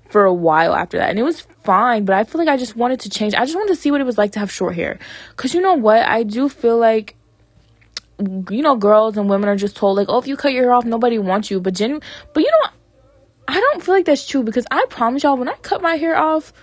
for 0.10 0.24
a 0.24 0.34
while 0.34 0.74
after 0.74 0.98
that, 0.98 1.10
and 1.10 1.20
it 1.20 1.24
was 1.24 1.42
fine. 1.66 2.06
But 2.06 2.16
I 2.16 2.24
feel 2.24 2.40
like 2.40 2.48
I 2.48 2.56
just 2.56 2.78
wanted 2.78 3.02
to 3.02 3.10
change. 3.10 3.34
I 3.34 3.44
just 3.44 3.56
wanted 3.56 3.76
to 3.76 3.82
see 3.82 3.92
what 3.92 4.00
it 4.00 4.06
was 4.06 4.18
like 4.18 4.32
to 4.32 4.40
have 4.40 4.50
short 4.50 4.76
hair, 4.76 4.98
cause 5.36 5.54
you 5.54 5.60
know 5.60 5.74
what? 5.74 6.04
I 6.04 6.24
do 6.24 6.48
feel 6.48 6.78
like 6.78 7.18
you 8.50 8.62
know 8.62 8.78
girls 8.78 9.18
and 9.18 9.30
women 9.30 9.50
are 9.50 9.56
just 9.56 9.78
told 9.78 9.96
like 9.96 10.08
oh 10.10 10.20
if 10.20 10.28
you 10.28 10.36
cut 10.36 10.52
your 10.52 10.64
hair 10.64 10.74
off 10.74 10.84
nobody 10.84 11.18
wants 11.18 11.50
you 11.50 11.62
but 11.62 11.74
gen 11.74 12.02
but 12.34 12.44
you 12.44 12.52
know 12.52 12.68
I 12.68 12.72
don't 13.72 13.84
feel 13.84 13.96
like 13.96 14.06
that's 14.06 14.26
true 14.28 14.44
because 14.44 14.66
I 14.72 14.86
promise 14.90 15.24
y'all, 15.24 15.38
when 15.38 15.50
I 15.50 15.56
cut 15.56 15.82
my 15.82 15.96
hair 15.96 16.18
off, 16.18 16.54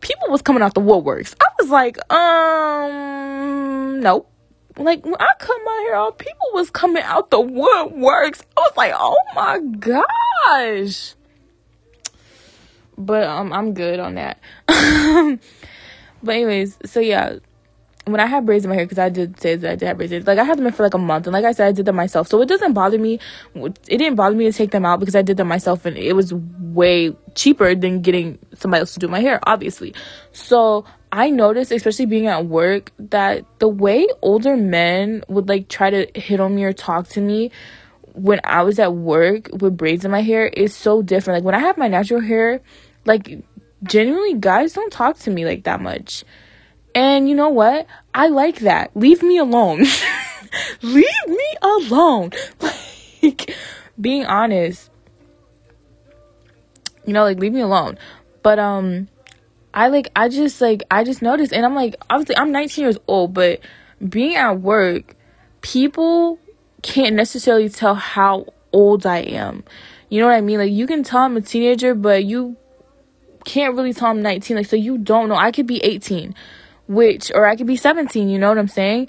people 0.00 0.28
was 0.28 0.42
coming 0.42 0.62
out 0.62 0.74
the 0.74 0.80
woodworks. 0.80 1.34
I 1.40 1.46
was 1.60 1.70
like, 1.70 1.98
um, 2.12 4.00
nope. 4.00 4.30
Like 4.76 5.04
when 5.04 5.16
I 5.18 5.32
cut 5.38 5.56
my 5.64 5.84
hair 5.86 5.96
off, 5.96 6.18
people 6.18 6.46
was 6.52 6.70
coming 6.70 7.02
out 7.02 7.30
the 7.30 7.38
woodworks. 7.38 8.42
I 8.56 8.60
was 8.60 8.76
like, 8.76 8.92
oh 8.94 9.16
my 9.34 9.58
gosh. 9.58 11.14
But 12.96 13.24
um, 13.24 13.52
I'm 13.52 13.74
good 13.74 14.00
on 14.00 14.14
that. 14.14 14.40
but 14.66 16.32
anyways, 16.34 16.78
so 16.84 17.00
yeah, 17.00 17.38
when 18.12 18.20
I 18.20 18.26
have 18.26 18.46
braids 18.46 18.64
in 18.64 18.68
my 18.68 18.74
hair, 18.74 18.84
because 18.84 18.98
I 18.98 19.08
did 19.08 19.40
say 19.40 19.56
that 19.56 19.70
I 19.70 19.76
did 19.76 19.86
have 19.86 19.96
braids, 19.96 20.26
like 20.26 20.38
I 20.38 20.44
had 20.44 20.58
them 20.58 20.66
in 20.66 20.72
for 20.72 20.82
like 20.82 20.94
a 20.94 20.98
month, 20.98 21.26
and 21.26 21.32
like 21.32 21.44
I 21.44 21.52
said, 21.52 21.68
I 21.68 21.72
did 21.72 21.86
them 21.86 21.96
myself, 21.96 22.28
so 22.28 22.40
it 22.40 22.48
doesn't 22.48 22.72
bother 22.72 22.98
me. 22.98 23.18
It 23.54 23.98
didn't 23.98 24.16
bother 24.16 24.36
me 24.36 24.44
to 24.44 24.52
take 24.52 24.70
them 24.70 24.84
out 24.84 25.00
because 25.00 25.14
I 25.14 25.22
did 25.22 25.36
them 25.36 25.48
myself, 25.48 25.84
and 25.86 25.96
it 25.96 26.14
was 26.14 26.32
way 26.34 27.16
cheaper 27.34 27.74
than 27.74 28.02
getting 28.02 28.38
somebody 28.54 28.80
else 28.80 28.94
to 28.94 29.00
do 29.00 29.08
my 29.08 29.20
hair, 29.20 29.40
obviously. 29.44 29.94
So 30.32 30.84
I 31.12 31.30
noticed, 31.30 31.72
especially 31.72 32.06
being 32.06 32.26
at 32.26 32.46
work, 32.46 32.92
that 32.98 33.44
the 33.58 33.68
way 33.68 34.06
older 34.22 34.56
men 34.56 35.24
would 35.28 35.48
like 35.48 35.68
try 35.68 35.90
to 35.90 36.20
hit 36.20 36.40
on 36.40 36.54
me 36.54 36.64
or 36.64 36.72
talk 36.72 37.08
to 37.08 37.20
me 37.20 37.50
when 38.12 38.40
I 38.44 38.62
was 38.62 38.78
at 38.78 38.94
work 38.94 39.48
with 39.52 39.76
braids 39.76 40.04
in 40.04 40.10
my 40.10 40.22
hair 40.22 40.46
is 40.46 40.74
so 40.74 41.02
different. 41.02 41.38
Like 41.38 41.44
when 41.44 41.54
I 41.54 41.60
have 41.60 41.78
my 41.78 41.88
natural 41.88 42.20
hair, 42.20 42.60
like 43.04 43.42
genuinely, 43.84 44.34
guys 44.34 44.72
don't 44.72 44.92
talk 44.92 45.18
to 45.20 45.30
me 45.30 45.44
like 45.44 45.64
that 45.64 45.80
much 45.80 46.24
and 46.98 47.28
you 47.28 47.34
know 47.36 47.48
what? 47.48 47.86
I 48.12 48.26
like 48.26 48.58
that. 48.58 48.90
Leave 48.96 49.22
me 49.22 49.38
alone. 49.38 49.84
Leave 50.82 51.28
me 51.28 51.56
alone. 51.62 52.32
Like, 53.20 53.56
being 54.00 54.24
honest. 54.26 54.90
You 57.04 57.12
know, 57.12 57.24
like, 57.24 57.40
leave 57.40 57.52
me 57.52 57.60
alone. 57.62 57.98
But, 58.44 58.60
um, 58.60 59.08
I 59.74 59.88
like, 59.88 60.06
I 60.14 60.28
just, 60.28 60.60
like, 60.60 60.84
I 60.88 61.02
just 61.02 61.20
noticed, 61.20 61.52
and 61.52 61.66
I'm 61.66 61.74
like, 61.74 61.96
obviously, 62.08 62.36
I'm 62.36 62.52
19 62.52 62.84
years 62.84 62.96
old, 63.08 63.34
but 63.34 63.58
being 64.08 64.36
at 64.36 64.60
work, 64.60 65.16
people 65.62 66.38
can't 66.82 67.16
necessarily 67.16 67.68
tell 67.68 67.96
how 67.96 68.46
old 68.72 69.04
I 69.04 69.18
am. 69.18 69.64
You 70.08 70.20
know 70.20 70.26
what 70.26 70.36
I 70.36 70.40
mean? 70.40 70.58
Like, 70.58 70.72
you 70.72 70.86
can 70.86 71.02
tell 71.02 71.22
I'm 71.22 71.36
a 71.36 71.40
teenager, 71.40 71.96
but 71.96 72.24
you 72.24 72.56
can't 73.44 73.74
really 73.74 73.92
tell 73.92 74.10
I'm 74.10 74.22
19. 74.22 74.56
Like, 74.56 74.66
so 74.66 74.76
you 74.76 74.96
don't 74.96 75.28
know. 75.28 75.36
I 75.36 75.50
could 75.50 75.66
be 75.66 75.82
18 75.82 76.36
which 76.88 77.30
or 77.34 77.46
I 77.46 77.54
could 77.54 77.66
be 77.66 77.76
17, 77.76 78.28
you 78.28 78.38
know 78.38 78.48
what 78.48 78.58
I'm 78.58 78.68
saying? 78.68 79.08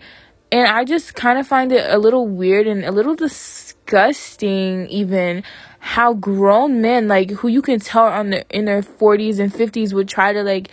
And 0.52 0.68
I 0.68 0.84
just 0.84 1.16
kind 1.16 1.40
of 1.40 1.48
find 1.48 1.72
it 1.72 1.90
a 1.90 1.98
little 1.98 2.28
weird 2.28 2.68
and 2.68 2.84
a 2.84 2.92
little 2.92 3.16
disgusting 3.16 4.88
even 4.88 5.44
how 5.80 6.14
grown 6.14 6.82
men 6.82 7.08
like 7.08 7.32
who 7.32 7.48
you 7.48 7.62
can 7.62 7.80
tell 7.80 8.06
on 8.06 8.32
the 8.32 8.46
in 8.50 8.66
their 8.66 8.82
40s 8.82 9.40
and 9.40 9.52
50s 9.52 9.94
would 9.94 10.08
try 10.10 10.34
to 10.34 10.44
like 10.44 10.70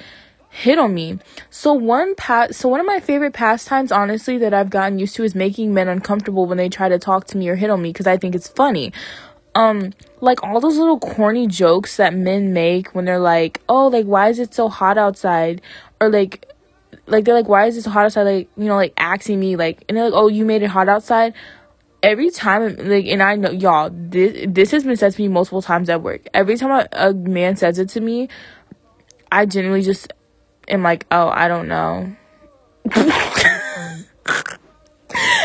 hit 0.51 0.79
on 0.79 0.95
me. 0.95 1.19
So 1.51 1.73
one 1.75 2.15
pa- 2.15 2.49
so 2.51 2.69
one 2.69 2.81
of 2.81 2.87
my 2.87 2.99
favorite 2.99 3.35
pastimes 3.35 3.93
honestly 3.93 4.39
that 4.39 4.55
I've 4.55 4.71
gotten 4.71 4.99
used 4.99 5.15
to 5.17 5.25
is 5.25 5.35
making 5.35 5.75
men 5.75 5.89
uncomfortable 5.89 6.47
when 6.47 6.59
they 6.59 6.69
try 6.69 6.89
to 6.89 6.99
talk 6.99 7.27
to 7.29 7.37
me 7.37 7.49
or 7.49 7.57
hit 7.57 7.71
on 7.71 7.83
me 7.83 7.91
because 7.91 8.07
I 8.07 8.17
think 8.17 8.35
it's 8.35 8.49
funny. 8.49 8.93
Um 9.55 9.93
like 10.21 10.43
all 10.43 10.61
those 10.61 10.79
little 10.79 10.99
corny 10.99 11.47
jokes 11.47 11.97
that 11.99 12.15
men 12.15 12.53
make 12.53 12.95
when 12.95 13.05
they're 13.05 13.19
like, 13.19 13.61
"Oh, 13.69 13.89
like 13.89 14.07
why 14.07 14.29
is 14.29 14.39
it 14.39 14.55
so 14.55 14.69
hot 14.69 14.99
outside?" 14.99 15.61
or 16.01 16.09
like 16.09 16.51
like 17.07 17.25
they're 17.25 17.35
like, 17.35 17.49
why 17.49 17.67
is 17.67 17.83
so 17.83 17.91
hot 17.91 18.07
outside? 18.07 18.25
Like, 18.25 18.49
you 18.57 18.65
know, 18.65 18.77
like 18.77 18.93
asking 18.97 19.39
me, 19.41 19.57
like, 19.57 19.85
and 19.89 19.97
they're 19.97 20.05
like, 20.05 20.15
oh, 20.15 20.29
you 20.29 20.45
made 20.45 20.63
it 20.63 20.69
hot 20.69 20.89
outside. 20.89 21.35
Every 22.03 22.31
time, 22.31 22.77
like, 22.77 23.07
and 23.07 23.23
I 23.23 23.37
know 23.37 23.51
y'all, 23.51 23.91
this 23.93 24.47
this 24.49 24.71
has 24.71 24.85
been 24.85 24.97
said 24.97 25.13
to 25.13 25.21
me 25.21 25.29
multiple 25.29 25.63
times 25.63 25.89
at 25.89 26.03
work. 26.03 26.29
Every 26.35 26.57
time 26.57 26.87
a, 26.93 27.13
man 27.15 27.57
says 27.57 27.79
it 27.79 27.89
to 27.91 28.01
me, 28.01 28.29
I 29.33 29.47
genuinely 29.47 29.83
just 29.83 30.13
am 30.69 30.83
like, 30.83 31.07
oh, 31.11 31.29
I 31.29 31.49
don't 31.49 31.69
know. 31.69 32.15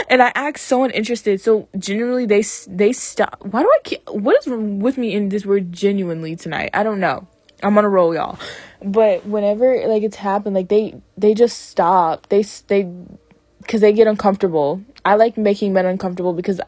and 0.09 0.21
I 0.21 0.31
act 0.35 0.59
so 0.59 0.83
uninterested. 0.83 1.41
So 1.41 1.67
genuinely, 1.77 2.25
they 2.25 2.43
they 2.67 2.91
stop. 2.93 3.37
Why 3.43 3.63
do 3.63 3.71
I? 3.85 4.11
What 4.11 4.37
is 4.37 4.47
with 4.47 4.97
me 4.97 5.13
in 5.13 5.29
this 5.29 5.45
word 5.45 5.71
genuinely 5.71 6.35
tonight? 6.35 6.71
I 6.73 6.83
don't 6.83 6.99
know. 6.99 7.27
I'm 7.63 7.77
on 7.77 7.85
a 7.85 7.89
roll, 7.89 8.13
y'all. 8.13 8.37
But 8.83 9.25
whenever 9.25 9.87
like 9.87 10.03
it's 10.03 10.17
happened, 10.17 10.55
like 10.55 10.69
they 10.69 10.99
they 11.17 11.33
just 11.33 11.69
stop. 11.69 12.27
They 12.29 12.43
they 12.67 12.91
because 13.59 13.81
they 13.81 13.93
get 13.93 14.07
uncomfortable. 14.07 14.81
I 15.05 15.15
like 15.15 15.37
making 15.37 15.73
men 15.73 15.85
uncomfortable 15.85 16.33
because 16.33 16.59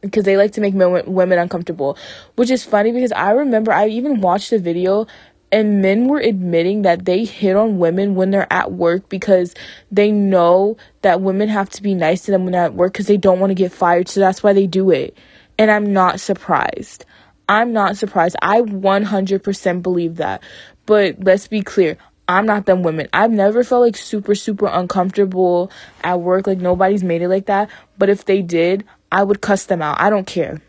because 0.00 0.24
they 0.24 0.36
like 0.36 0.52
to 0.52 0.60
make 0.60 0.74
men, 0.74 1.02
women 1.06 1.38
uncomfortable, 1.38 1.96
which 2.36 2.50
is 2.50 2.64
funny 2.64 2.92
because 2.92 3.12
I 3.12 3.32
remember 3.32 3.72
I 3.72 3.88
even 3.88 4.20
watched 4.20 4.52
a 4.52 4.58
video 4.58 5.06
and 5.52 5.82
men 5.82 6.06
were 6.06 6.20
admitting 6.20 6.82
that 6.82 7.04
they 7.04 7.24
hit 7.24 7.56
on 7.56 7.78
women 7.78 8.14
when 8.14 8.30
they're 8.30 8.52
at 8.52 8.72
work 8.72 9.08
because 9.08 9.54
they 9.90 10.10
know 10.10 10.76
that 11.02 11.20
women 11.20 11.48
have 11.48 11.68
to 11.70 11.82
be 11.82 11.94
nice 11.94 12.22
to 12.22 12.30
them 12.30 12.44
when 12.44 12.52
they're 12.52 12.64
at 12.64 12.74
work 12.74 12.92
because 12.92 13.06
they 13.06 13.16
don't 13.16 13.40
want 13.40 13.50
to 13.50 13.54
get 13.54 13.72
fired, 13.72 14.08
so 14.08 14.20
that's 14.20 14.42
why 14.42 14.52
they 14.52 14.66
do 14.66 14.90
it. 14.90 15.16
And 15.58 15.70
I'm 15.70 15.92
not 15.92 16.20
surprised. 16.20 17.04
I'm 17.48 17.72
not 17.72 17.96
surprised. 17.96 18.36
I 18.42 18.60
100% 18.60 19.82
believe 19.82 20.16
that. 20.16 20.40
But 20.90 21.22
let's 21.22 21.46
be 21.46 21.62
clear. 21.62 21.98
I'm 22.26 22.46
not 22.46 22.66
them 22.66 22.82
women. 22.82 23.06
I've 23.12 23.30
never 23.30 23.62
felt 23.62 23.82
like 23.82 23.96
super, 23.96 24.34
super 24.34 24.66
uncomfortable 24.66 25.70
at 26.02 26.20
work. 26.20 26.48
Like 26.48 26.58
nobody's 26.58 27.04
made 27.04 27.22
it 27.22 27.28
like 27.28 27.46
that. 27.46 27.70
But 27.96 28.08
if 28.08 28.24
they 28.24 28.42
did, 28.42 28.82
I 29.12 29.22
would 29.22 29.40
cuss 29.40 29.66
them 29.66 29.82
out. 29.82 30.00
I 30.00 30.10
don't 30.10 30.26
care. 30.26 30.60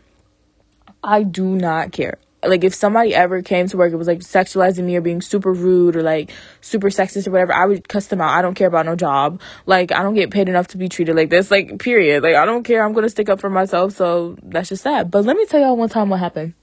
I 1.02 1.24
do 1.24 1.44
not 1.44 1.90
care. 1.90 2.18
Like 2.44 2.62
if 2.62 2.72
somebody 2.72 3.12
ever 3.12 3.42
came 3.42 3.66
to 3.66 3.76
work, 3.76 3.92
it 3.92 3.96
was 3.96 4.06
like 4.06 4.20
sexualizing 4.20 4.84
me 4.84 4.94
or 4.94 5.00
being 5.00 5.20
super 5.20 5.52
rude 5.52 5.96
or 5.96 6.04
like 6.04 6.30
super 6.60 6.88
sexist 6.88 7.26
or 7.26 7.32
whatever, 7.32 7.52
I 7.52 7.66
would 7.66 7.88
cuss 7.88 8.06
them 8.06 8.20
out. 8.20 8.30
I 8.30 8.42
don't 8.42 8.54
care 8.54 8.68
about 8.68 8.86
no 8.86 8.94
job. 8.94 9.40
Like 9.66 9.90
I 9.90 10.04
don't 10.04 10.14
get 10.14 10.30
paid 10.30 10.48
enough 10.48 10.68
to 10.68 10.78
be 10.78 10.88
treated 10.88 11.16
like 11.16 11.30
this. 11.30 11.50
Like 11.50 11.80
period. 11.80 12.22
Like 12.22 12.36
I 12.36 12.44
don't 12.44 12.62
care. 12.62 12.84
I'm 12.84 12.92
gonna 12.92 13.08
stick 13.08 13.28
up 13.28 13.40
for 13.40 13.50
myself. 13.50 13.94
So 13.94 14.36
that's 14.40 14.68
just 14.68 14.84
that. 14.84 15.10
But 15.10 15.24
let 15.24 15.36
me 15.36 15.46
tell 15.46 15.60
y'all 15.60 15.76
one 15.76 15.88
time 15.88 16.10
what 16.10 16.20
happened. 16.20 16.54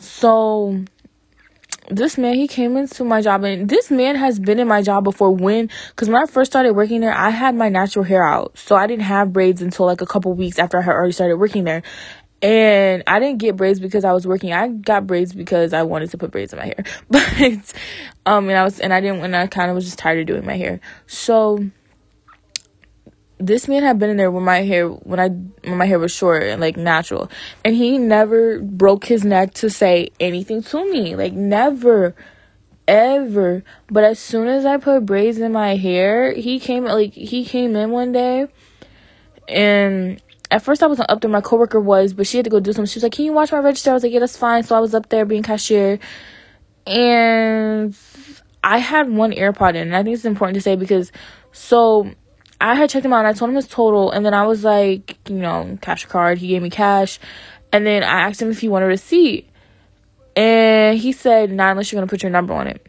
So 0.00 0.84
this 1.90 2.16
man 2.16 2.34
he 2.34 2.48
came 2.48 2.76
into 2.76 3.04
my 3.04 3.20
job 3.20 3.44
and 3.44 3.68
this 3.68 3.90
man 3.90 4.16
has 4.16 4.38
been 4.38 4.58
in 4.58 4.66
my 4.66 4.82
job 4.82 5.04
before 5.04 5.30
when 5.30 5.68
because 5.90 6.08
when 6.08 6.22
i 6.22 6.26
first 6.26 6.50
started 6.50 6.72
working 6.74 7.00
there 7.00 7.12
i 7.12 7.30
had 7.30 7.54
my 7.54 7.68
natural 7.68 8.04
hair 8.04 8.26
out. 8.26 8.56
So 8.56 8.76
i 8.76 8.86
didn't 8.86 9.04
have 9.04 9.32
braids 9.32 9.62
until 9.62 9.86
like 9.86 10.00
a 10.00 10.06
couple 10.06 10.32
weeks 10.34 10.58
after 10.58 10.78
i 10.78 10.82
had 10.82 10.92
already 10.92 11.12
started 11.12 11.36
working 11.36 11.64
there. 11.64 11.82
And 12.42 13.02
i 13.06 13.18
didn't 13.18 13.38
get 13.38 13.56
braids 13.56 13.80
because 13.80 14.04
i 14.04 14.12
was 14.12 14.26
working. 14.26 14.52
I 14.52 14.68
got 14.68 15.06
braids 15.06 15.34
because 15.34 15.72
i 15.72 15.82
wanted 15.82 16.10
to 16.10 16.18
put 16.18 16.30
braids 16.30 16.52
in 16.52 16.58
my 16.58 16.66
hair. 16.66 16.84
But 17.10 17.74
um 18.26 18.48
and 18.48 18.58
i 18.58 18.64
was 18.64 18.80
and 18.80 18.92
i 18.92 19.00
didn't 19.00 19.20
and 19.20 19.36
i 19.36 19.46
kind 19.46 19.70
of 19.70 19.74
was 19.74 19.84
just 19.84 19.98
tired 19.98 20.20
of 20.20 20.26
doing 20.26 20.46
my 20.46 20.56
hair. 20.56 20.80
So 21.06 21.58
this 23.46 23.68
man 23.68 23.82
had 23.82 23.98
been 23.98 24.10
in 24.10 24.16
there 24.16 24.30
when 24.30 24.44
my 24.44 24.62
hair 24.62 24.88
when 24.88 25.20
I 25.20 25.28
when 25.28 25.78
my 25.78 25.86
hair 25.86 25.98
was 25.98 26.12
short 26.12 26.42
and 26.42 26.60
like 26.60 26.76
natural. 26.76 27.30
And 27.64 27.74
he 27.74 27.98
never 27.98 28.60
broke 28.60 29.04
his 29.04 29.24
neck 29.24 29.54
to 29.54 29.70
say 29.70 30.10
anything 30.20 30.62
to 30.64 30.90
me. 30.90 31.16
Like 31.16 31.32
never 31.32 32.14
ever. 32.86 33.64
But 33.88 34.04
as 34.04 34.18
soon 34.18 34.48
as 34.48 34.64
I 34.64 34.76
put 34.76 35.06
braids 35.06 35.38
in 35.38 35.52
my 35.52 35.76
hair 35.76 36.32
he 36.32 36.58
came 36.58 36.84
like 36.84 37.12
he 37.14 37.44
came 37.44 37.76
in 37.76 37.90
one 37.90 38.12
day. 38.12 38.48
And 39.48 40.22
at 40.50 40.62
first 40.62 40.82
I 40.82 40.86
wasn't 40.86 41.10
up 41.10 41.20
there. 41.20 41.30
My 41.30 41.40
coworker 41.40 41.80
was 41.80 42.12
but 42.12 42.26
she 42.26 42.38
had 42.38 42.44
to 42.44 42.50
go 42.50 42.60
do 42.60 42.72
something. 42.72 42.90
She 42.90 42.98
was 42.98 43.04
like 43.04 43.12
can 43.12 43.24
you 43.24 43.32
watch 43.32 43.52
my 43.52 43.58
register? 43.58 43.90
I 43.90 43.94
was 43.94 44.02
like 44.02 44.12
yeah 44.12 44.20
that's 44.20 44.36
fine. 44.36 44.62
So 44.62 44.76
I 44.76 44.80
was 44.80 44.94
up 44.94 45.08
there 45.08 45.24
being 45.24 45.42
cashier. 45.42 45.98
And 46.86 47.96
I 48.62 48.78
had 48.78 49.10
one 49.10 49.32
AirPod 49.32 49.70
in 49.70 49.76
and 49.76 49.96
I 49.96 50.02
think 50.02 50.14
it's 50.14 50.24
important 50.24 50.54
to 50.54 50.60
say 50.60 50.76
because 50.76 51.12
so 51.52 52.10
I 52.60 52.74
had 52.74 52.90
checked 52.90 53.04
him 53.04 53.12
out 53.12 53.20
and 53.20 53.28
I 53.28 53.32
told 53.32 53.50
him 53.50 53.56
his 53.56 53.68
total 53.68 54.10
and 54.10 54.24
then 54.24 54.34
I 54.34 54.46
was 54.46 54.64
like, 54.64 55.18
you 55.28 55.36
know, 55.36 55.78
cash 55.80 56.06
card. 56.06 56.38
He 56.38 56.48
gave 56.48 56.62
me 56.62 56.70
cash. 56.70 57.18
And 57.72 57.86
then 57.86 58.02
I 58.02 58.20
asked 58.20 58.40
him 58.40 58.50
if 58.50 58.60
he 58.60 58.68
wanted 58.68 58.86
a 58.86 58.88
receipt. 58.88 59.50
And 60.36 60.98
he 60.98 61.12
said, 61.12 61.50
not 61.50 61.72
unless 61.72 61.90
you're 61.90 62.00
gonna 62.00 62.08
put 62.08 62.22
your 62.22 62.30
number 62.30 62.54
on 62.54 62.66
it. 62.66 62.86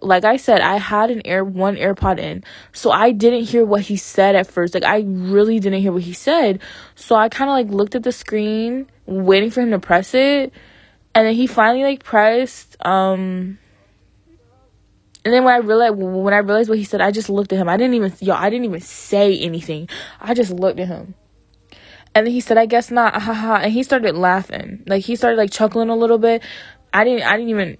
Like 0.00 0.24
I 0.24 0.36
said, 0.36 0.60
I 0.60 0.76
had 0.76 1.10
an 1.10 1.22
air 1.24 1.44
one 1.44 1.76
AirPod 1.76 2.18
in. 2.18 2.44
So 2.72 2.90
I 2.90 3.10
didn't 3.10 3.44
hear 3.44 3.64
what 3.64 3.82
he 3.82 3.96
said 3.96 4.36
at 4.36 4.46
first. 4.46 4.74
Like 4.74 4.84
I 4.84 5.04
really 5.06 5.58
didn't 5.58 5.80
hear 5.80 5.92
what 5.92 6.02
he 6.02 6.12
said. 6.12 6.60
So 6.94 7.16
I 7.16 7.28
kinda 7.28 7.52
like 7.52 7.68
looked 7.68 7.94
at 7.94 8.02
the 8.02 8.12
screen, 8.12 8.86
waiting 9.06 9.50
for 9.50 9.60
him 9.60 9.70
to 9.70 9.78
press 9.78 10.14
it. 10.14 10.52
And 11.14 11.26
then 11.26 11.34
he 11.34 11.46
finally 11.46 11.84
like 11.84 12.02
pressed 12.02 12.76
um 12.84 13.58
and 15.24 15.32
then 15.32 15.44
when 15.44 15.54
I 15.54 15.58
realized 15.58 15.96
when 15.96 16.34
I 16.34 16.38
realized 16.38 16.68
what 16.68 16.78
he 16.78 16.84
said, 16.84 17.00
I 17.00 17.10
just 17.10 17.30
looked 17.30 17.52
at 17.52 17.58
him. 17.58 17.68
I 17.68 17.76
didn't 17.76 17.94
even 17.94 18.12
yo, 18.20 18.34
I 18.34 18.50
didn't 18.50 18.66
even 18.66 18.80
say 18.80 19.38
anything. 19.38 19.88
I 20.20 20.34
just 20.34 20.50
looked 20.50 20.78
at 20.78 20.88
him. 20.88 21.14
And 22.14 22.26
then 22.26 22.32
he 22.32 22.40
said, 22.40 22.58
I 22.58 22.66
guess 22.66 22.90
not, 22.90 23.20
haha. 23.20 23.56
And 23.56 23.72
he 23.72 23.82
started 23.82 24.14
laughing. 24.14 24.84
Like 24.86 25.02
he 25.02 25.16
started 25.16 25.36
like 25.36 25.50
chuckling 25.50 25.88
a 25.88 25.96
little 25.96 26.18
bit. 26.18 26.42
I 26.92 27.04
didn't 27.04 27.24
I 27.24 27.36
didn't 27.36 27.50
even 27.50 27.78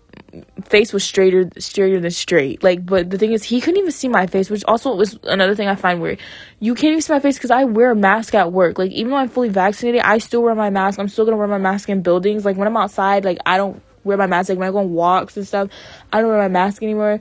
face 0.64 0.92
was 0.92 1.04
straighter 1.04 1.48
straighter 1.58 2.00
than 2.00 2.10
straight. 2.10 2.62
Like 2.62 2.84
but 2.84 3.10
the 3.10 3.18
thing 3.18 3.32
is 3.32 3.44
he 3.44 3.60
couldn't 3.60 3.78
even 3.78 3.92
see 3.92 4.08
my 4.08 4.26
face, 4.26 4.48
which 4.48 4.64
also 4.64 4.94
was 4.94 5.18
another 5.24 5.54
thing 5.54 5.68
I 5.68 5.74
find 5.74 6.00
weird. 6.00 6.20
You 6.60 6.74
can't 6.74 6.92
even 6.92 7.02
see 7.02 7.12
my 7.12 7.20
face 7.20 7.36
because 7.36 7.50
I 7.50 7.64
wear 7.64 7.90
a 7.90 7.96
mask 7.96 8.34
at 8.34 8.52
work. 8.52 8.78
Like 8.78 8.90
even 8.90 9.10
though 9.10 9.18
I'm 9.18 9.28
fully 9.28 9.50
vaccinated, 9.50 10.00
I 10.00 10.16
still 10.16 10.42
wear 10.42 10.54
my 10.54 10.70
mask. 10.70 10.98
I'm 10.98 11.08
still 11.08 11.26
gonna 11.26 11.36
wear 11.36 11.46
my 11.46 11.58
mask 11.58 11.90
in 11.90 12.00
buildings. 12.00 12.46
Like 12.46 12.56
when 12.56 12.66
I'm 12.66 12.76
outside, 12.76 13.24
like 13.24 13.38
I 13.44 13.58
don't 13.58 13.82
wear 14.04 14.16
my 14.16 14.26
mask. 14.26 14.48
Like 14.48 14.58
when 14.58 14.68
I 14.68 14.70
go 14.70 14.78
on 14.78 14.92
walks 14.92 15.36
and 15.36 15.46
stuff, 15.46 15.68
I 16.12 16.20
don't 16.20 16.30
wear 16.30 16.38
my 16.38 16.48
mask 16.48 16.82
anymore 16.82 17.20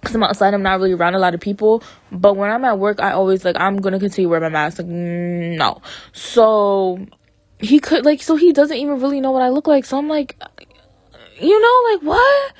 because 0.00 0.14
I'm 0.14 0.22
outside, 0.22 0.54
I'm 0.54 0.62
not 0.62 0.78
really 0.78 0.92
around 0.92 1.14
a 1.14 1.18
lot 1.18 1.34
of 1.34 1.40
people. 1.40 1.82
But 2.10 2.36
when 2.36 2.50
I'm 2.50 2.64
at 2.64 2.78
work, 2.78 3.00
I 3.00 3.12
always 3.12 3.44
like 3.44 3.56
I'm 3.58 3.76
gonna 3.76 3.98
continue 3.98 4.28
wear 4.28 4.40
my 4.40 4.48
mask. 4.48 4.78
Like 4.78 4.86
no, 4.86 5.82
so 6.12 7.04
he 7.58 7.80
could 7.80 8.04
like 8.04 8.22
so 8.22 8.36
he 8.36 8.52
doesn't 8.52 8.76
even 8.76 9.00
really 9.00 9.20
know 9.20 9.32
what 9.32 9.42
I 9.42 9.48
look 9.48 9.66
like. 9.66 9.84
So 9.84 9.98
I'm 9.98 10.08
like, 10.08 10.40
you 11.40 11.60
know, 11.60 11.92
like 11.92 12.02
what? 12.02 12.52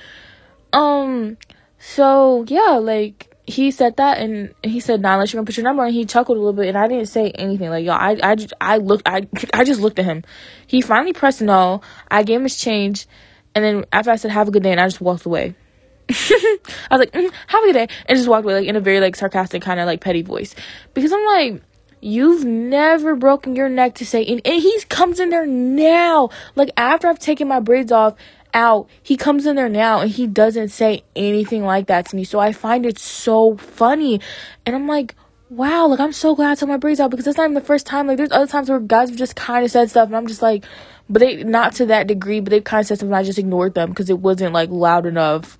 Um, 0.72 1.36
so 1.78 2.44
yeah, 2.48 2.78
like 2.80 3.28
he 3.48 3.70
said 3.70 3.96
that 3.96 4.18
and 4.18 4.54
he 4.62 4.78
said 4.78 5.00
nah 5.00 5.14
unless 5.14 5.32
you're 5.32 5.38
gonna 5.38 5.46
put 5.46 5.56
your 5.56 5.64
number 5.64 5.82
on 5.82 5.90
he 5.90 6.04
chuckled 6.04 6.36
a 6.36 6.40
little 6.40 6.52
bit 6.52 6.68
and 6.68 6.76
i 6.76 6.86
didn't 6.86 7.06
say 7.06 7.30
anything 7.30 7.70
like 7.70 7.82
yo 7.82 7.92
i 7.92 8.14
i 8.22 8.34
just 8.34 8.52
i 8.60 8.76
looked 8.76 9.08
i 9.08 9.26
i 9.54 9.64
just 9.64 9.80
looked 9.80 9.98
at 9.98 10.04
him 10.04 10.22
he 10.66 10.82
finally 10.82 11.14
pressed 11.14 11.40
no 11.40 11.80
i 12.10 12.22
gave 12.22 12.36
him 12.36 12.42
his 12.42 12.58
change 12.58 13.06
and 13.54 13.64
then 13.64 13.84
after 13.92 14.10
i 14.10 14.16
said 14.16 14.30
have 14.30 14.48
a 14.48 14.50
good 14.50 14.62
day 14.62 14.72
and 14.72 14.80
i 14.80 14.86
just 14.86 15.00
walked 15.00 15.24
away 15.24 15.54
i 16.10 16.58
was 16.90 17.00
like 17.00 17.12
mm, 17.12 17.32
have 17.48 17.62
a 17.62 17.66
good 17.66 17.72
day 17.74 17.88
and 18.06 18.16
just 18.16 18.28
walked 18.28 18.44
away 18.44 18.54
like 18.54 18.66
in 18.66 18.76
a 18.76 18.80
very 18.80 19.00
like 19.00 19.16
sarcastic 19.16 19.62
kind 19.62 19.80
of 19.80 19.86
like 19.86 20.00
petty 20.00 20.22
voice 20.22 20.54
because 20.94 21.12
i'm 21.12 21.24
like 21.26 21.62
You've 22.00 22.44
never 22.44 23.16
broken 23.16 23.56
your 23.56 23.68
neck 23.68 23.96
to 23.96 24.06
say, 24.06 24.24
and, 24.24 24.40
and 24.44 24.62
he 24.62 24.80
comes 24.88 25.18
in 25.18 25.30
there 25.30 25.48
now. 25.48 26.30
Like 26.54 26.70
after 26.76 27.08
I've 27.08 27.18
taken 27.18 27.48
my 27.48 27.58
braids 27.58 27.90
off, 27.90 28.14
out. 28.54 28.88
He 29.02 29.16
comes 29.16 29.46
in 29.46 29.56
there 29.56 29.68
now 29.68 30.00
and 30.00 30.10
he 30.10 30.26
doesn't 30.26 30.70
say 30.70 31.04
anything 31.16 31.64
like 31.64 31.86
that 31.86 32.08
to 32.08 32.16
me. 32.16 32.24
So 32.24 32.38
I 32.38 32.52
find 32.52 32.86
it 32.86 32.98
so 32.98 33.56
funny. 33.56 34.20
And 34.66 34.74
I'm 34.74 34.86
like, 34.86 35.14
wow, 35.50 35.86
like 35.86 36.00
I'm 36.00 36.12
so 36.12 36.34
glad 36.34 36.52
I 36.52 36.54
took 36.54 36.68
my 36.68 36.76
braids 36.76 37.00
out 37.00 37.10
because 37.10 37.24
that's 37.24 37.36
not 37.36 37.44
even 37.44 37.54
the 37.54 37.60
first 37.60 37.86
time. 37.86 38.06
Like 38.06 38.16
there's 38.16 38.32
other 38.32 38.46
times 38.46 38.68
where 38.68 38.80
guys 38.80 39.10
have 39.10 39.18
just 39.18 39.36
kind 39.36 39.64
of 39.64 39.70
said 39.70 39.90
stuff 39.90 40.08
and 40.08 40.16
I'm 40.16 40.26
just 40.26 40.42
like, 40.42 40.64
but 41.08 41.20
they 41.20 41.42
not 41.42 41.74
to 41.74 41.86
that 41.86 42.06
degree, 42.06 42.40
but 42.40 42.50
they 42.50 42.60
kind 42.60 42.80
of 42.80 42.86
said 42.86 42.98
something. 42.98 43.14
I 43.14 43.22
just 43.22 43.38
ignored 43.38 43.74
them 43.74 43.90
because 43.90 44.10
it 44.10 44.18
wasn't 44.18 44.52
like 44.52 44.70
loud 44.70 45.06
enough 45.06 45.58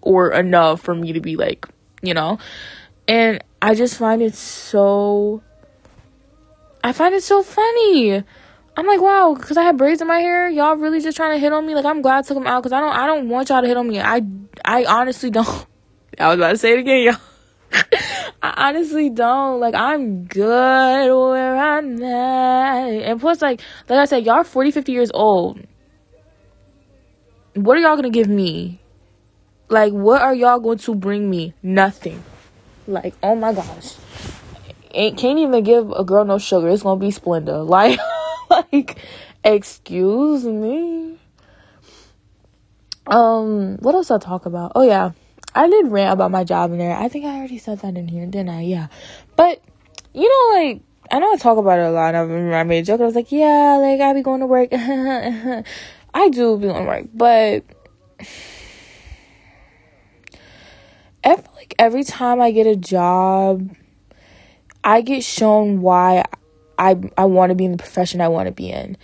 or 0.00 0.32
enough 0.32 0.80
for 0.80 0.94
me 0.94 1.12
to 1.12 1.20
be 1.20 1.36
like, 1.36 1.66
you 2.02 2.14
know. 2.14 2.38
And 3.06 3.42
I 3.62 3.74
just 3.74 3.96
find 3.96 4.22
it 4.22 4.34
so. 4.34 5.42
I 6.82 6.92
find 6.92 7.14
it 7.14 7.22
so 7.22 7.42
funny. 7.42 8.24
I'm 8.76 8.86
like, 8.86 9.00
wow, 9.00 9.34
because 9.36 9.56
I 9.56 9.64
had 9.64 9.76
braids 9.76 10.00
in 10.00 10.08
my 10.08 10.20
hair, 10.20 10.48
y'all 10.48 10.76
really 10.76 11.00
just 11.00 11.16
trying 11.16 11.32
to 11.32 11.38
hit 11.38 11.52
on 11.52 11.66
me. 11.66 11.74
Like, 11.74 11.84
I'm 11.84 12.00
glad 12.00 12.18
I 12.18 12.22
took 12.22 12.36
them 12.36 12.46
out 12.46 12.62
because 12.62 12.72
I 12.72 12.80
don't, 12.80 12.96
I 12.96 13.06
don't 13.06 13.28
want 13.28 13.48
y'all 13.48 13.60
to 13.60 13.68
hit 13.68 13.76
on 13.76 13.88
me. 13.88 14.00
I, 14.00 14.22
I 14.64 14.84
honestly 14.84 15.30
don't. 15.30 15.46
I 16.18 16.28
was 16.28 16.36
about 16.36 16.52
to 16.52 16.56
say 16.56 16.72
it 16.72 16.78
again, 16.78 17.02
y'all. 17.02 17.16
I 18.42 18.68
honestly 18.68 19.10
don't. 19.10 19.60
Like, 19.60 19.74
I'm 19.74 20.24
good 20.24 21.30
where 21.30 21.56
I'm 21.56 22.02
at. 22.02 22.88
And 23.02 23.20
plus, 23.20 23.42
like, 23.42 23.60
like 23.88 23.98
I 23.98 24.04
said, 24.06 24.24
y'all 24.24 24.44
40, 24.44 24.70
50 24.70 24.92
years 24.92 25.10
old. 25.12 25.60
What 27.54 27.76
are 27.76 27.80
y'all 27.80 27.96
gonna 27.96 28.10
give 28.10 28.28
me? 28.28 28.80
Like, 29.68 29.92
what 29.92 30.22
are 30.22 30.34
y'all 30.34 30.58
going 30.58 30.78
to 30.78 30.94
bring 30.94 31.28
me? 31.28 31.54
Nothing. 31.62 32.22
Like, 32.86 33.14
oh 33.22 33.36
my 33.36 33.52
gosh. 33.52 33.94
Ain't, 34.92 35.18
can't 35.18 35.38
even 35.38 35.62
give 35.62 35.90
a 35.92 36.02
girl 36.02 36.24
no 36.24 36.38
sugar. 36.38 36.68
It's 36.68 36.82
gonna 36.82 37.00
be 37.00 37.08
Splenda. 37.08 37.66
Like, 37.68 38.00
like, 38.50 38.98
excuse 39.44 40.44
me. 40.44 41.18
Um, 43.06 43.76
what 43.78 43.94
else 43.94 44.10
I 44.10 44.18
talk 44.18 44.46
about? 44.46 44.72
Oh 44.74 44.82
yeah, 44.82 45.12
I 45.54 45.68
did 45.68 45.88
rant 45.88 46.12
about 46.12 46.30
my 46.30 46.44
job 46.44 46.72
in 46.72 46.78
there. 46.78 46.96
I 46.96 47.08
think 47.08 47.24
I 47.24 47.36
already 47.36 47.58
said 47.58 47.80
that 47.80 47.96
in 47.96 48.08
here, 48.08 48.26
didn't 48.26 48.50
I? 48.50 48.62
Yeah, 48.62 48.86
but 49.36 49.62
you 50.14 50.28
know, 50.28 50.60
like 50.60 50.80
I 51.10 51.18
know 51.18 51.32
I 51.32 51.36
talk 51.36 51.58
about 51.58 51.78
it 51.78 51.86
a 51.86 51.90
lot. 51.90 52.14
I 52.14 52.20
remember 52.20 52.54
I 52.54 52.62
made 52.62 52.84
a 52.84 52.86
joke. 52.86 53.00
I 53.00 53.04
was 53.04 53.14
like, 53.14 53.32
yeah, 53.32 53.76
like 53.80 54.00
I 54.00 54.12
be 54.12 54.22
going 54.22 54.40
to 54.40 54.46
work. 54.46 54.68
I 56.14 56.28
do 56.28 56.56
be 56.56 56.66
going 56.66 56.84
to 56.84 56.88
work, 56.88 57.06
but 57.12 57.64
I 61.24 61.36
like 61.56 61.74
every 61.78 62.04
time 62.04 62.40
I 62.40 62.52
get 62.52 62.66
a 62.66 62.76
job, 62.76 63.74
I 64.84 65.00
get 65.00 65.24
shown 65.24 65.80
why 65.80 66.24
I 66.78 66.96
I 67.18 67.24
want 67.26 67.50
to 67.50 67.56
be 67.56 67.64
in 67.64 67.72
the 67.72 67.78
profession 67.78 68.20
I 68.20 68.28
want 68.28 68.46
to 68.46 68.52
be 68.52 68.70
in. 68.70 68.96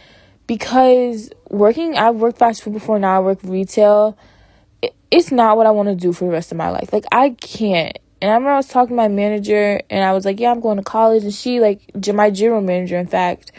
Because 0.46 1.30
working 1.50 1.96
I've 1.96 2.16
worked 2.16 2.38
fast 2.38 2.62
food 2.62 2.72
before, 2.72 2.98
now 3.00 3.16
I 3.16 3.20
work 3.20 3.40
retail. 3.42 4.16
It, 5.10 5.16
it's 5.16 5.32
not 5.32 5.56
what 5.56 5.66
I 5.66 5.70
want 5.70 5.88
to 5.88 5.94
do 5.94 6.12
for 6.12 6.24
the 6.24 6.30
rest 6.30 6.52
of 6.52 6.58
my 6.58 6.70
life. 6.70 6.92
Like 6.92 7.04
I 7.12 7.30
can't. 7.30 7.98
And 8.22 8.30
I 8.30 8.34
remember 8.34 8.52
I 8.52 8.56
was 8.56 8.68
talking 8.68 8.90
to 8.90 8.94
my 8.94 9.08
manager 9.08 9.80
and 9.90 10.04
I 10.04 10.12
was 10.12 10.24
like, 10.24 10.40
"Yeah, 10.40 10.50
I'm 10.50 10.60
going 10.60 10.78
to 10.78 10.82
college." 10.82 11.22
And 11.22 11.34
she 11.34 11.60
like 11.60 11.80
my 12.12 12.30
general 12.30 12.62
manager 12.62 12.96
in 12.96 13.06
fact, 13.06 13.52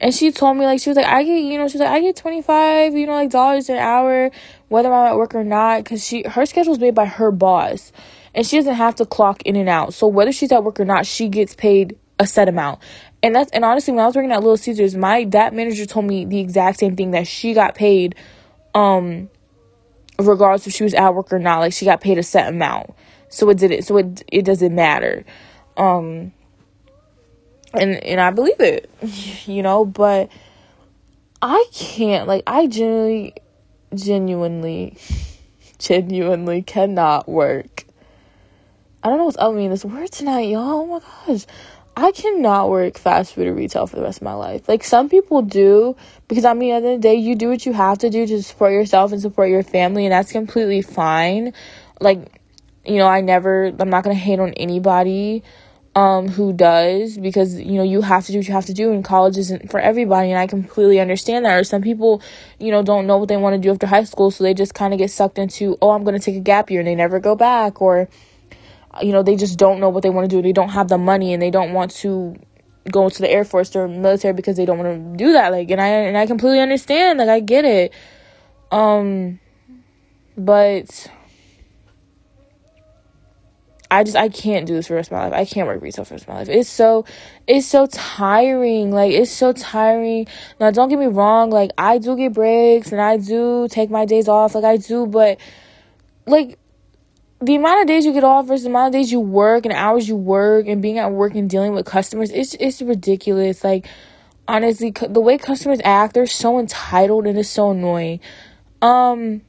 and 0.00 0.14
she 0.14 0.32
told 0.32 0.56
me 0.56 0.64
like 0.64 0.80
she 0.80 0.90
was 0.90 0.96
like 0.96 1.06
I 1.06 1.22
get 1.22 1.38
you 1.38 1.58
know 1.58 1.68
she 1.68 1.78
was 1.78 1.80
like 1.80 1.90
I 1.90 2.00
get 2.00 2.16
twenty 2.16 2.42
five 2.42 2.94
you 2.94 3.06
know 3.06 3.12
like 3.12 3.30
dollars 3.30 3.68
an 3.68 3.76
hour 3.76 4.30
whether 4.68 4.92
I'm 4.92 5.06
at 5.06 5.16
work 5.16 5.34
or 5.34 5.44
not 5.44 5.84
because 5.84 6.04
she 6.04 6.22
her 6.26 6.46
schedule 6.46 6.72
is 6.72 6.78
made 6.78 6.94
by 6.94 7.04
her 7.04 7.30
boss 7.30 7.92
and 8.34 8.46
she 8.46 8.56
doesn't 8.56 8.74
have 8.74 8.94
to 8.96 9.06
clock 9.06 9.42
in 9.42 9.56
and 9.56 9.68
out 9.68 9.94
so 9.94 10.06
whether 10.06 10.32
she's 10.32 10.52
at 10.52 10.64
work 10.64 10.80
or 10.80 10.84
not 10.84 11.06
she 11.06 11.28
gets 11.28 11.54
paid 11.54 11.96
a 12.18 12.26
set 12.26 12.48
amount 12.48 12.80
and 13.22 13.34
that's 13.34 13.50
and 13.52 13.64
honestly 13.64 13.92
when 13.92 14.02
i 14.02 14.06
was 14.06 14.14
working 14.14 14.32
at 14.32 14.40
little 14.40 14.56
caesars 14.56 14.94
my 14.94 15.24
that 15.24 15.54
manager 15.54 15.86
told 15.86 16.04
me 16.04 16.24
the 16.24 16.38
exact 16.38 16.78
same 16.78 16.96
thing 16.96 17.10
that 17.12 17.26
she 17.26 17.54
got 17.54 17.74
paid 17.74 18.14
um 18.74 19.28
regardless 20.26 20.66
if 20.66 20.72
she 20.72 20.84
was 20.84 20.94
at 20.94 21.14
work 21.14 21.32
or 21.32 21.38
not 21.38 21.58
like 21.58 21.72
she 21.72 21.84
got 21.84 22.00
paid 22.00 22.18
a 22.18 22.22
set 22.22 22.48
amount. 22.48 22.90
So 23.28 23.48
it 23.50 23.58
didn't 23.58 23.82
so 23.82 23.96
it 23.96 24.22
it 24.28 24.44
doesn't 24.44 24.74
matter. 24.74 25.24
Um 25.76 26.32
and 27.72 28.02
and 28.02 28.20
i 28.20 28.32
believe 28.32 28.58
it 28.58 28.90
you 29.46 29.62
know 29.62 29.84
but 29.84 30.28
i 31.40 31.64
can't 31.72 32.26
like 32.26 32.42
i 32.44 32.66
genuinely 32.66 33.32
genuinely 33.94 34.96
genuinely 35.78 36.62
cannot 36.62 37.28
work. 37.28 37.84
I 39.02 39.08
don't 39.08 39.18
know 39.18 39.24
what's 39.24 39.38
up 39.38 39.48
with 39.48 39.58
me 39.58 39.64
in 39.64 39.70
this 39.70 39.84
word 39.84 40.12
tonight 40.12 40.48
y'all. 40.48 40.62
Oh 40.62 40.86
my 40.86 41.00
gosh 41.00 41.46
I 42.02 42.12
cannot 42.12 42.70
work 42.70 42.98
fast 42.98 43.34
food 43.34 43.46
or 43.46 43.54
retail 43.54 43.86
for 43.86 43.96
the 43.96 44.02
rest 44.02 44.18
of 44.18 44.22
my 44.22 44.34
life. 44.34 44.68
Like 44.68 44.84
some 44.84 45.08
people 45.08 45.42
do, 45.42 45.96
because 46.28 46.44
I 46.44 46.54
mean, 46.54 46.74
at 46.74 46.80
the 46.80 46.88
end 46.88 46.96
of 46.96 47.02
the 47.02 47.08
day, 47.08 47.14
you 47.14 47.34
do 47.34 47.48
what 47.48 47.66
you 47.66 47.72
have 47.72 47.98
to 47.98 48.10
do 48.10 48.26
to 48.26 48.42
support 48.42 48.72
yourself 48.72 49.12
and 49.12 49.20
support 49.20 49.50
your 49.50 49.62
family, 49.62 50.06
and 50.06 50.12
that's 50.12 50.32
completely 50.32 50.82
fine. 50.82 51.52
Like, 52.00 52.40
you 52.84 52.96
know, 52.96 53.06
I 53.06 53.20
never, 53.20 53.66
I'm 53.78 53.90
not 53.90 54.04
gonna 54.04 54.14
hate 54.14 54.40
on 54.40 54.52
anybody 54.54 55.42
um 55.96 56.28
who 56.28 56.52
does 56.52 57.18
because 57.18 57.60
you 57.60 57.72
know 57.72 57.82
you 57.82 58.00
have 58.00 58.24
to 58.24 58.30
do 58.30 58.38
what 58.38 58.46
you 58.46 58.54
have 58.54 58.66
to 58.66 58.72
do 58.72 58.92
and 58.92 59.04
college 59.04 59.36
isn't 59.36 59.68
for 59.68 59.80
everybody 59.80 60.30
and 60.30 60.38
I 60.38 60.46
completely 60.46 61.00
understand 61.00 61.44
that 61.44 61.58
or 61.58 61.64
some 61.64 61.82
people 61.82 62.22
you 62.60 62.70
know 62.70 62.80
don't 62.84 63.08
know 63.08 63.18
what 63.18 63.28
they 63.28 63.36
want 63.36 63.54
to 63.54 63.60
do 63.60 63.72
after 63.72 63.88
high 63.88 64.04
school 64.04 64.30
so 64.30 64.44
they 64.44 64.54
just 64.54 64.72
kind 64.72 64.94
of 64.94 64.98
get 64.98 65.10
sucked 65.10 65.36
into 65.36 65.76
oh 65.82 65.90
I'm 65.90 66.04
going 66.04 66.16
to 66.16 66.24
take 66.24 66.36
a 66.36 66.40
gap 66.40 66.70
year 66.70 66.78
and 66.78 66.86
they 66.86 66.94
never 66.94 67.18
go 67.18 67.34
back 67.34 67.82
or 67.82 68.08
you 69.02 69.12
know, 69.12 69.22
they 69.22 69.36
just 69.36 69.58
don't 69.58 69.80
know 69.80 69.88
what 69.88 70.02
they 70.02 70.10
want 70.10 70.28
to 70.28 70.36
do. 70.36 70.42
They 70.42 70.52
don't 70.52 70.70
have 70.70 70.88
the 70.88 70.98
money 70.98 71.32
and 71.32 71.40
they 71.40 71.50
don't 71.50 71.72
want 71.72 71.92
to 71.96 72.36
go 72.90 73.04
into 73.04 73.22
the 73.22 73.30
Air 73.30 73.44
Force 73.44 73.74
or 73.76 73.86
military 73.86 74.34
because 74.34 74.56
they 74.56 74.64
don't 74.64 74.78
want 74.78 75.18
to 75.18 75.24
do 75.24 75.32
that. 75.32 75.52
Like, 75.52 75.70
and 75.70 75.80
I 75.80 75.86
and 75.86 76.16
I 76.16 76.26
completely 76.26 76.60
understand. 76.60 77.18
Like, 77.18 77.28
I 77.28 77.40
get 77.40 77.64
it. 77.64 77.92
Um, 78.72 79.38
but 80.36 81.08
I 83.90 84.04
just 84.04 84.16
I 84.16 84.28
can't 84.28 84.66
do 84.66 84.74
this 84.74 84.86
for 84.86 84.92
the 84.92 84.96
rest 84.96 85.10
of 85.10 85.18
my 85.18 85.24
life. 85.24 85.32
I 85.32 85.44
can't 85.44 85.66
work 85.66 85.82
retail 85.82 86.04
for 86.04 86.10
the 86.10 86.14
rest 86.14 86.24
of 86.24 86.28
my 86.28 86.34
life. 86.36 86.48
It's 86.48 86.68
so 86.68 87.04
it's 87.48 87.66
so 87.66 87.86
tiring. 87.86 88.92
Like 88.92 89.12
it's 89.12 89.32
so 89.32 89.52
tiring. 89.52 90.28
Now 90.60 90.70
don't 90.70 90.88
get 90.88 90.98
me 90.98 91.06
wrong, 91.06 91.50
like 91.50 91.72
I 91.76 91.98
do 91.98 92.16
get 92.16 92.32
breaks 92.32 92.92
and 92.92 93.00
I 93.00 93.16
do 93.16 93.66
take 93.68 93.90
my 93.90 94.04
days 94.04 94.28
off, 94.28 94.54
like 94.54 94.64
I 94.64 94.76
do, 94.76 95.06
but 95.06 95.40
like 96.26 96.59
the 97.40 97.54
amount 97.54 97.80
of 97.80 97.86
days 97.86 98.04
you 98.04 98.12
get 98.12 98.24
off 98.24 98.46
versus 98.46 98.64
the 98.64 98.70
amount 98.70 98.88
of 98.88 98.92
days 98.92 99.10
you 99.10 99.20
work 99.20 99.64
and 99.64 99.72
hours 99.74 100.08
you 100.08 100.16
work 100.16 100.66
and 100.66 100.82
being 100.82 100.98
at 100.98 101.10
work 101.10 101.34
and 101.34 101.48
dealing 101.48 101.72
with 101.72 101.86
customers, 101.86 102.30
it's 102.30 102.54
it's 102.54 102.82
ridiculous. 102.82 103.64
Like 103.64 103.86
honestly, 104.46 104.90
the 104.90 105.20
way 105.20 105.38
customers 105.38 105.80
act, 105.84 106.14
they're 106.14 106.26
so 106.26 106.58
entitled 106.58 107.26
and 107.26 107.38
it's 107.38 107.48
so 107.48 107.70
annoying. 107.70 108.20
Um, 108.82 109.42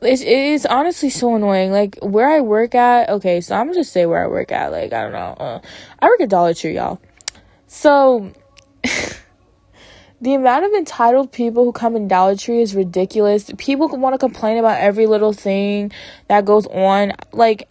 it's, 0.00 0.22
it 0.22 0.28
is 0.28 0.66
honestly 0.66 1.10
so 1.10 1.36
annoying. 1.36 1.70
Like 1.70 1.98
where 2.02 2.28
I 2.28 2.40
work 2.40 2.74
at, 2.74 3.08
okay, 3.10 3.40
so 3.40 3.54
I'm 3.54 3.66
gonna 3.66 3.78
just 3.78 3.92
say 3.92 4.04
where 4.06 4.24
I 4.24 4.26
work 4.26 4.50
at. 4.50 4.72
Like 4.72 4.92
I 4.92 5.02
don't 5.02 5.12
know, 5.12 5.36
uh, 5.38 5.60
I 6.00 6.06
work 6.06 6.20
at 6.20 6.30
Dollar 6.30 6.54
Tree, 6.54 6.74
y'all. 6.74 7.00
So 7.68 8.32
the 10.20 10.34
amount 10.34 10.64
of 10.64 10.72
entitled 10.72 11.32
people 11.32 11.64
who 11.64 11.72
come 11.72 11.94
in 11.94 12.08
Dollar 12.08 12.36
Tree 12.36 12.60
is 12.60 12.74
ridiculous. 12.74 13.50
People 13.56 13.88
want 13.88 14.14
to 14.14 14.18
complain 14.18 14.58
about 14.58 14.78
every 14.78 15.06
little 15.06 15.32
thing 15.32 15.92
that 16.28 16.44
goes 16.44 16.66
on. 16.66 17.12
Like 17.32 17.70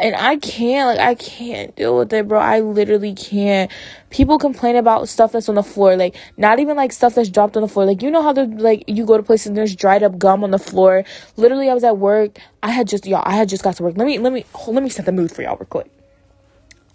and 0.00 0.16
I 0.16 0.36
can't 0.36 0.88
like 0.88 0.98
I 0.98 1.14
can't 1.14 1.74
deal 1.76 1.96
with 1.98 2.12
it, 2.12 2.26
bro. 2.26 2.40
I 2.40 2.60
literally 2.60 3.14
can't. 3.14 3.70
People 4.10 4.38
complain 4.38 4.76
about 4.76 5.08
stuff 5.08 5.32
that's 5.32 5.48
on 5.48 5.54
the 5.54 5.62
floor, 5.62 5.96
like 5.96 6.16
not 6.36 6.58
even 6.58 6.76
like 6.76 6.92
stuff 6.92 7.14
that's 7.14 7.28
dropped 7.28 7.56
on 7.56 7.62
the 7.62 7.68
floor. 7.68 7.86
Like 7.86 8.02
you 8.02 8.10
know 8.10 8.22
how 8.22 8.32
the 8.32 8.46
like 8.46 8.84
you 8.86 9.06
go 9.06 9.16
to 9.16 9.22
places 9.22 9.48
and 9.48 9.56
there's 9.56 9.74
dried 9.74 10.02
up 10.02 10.18
gum 10.18 10.42
on 10.44 10.50
the 10.50 10.58
floor. 10.58 11.04
Literally, 11.36 11.70
I 11.70 11.74
was 11.74 11.84
at 11.84 11.98
work. 11.98 12.38
I 12.62 12.70
had 12.70 12.88
just 12.88 13.06
y'all. 13.06 13.22
I 13.24 13.34
had 13.34 13.48
just 13.48 13.62
got 13.62 13.76
to 13.76 13.82
work. 13.82 13.96
Let 13.96 14.06
me 14.06 14.18
let 14.18 14.32
me 14.32 14.44
let 14.66 14.82
me 14.82 14.90
set 14.90 15.06
the 15.06 15.12
mood 15.12 15.30
for 15.30 15.42
y'all 15.42 15.56
real 15.56 15.66
quick. 15.66 15.90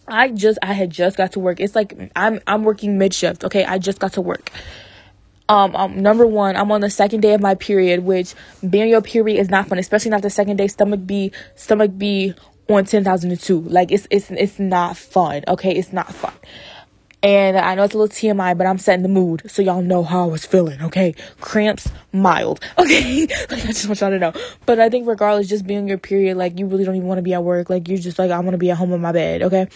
I 0.07 0.29
just 0.29 0.59
I 0.61 0.73
had 0.73 0.89
just 0.89 1.17
got 1.17 1.33
to 1.33 1.39
work. 1.39 1.59
It's 1.59 1.75
like 1.75 2.11
I'm 2.15 2.39
I'm 2.47 2.63
working 2.63 2.97
mid 2.97 3.13
shift. 3.13 3.43
Okay, 3.43 3.63
I 3.63 3.77
just 3.77 3.99
got 3.99 4.13
to 4.13 4.21
work. 4.21 4.51
Um, 5.49 5.75
um, 5.75 6.01
number 6.01 6.25
one, 6.25 6.55
I'm 6.55 6.71
on 6.71 6.81
the 6.81 6.89
second 6.89 7.19
day 7.21 7.33
of 7.33 7.41
my 7.41 7.55
period, 7.55 8.01
which 8.01 8.33
being 8.67 8.89
your 8.89 9.01
period 9.01 9.39
is 9.39 9.49
not 9.49 9.67
fun, 9.67 9.77
especially 9.77 10.11
not 10.11 10.21
the 10.21 10.29
second 10.29 10.55
day. 10.57 10.67
Stomach 10.67 11.01
B, 11.05 11.31
stomach 11.55 11.91
B 11.97 12.33
on 12.69 12.85
10,002. 12.85 13.61
Like 13.61 13.91
it's 13.91 14.07
it's 14.09 14.31
it's 14.31 14.59
not 14.59 14.97
fun. 14.97 15.43
Okay, 15.47 15.73
it's 15.73 15.93
not 15.93 16.13
fun. 16.13 16.33
And 17.23 17.57
I 17.57 17.75
know 17.75 17.83
it's 17.83 17.93
a 17.93 17.97
little 17.97 18.13
TMI, 18.13 18.57
but 18.57 18.67
I'm 18.67 18.77
setting 18.77 19.01
the 19.01 19.07
mood 19.09 19.43
so 19.49 19.61
y'all 19.61 19.81
know 19.81 20.03
how 20.03 20.23
I 20.23 20.25
was 20.25 20.45
feeling, 20.45 20.81
okay? 20.81 21.15
Cramps, 21.39 21.89
mild, 22.11 22.59
okay? 22.77 23.27
like, 23.49 23.63
I 23.63 23.67
just 23.67 23.87
want 23.87 24.01
y'all 24.01 24.09
to 24.09 24.19
know. 24.19 24.33
But 24.65 24.81
I 24.81 24.89
think 24.89 25.07
regardless, 25.07 25.47
just 25.47 25.65
being 25.65 25.87
your 25.87 25.97
period, 25.97 26.35
like, 26.35 26.59
you 26.59 26.67
really 26.67 26.83
don't 26.83 26.97
even 26.97 27.07
want 27.07 27.19
to 27.19 27.23
be 27.23 27.33
at 27.33 27.41
work. 27.41 27.69
Like, 27.69 27.87
you're 27.87 27.97
just 27.97 28.19
like, 28.19 28.29
I 28.29 28.39
want 28.39 28.51
to 28.51 28.57
be 28.57 28.71
at 28.71 28.77
home 28.77 28.91
in 28.91 28.99
my 28.99 29.13
bed, 29.13 29.41
okay? 29.43 29.69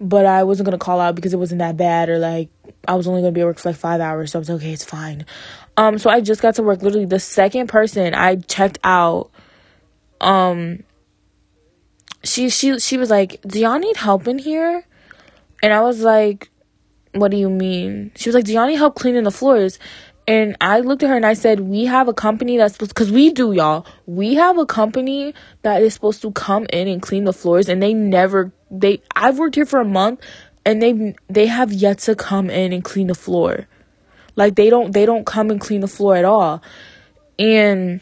But 0.00 0.26
I 0.26 0.42
wasn't 0.42 0.66
going 0.66 0.76
to 0.76 0.84
call 0.84 0.98
out 0.98 1.14
because 1.14 1.32
it 1.32 1.36
wasn't 1.36 1.60
that 1.60 1.76
bad 1.76 2.08
or, 2.08 2.18
like, 2.18 2.48
I 2.88 2.96
was 2.96 3.06
only 3.06 3.22
going 3.22 3.32
to 3.32 3.38
be 3.38 3.42
at 3.42 3.46
work 3.46 3.60
for, 3.60 3.68
like, 3.68 3.78
five 3.78 4.00
hours. 4.00 4.32
So 4.32 4.40
I 4.40 4.40
was 4.40 4.50
okay, 4.50 4.72
it's 4.72 4.84
fine. 4.84 5.26
Um, 5.76 5.98
so 5.98 6.10
I 6.10 6.20
just 6.20 6.42
got 6.42 6.56
to 6.56 6.64
work. 6.64 6.82
Literally, 6.82 7.06
the 7.06 7.20
second 7.20 7.68
person 7.68 8.14
I 8.14 8.34
checked 8.36 8.80
out, 8.82 9.30
um, 10.20 10.82
she 12.24 12.48
she 12.48 12.78
she 12.78 12.96
was 12.96 13.10
like, 13.10 13.40
"Do 13.42 13.60
y'all 13.60 13.78
need 13.78 13.96
help 13.96 14.26
in 14.28 14.38
here?" 14.38 14.84
And 15.62 15.72
I 15.72 15.80
was 15.80 16.00
like, 16.00 16.50
"What 17.14 17.30
do 17.30 17.36
you 17.36 17.48
mean?" 17.50 18.10
She 18.16 18.28
was 18.28 18.34
like, 18.34 18.44
"Do 18.44 18.52
y'all 18.52 18.66
need 18.66 18.76
help 18.76 18.94
cleaning 18.96 19.24
the 19.24 19.30
floors?" 19.30 19.78
And 20.26 20.56
I 20.60 20.80
looked 20.80 21.02
at 21.02 21.10
her 21.10 21.16
and 21.16 21.26
I 21.26 21.34
said, 21.34 21.60
"We 21.60 21.84
have 21.84 22.08
a 22.08 22.14
company 22.14 22.56
that's 22.56 22.74
supposed 22.74 22.94
cuz 22.94 23.12
we 23.12 23.30
do, 23.30 23.52
y'all. 23.52 23.86
We 24.06 24.34
have 24.34 24.56
a 24.58 24.66
company 24.66 25.34
that 25.62 25.82
is 25.82 25.94
supposed 25.94 26.22
to 26.22 26.30
come 26.32 26.66
in 26.72 26.88
and 26.88 27.02
clean 27.02 27.24
the 27.24 27.32
floors 27.32 27.68
and 27.68 27.82
they 27.82 27.92
never 27.92 28.52
they 28.70 29.02
I've 29.14 29.38
worked 29.38 29.54
here 29.54 29.66
for 29.66 29.80
a 29.80 29.84
month 29.84 30.20
and 30.64 30.82
they 30.82 31.14
they 31.28 31.46
have 31.46 31.72
yet 31.72 31.98
to 32.00 32.14
come 32.14 32.48
in 32.50 32.72
and 32.72 32.82
clean 32.82 33.08
the 33.08 33.14
floor. 33.14 33.68
Like 34.34 34.54
they 34.54 34.70
don't 34.70 34.92
they 34.92 35.06
don't 35.06 35.26
come 35.26 35.50
and 35.50 35.60
clean 35.60 35.80
the 35.80 35.88
floor 35.88 36.16
at 36.16 36.24
all." 36.24 36.62
And 37.38 38.00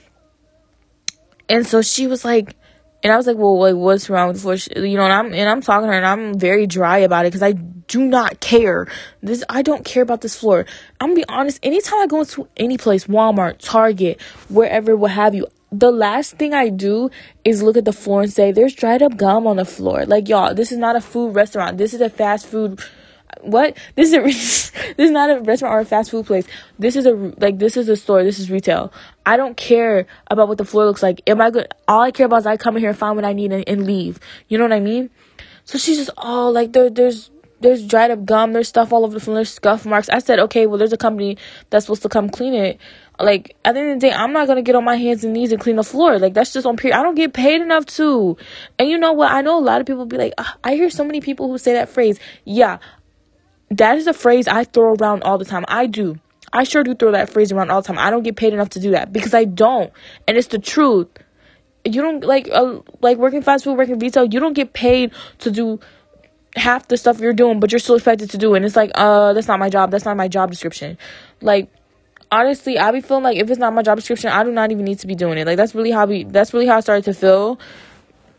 and 1.49 1.67
so 1.67 1.83
she 1.83 2.07
was 2.07 2.25
like, 2.25 2.57
and 3.03 3.13
I 3.13 3.17
was 3.17 3.27
like, 3.27 3.37
well, 3.37 3.59
like, 3.59 3.75
what's 3.75 4.09
wrong 4.09 4.29
with 4.29 4.37
the 4.37 4.43
floor? 4.43 4.85
You 4.85 4.97
know, 4.97 5.05
and 5.05 5.13
I'm, 5.13 5.35
and 5.35 5.49
I'm 5.49 5.61
talking 5.61 5.89
to 5.89 5.93
her 5.93 5.99
and 5.99 6.07
I'm 6.07 6.39
very 6.39 6.67
dry 6.67 6.99
about 6.99 7.27
it 7.27 7.33
because 7.33 7.43
I 7.43 7.53
do 7.53 8.05
not 8.05 8.41
care. 8.41 8.87
This, 9.23 9.43
I 9.49 9.63
don't 9.63 9.85
care 9.85 10.03
about 10.03 10.21
this 10.21 10.39
floor. 10.39 10.67
I'm 11.01 11.11
gonna 11.11 11.21
be 11.21 11.29
honest, 11.29 11.59
anytime 11.63 12.01
I 12.01 12.07
go 12.07 12.21
into 12.21 12.49
any 12.57 12.79
place, 12.79 13.07
Walmart, 13.07 13.57
Target, 13.59 14.21
wherever, 14.49 14.97
what 14.97 15.11
have 15.11 15.35
you, 15.35 15.47
the 15.73 15.91
last 15.91 16.37
thing 16.37 16.55
I 16.55 16.69
do 16.69 17.11
is 17.45 17.63
look 17.63 17.77
at 17.77 17.85
the 17.85 17.93
floor 17.93 18.23
and 18.23 18.33
say, 18.33 18.53
there's 18.53 18.75
dried 18.75 19.03
up 19.03 19.17
gum 19.17 19.47
on 19.47 19.57
the 19.57 19.65
floor. 19.65 20.05
Like, 20.05 20.29
y'all, 20.29 20.55
this 20.55 20.71
is 20.71 20.79
not 20.79 20.97
a 20.97 21.01
food 21.01 21.35
restaurant. 21.35 21.79
This 21.79 21.95
is 21.95 22.01
a 22.01 22.11
fast 22.11 22.47
food 22.47 22.81
what? 23.43 23.77
This 23.97 24.13
is 24.13 24.15
a 24.15 24.23
this 24.23 24.73
is 24.99 25.11
not 25.11 25.31
a 25.31 25.41
restaurant 25.41 25.75
or 25.75 25.81
a 25.81 25.85
fast 25.85 26.11
food 26.11 26.27
place. 26.27 26.47
This 26.79 26.97
is 26.97 27.07
a 27.07 27.13
like 27.13 27.59
this 27.59 27.77
is 27.77 27.89
a 27.89 27.97
store. 27.97 28.23
This 28.23 28.39
is 28.39 28.51
retail. 28.51 28.93
I 29.27 29.37
don't 29.37 29.57
care 29.57 30.07
about 30.29 30.49
what 30.49 30.59
the 30.59 30.65
floor 30.65 30.87
looks 30.87 31.03
like. 31.03 31.21
Am 31.27 31.41
i 31.41 31.51
good 31.51 31.73
all 31.89 32.01
i 32.01 32.11
care 32.11 32.27
about 32.27 32.39
is 32.39 32.47
i 32.47 32.57
come 32.57 32.77
in 32.77 32.83
here 32.83 32.91
and 32.91 32.99
find 32.99 33.17
what 33.17 33.25
i 33.25 33.33
need 33.33 33.53
and, 33.53 33.69
and 33.69 33.87
leave. 33.87 34.21
You 34.49 34.59
know 34.59 34.65
what 34.65 34.73
i 34.73 34.81
mean? 34.81 35.11
So 35.65 35.79
she's 35.79 35.99
just 35.99 36.11
oh 36.19 36.51
like 36.51 36.73
there 36.73 36.91
there's 36.91 37.31
there's 37.61 37.87
dried 37.87 38.11
up 38.11 38.25
gum. 38.25 38.53
There's 38.53 38.69
stuff 38.69 38.93
all 38.93 39.05
over 39.05 39.15
the 39.15 39.21
floor. 39.21 39.37
There's 39.37 39.53
scuff 39.53 39.87
marks. 39.87 40.09
I 40.09 40.19
said 40.19 40.39
okay 40.41 40.67
well 40.67 40.79
there's 40.79 40.93
a 40.93 40.99
company 40.99 41.37
that's 41.71 41.87
supposed 41.87 42.03
to 42.03 42.09
come 42.09 42.31
clean 42.31 42.55
it. 42.55 42.79
Like 43.21 43.57
at 43.65 43.75
the 43.75 43.81
end 43.81 43.91
of 43.93 44.01
the 44.01 44.09
day 44.09 44.13
i'm 44.13 44.33
not 44.33 44.47
gonna 44.47 44.63
get 44.63 44.75
on 44.75 44.85
my 44.85 44.97
hands 44.97 45.25
and 45.25 45.33
knees 45.33 45.53
and 45.53 45.61
clean 45.61 45.77
the 45.77 45.85
floor. 45.85 46.19
Like 46.19 46.35
that's 46.35 46.53
just 46.53 46.67
on 46.67 46.77
period 46.77 46.97
i 46.97 47.03
don't 47.03 47.15
get 47.17 47.33
paid 47.33 47.61
enough 47.61 47.87
to. 47.87 48.37
And 48.79 48.89
you 48.89 48.99
know 48.99 49.13
what? 49.13 49.33
I 49.33 49.43
know 49.43 49.59
a 49.59 49.61
lot 49.61 49.81
of 49.81 49.87
people 49.87 50.07
be 50.07 50.17
like 50.17 50.35
ah, 50.39 50.57
i 50.63 50.75
hear 50.75 50.91
so 50.91 51.05
many 51.05 51.21
people 51.21 51.49
who 51.49 51.59
say 51.59 51.73
that 51.73 51.89
phrase. 51.89 52.19
Yeah 52.45 52.79
that 53.79 53.99
is 53.99 54.07
a 54.07 54.13
phrase 54.13 54.49
I 54.49 54.65
throw 54.65 54.95
around 54.95 55.23
all 55.23 55.39
the 55.39 55.45
time. 55.45 55.65
I 55.69 55.87
do. 55.87 56.19
I 56.53 56.65
sure 56.65 56.85
do 56.85 56.95
throw 56.95 57.13
that 57.13 57.31
phrase 57.31 57.51
around 57.51 57.71
all 57.71 57.81
the 57.81 57.87
time. 57.87 57.99
I 57.99 58.11
don't 58.11 58.23
get 58.23 58.37
paid 58.37 58.53
enough 58.53 58.71
to 58.71 58.81
do 58.81 58.91
that 58.91 59.13
because 59.13 59.33
I 59.33 59.45
don't. 59.45 59.93
And 60.29 60.37
it's 60.37 60.49
the 60.49 60.59
truth. 60.59 61.09
You 61.85 62.03
don't 62.03 62.23
like 62.25 62.49
uh, 62.51 62.81
like 63.01 63.19
working 63.19 63.43
fast 63.43 63.65
food, 63.65 63.77
working 63.77 63.99
retail, 63.99 64.27
you 64.27 64.39
don't 64.39 64.53
get 64.53 64.73
paid 64.73 65.13
to 65.39 65.51
do 65.51 65.81
half 66.55 66.87
the 66.89 66.97
stuff 66.97 67.19
you're 67.19 67.33
doing, 67.33 67.59
but 67.59 67.73
you're 67.73 67.79
still 67.79 67.95
expected 67.97 68.31
to 68.31 68.39
do 68.39 68.55
it. 68.55 68.59
And 68.59 68.67
it's 68.67 68.77
like, 68.77 68.91
uh, 68.95 69.33
that's 69.33 69.49
not 69.49 69.59
my 69.59 69.71
job. 69.71 69.91
That's 69.91 70.05
not 70.05 70.17
my 70.17 70.29
job 70.29 70.51
description. 70.51 70.99
Like 71.41 71.71
honestly, 72.33 72.79
I 72.79 72.91
be 72.91 73.01
feeling 73.01 73.23
like 73.23 73.37
if 73.37 73.49
it's 73.51 73.59
not 73.59 73.73
my 73.75 73.83
job 73.83 73.99
description, 73.99 74.31
I 74.31 74.43
do 74.43 74.51
not 74.51 74.73
even 74.73 74.85
need 74.85 74.99
to 75.01 75.07
be 75.07 75.15
doing 75.15 75.39
it. 75.39 75.47
Like 75.47 75.57
that's 75.57 75.75
really 75.75 75.91
how 75.91 76.07
we 76.07 76.25
that's 76.25 76.53
really 76.53 76.67
how 76.67 76.77
I 76.79 76.81
started 76.81 77.05
to 77.05 77.15
feel 77.15 77.61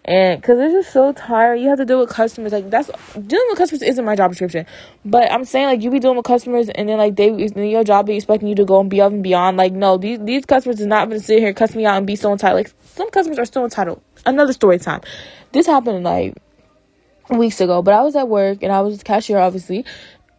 and 0.06 0.42
because 0.42 0.60
it's 0.60 0.74
just 0.74 0.92
so 0.92 1.14
tired 1.14 1.56
you 1.60 1.70
have 1.70 1.78
to 1.78 1.86
deal 1.86 2.00
with 2.00 2.10
customers. 2.10 2.52
Like 2.52 2.70
that's 2.70 2.90
dealing 3.14 3.46
with 3.50 3.58
customers 3.58 3.82
isn't 3.82 4.04
my 4.04 4.16
job 4.16 4.32
description. 4.32 4.66
But 5.06 5.32
i'm 5.32 5.46
saying 5.46 5.68
like 5.68 5.82
you 5.82 5.92
be 5.92 6.00
dealing 6.00 6.18
with 6.18 6.26
customers 6.26 6.70
and 6.70 6.90
then 6.90 6.98
like 6.98 7.16
they 7.16 7.30
your 7.30 7.84
job 7.84 8.08
be 8.08 8.16
expecting 8.16 8.50
you 8.50 8.56
to 8.56 8.66
go 8.66 8.80
and 8.80 8.90
be 8.90 9.00
up 9.00 9.12
and 9.14 9.24
beyond. 9.24 9.58
Like 9.58 9.72
no 9.74 9.98
these 9.98 10.20
these 10.20 10.46
customers 10.46 10.80
is 10.80 10.88
not 10.88 11.08
gonna 11.08 11.20
sit 11.20 11.40
here 11.40 11.54
cuss 11.54 11.76
me 11.76 11.86
out 11.86 11.98
and 11.98 12.06
be 12.06 12.16
so 12.16 12.32
entitled. 12.32 12.66
Like 12.66 12.74
some 12.84 13.10
customers 13.12 13.40
are 13.40 13.46
still 13.46 13.64
entitled. 13.64 14.02
Another 14.26 14.54
story 14.54 14.78
time. 14.78 15.02
This 15.54 15.68
happened 15.68 16.04
like 16.04 16.36
weeks 17.30 17.62
ago. 17.62 17.82
But 17.82 17.94
i 17.94 18.02
was 18.02 18.16
at 18.16 18.28
work 18.28 18.62
and 18.62 18.72
i 18.72 18.82
was 18.82 19.02
cashier 19.04 19.40
obviously 19.40 19.86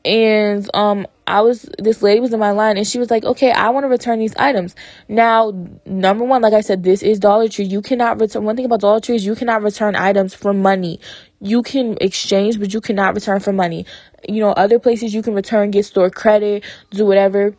and 0.04 0.68
um 0.74 1.06
I 1.26 1.40
was 1.40 1.68
this 1.78 2.02
lady 2.02 2.20
was 2.20 2.34
in 2.34 2.40
my 2.40 2.50
line 2.50 2.76
and 2.76 2.86
she 2.86 2.98
was 2.98 3.10
like, 3.10 3.24
"Okay, 3.24 3.50
I 3.50 3.70
want 3.70 3.84
to 3.84 3.88
return 3.88 4.18
these 4.18 4.34
items." 4.36 4.74
Now, 5.08 5.52
number 5.86 6.24
one, 6.24 6.42
like 6.42 6.52
I 6.52 6.60
said, 6.60 6.82
this 6.82 7.02
is 7.02 7.18
Dollar 7.18 7.48
Tree. 7.48 7.64
You 7.64 7.80
cannot 7.80 8.20
return. 8.20 8.44
One 8.44 8.56
thing 8.56 8.66
about 8.66 8.80
Dollar 8.80 9.00
Tree 9.00 9.16
is 9.16 9.24
you 9.24 9.34
cannot 9.34 9.62
return 9.62 9.96
items 9.96 10.34
for 10.34 10.52
money. 10.52 11.00
You 11.40 11.62
can 11.62 11.96
exchange, 12.00 12.60
but 12.60 12.74
you 12.74 12.80
cannot 12.82 13.14
return 13.14 13.40
for 13.40 13.52
money. 13.52 13.86
You 14.28 14.40
know, 14.40 14.50
other 14.50 14.78
places 14.78 15.14
you 15.14 15.22
can 15.22 15.34
return, 15.34 15.70
get 15.70 15.86
store 15.86 16.10
credit, 16.10 16.62
do 16.90 17.06
whatever. 17.06 17.56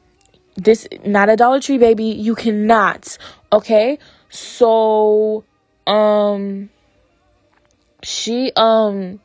This 0.56 0.88
not 1.04 1.30
a 1.30 1.36
Dollar 1.36 1.60
Tree, 1.60 1.80
baby. 1.80 2.06
You 2.06 2.36
cannot. 2.36 3.18
Okay, 3.52 3.98
so 4.30 5.44
um, 5.88 6.70
she 8.04 8.52
um 8.56 9.20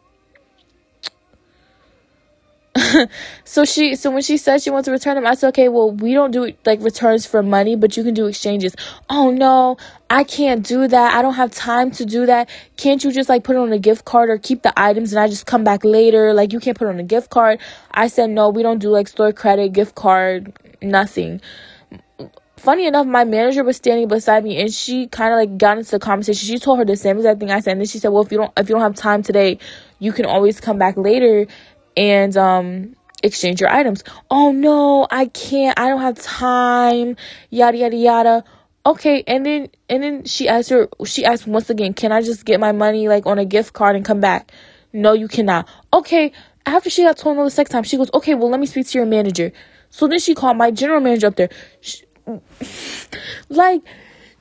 so 3.44 3.64
she 3.64 3.96
so 3.96 4.12
when 4.12 4.22
she 4.22 4.36
said 4.36 4.62
she 4.62 4.70
wants 4.70 4.86
to 4.86 4.92
return 4.92 5.16
them 5.16 5.26
i 5.26 5.34
said 5.34 5.48
okay 5.48 5.68
well 5.68 5.90
we 5.90 6.12
don't 6.14 6.30
do 6.30 6.52
like 6.64 6.80
returns 6.80 7.26
for 7.26 7.42
money 7.42 7.74
but 7.74 7.96
you 7.96 8.04
can 8.04 8.14
do 8.14 8.26
exchanges. 8.26 8.76
Oh 9.08 9.30
no 9.30 9.76
i 10.08 10.22
can't 10.22 10.64
do 10.64 10.86
that. 10.86 11.14
I 11.14 11.22
don't 11.22 11.34
have 11.34 11.50
time 11.50 11.90
to 11.92 12.04
do 12.04 12.26
that. 12.26 12.48
Can't 12.76 13.02
you 13.02 13.10
just 13.10 13.28
like 13.28 13.42
put 13.42 13.56
it 13.56 13.58
on 13.58 13.72
a 13.72 13.78
gift 13.78 14.04
card 14.04 14.30
or 14.30 14.38
keep 14.38 14.62
the 14.62 14.72
items 14.80 15.12
and 15.12 15.20
i 15.20 15.26
just 15.26 15.46
come 15.46 15.64
back 15.64 15.84
later? 15.84 16.32
Like 16.32 16.52
you 16.52 16.60
can't 16.60 16.78
put 16.78 16.86
it 16.86 16.90
on 16.90 17.00
a 17.00 17.04
gift 17.04 17.30
card. 17.30 17.58
I 17.90 18.06
said 18.06 18.30
no 18.30 18.50
we 18.50 18.62
don't 18.62 18.78
do 18.78 18.90
like 18.90 19.08
store 19.08 19.32
credit 19.32 19.72
gift 19.72 19.96
card 19.96 20.52
nothing. 20.80 21.40
Funny 22.56 22.86
enough, 22.86 23.06
my 23.06 23.24
manager 23.24 23.64
was 23.64 23.78
standing 23.78 24.06
beside 24.06 24.44
me 24.44 24.60
and 24.60 24.72
she 24.72 25.06
kind 25.06 25.32
of 25.32 25.38
like 25.38 25.56
got 25.56 25.78
into 25.78 25.90
the 25.90 25.98
conversation. 25.98 26.46
She 26.46 26.58
told 26.58 26.78
her 26.78 26.84
the 26.84 26.94
same 26.94 27.16
exact 27.16 27.40
thing 27.40 27.50
I 27.50 27.60
said. 27.60 27.72
And 27.72 27.80
then 27.80 27.86
she 27.86 27.98
said, 27.98 28.10
well, 28.10 28.22
if 28.22 28.30
you 28.30 28.36
don't, 28.36 28.52
if 28.54 28.68
you 28.68 28.74
don't 28.74 28.82
have 28.82 28.94
time 28.94 29.22
today, 29.22 29.58
you 29.98 30.12
can 30.12 30.26
always 30.26 30.60
come 30.60 30.76
back 30.76 30.98
later 30.98 31.46
and 32.00 32.34
um 32.38 32.96
exchange 33.22 33.60
your 33.60 33.70
items. 33.70 34.02
Oh 34.30 34.50
no, 34.50 35.06
I 35.10 35.26
can't. 35.26 35.78
I 35.78 35.90
don't 35.90 36.00
have 36.00 36.18
time. 36.18 37.16
Yada 37.50 37.76
yada 37.76 37.96
yada. 37.96 38.44
Okay, 38.86 39.22
and 39.26 39.44
then 39.44 39.68
and 39.90 40.02
then 40.02 40.24
she 40.24 40.48
asked 40.48 40.70
her 40.70 40.88
she 41.04 41.24
asked 41.24 41.46
once 41.46 41.68
again, 41.68 41.92
"Can 41.92 42.10
I 42.10 42.22
just 42.22 42.46
get 42.46 42.58
my 42.58 42.72
money 42.72 43.06
like 43.06 43.26
on 43.26 43.38
a 43.38 43.44
gift 43.44 43.74
card 43.74 43.94
and 43.94 44.04
come 44.04 44.20
back?" 44.20 44.50
No, 44.92 45.12
you 45.12 45.28
cannot. 45.28 45.68
Okay, 45.92 46.32
after 46.64 46.88
she 46.88 47.02
got 47.02 47.18
told 47.18 47.36
no 47.36 47.44
the 47.44 47.50
second 47.50 47.72
time, 47.72 47.82
she 47.84 47.98
goes, 47.98 48.10
"Okay, 48.14 48.34
well, 48.34 48.48
let 48.48 48.58
me 48.58 48.66
speak 48.66 48.88
to 48.88 48.98
your 48.98 49.06
manager." 49.06 49.52
So 49.90 50.08
then 50.08 50.20
she 50.20 50.34
called 50.34 50.56
my 50.56 50.70
general 50.70 51.00
manager 51.00 51.26
up 51.26 51.36
there. 51.36 51.50
She, 51.82 52.04
like 53.50 53.82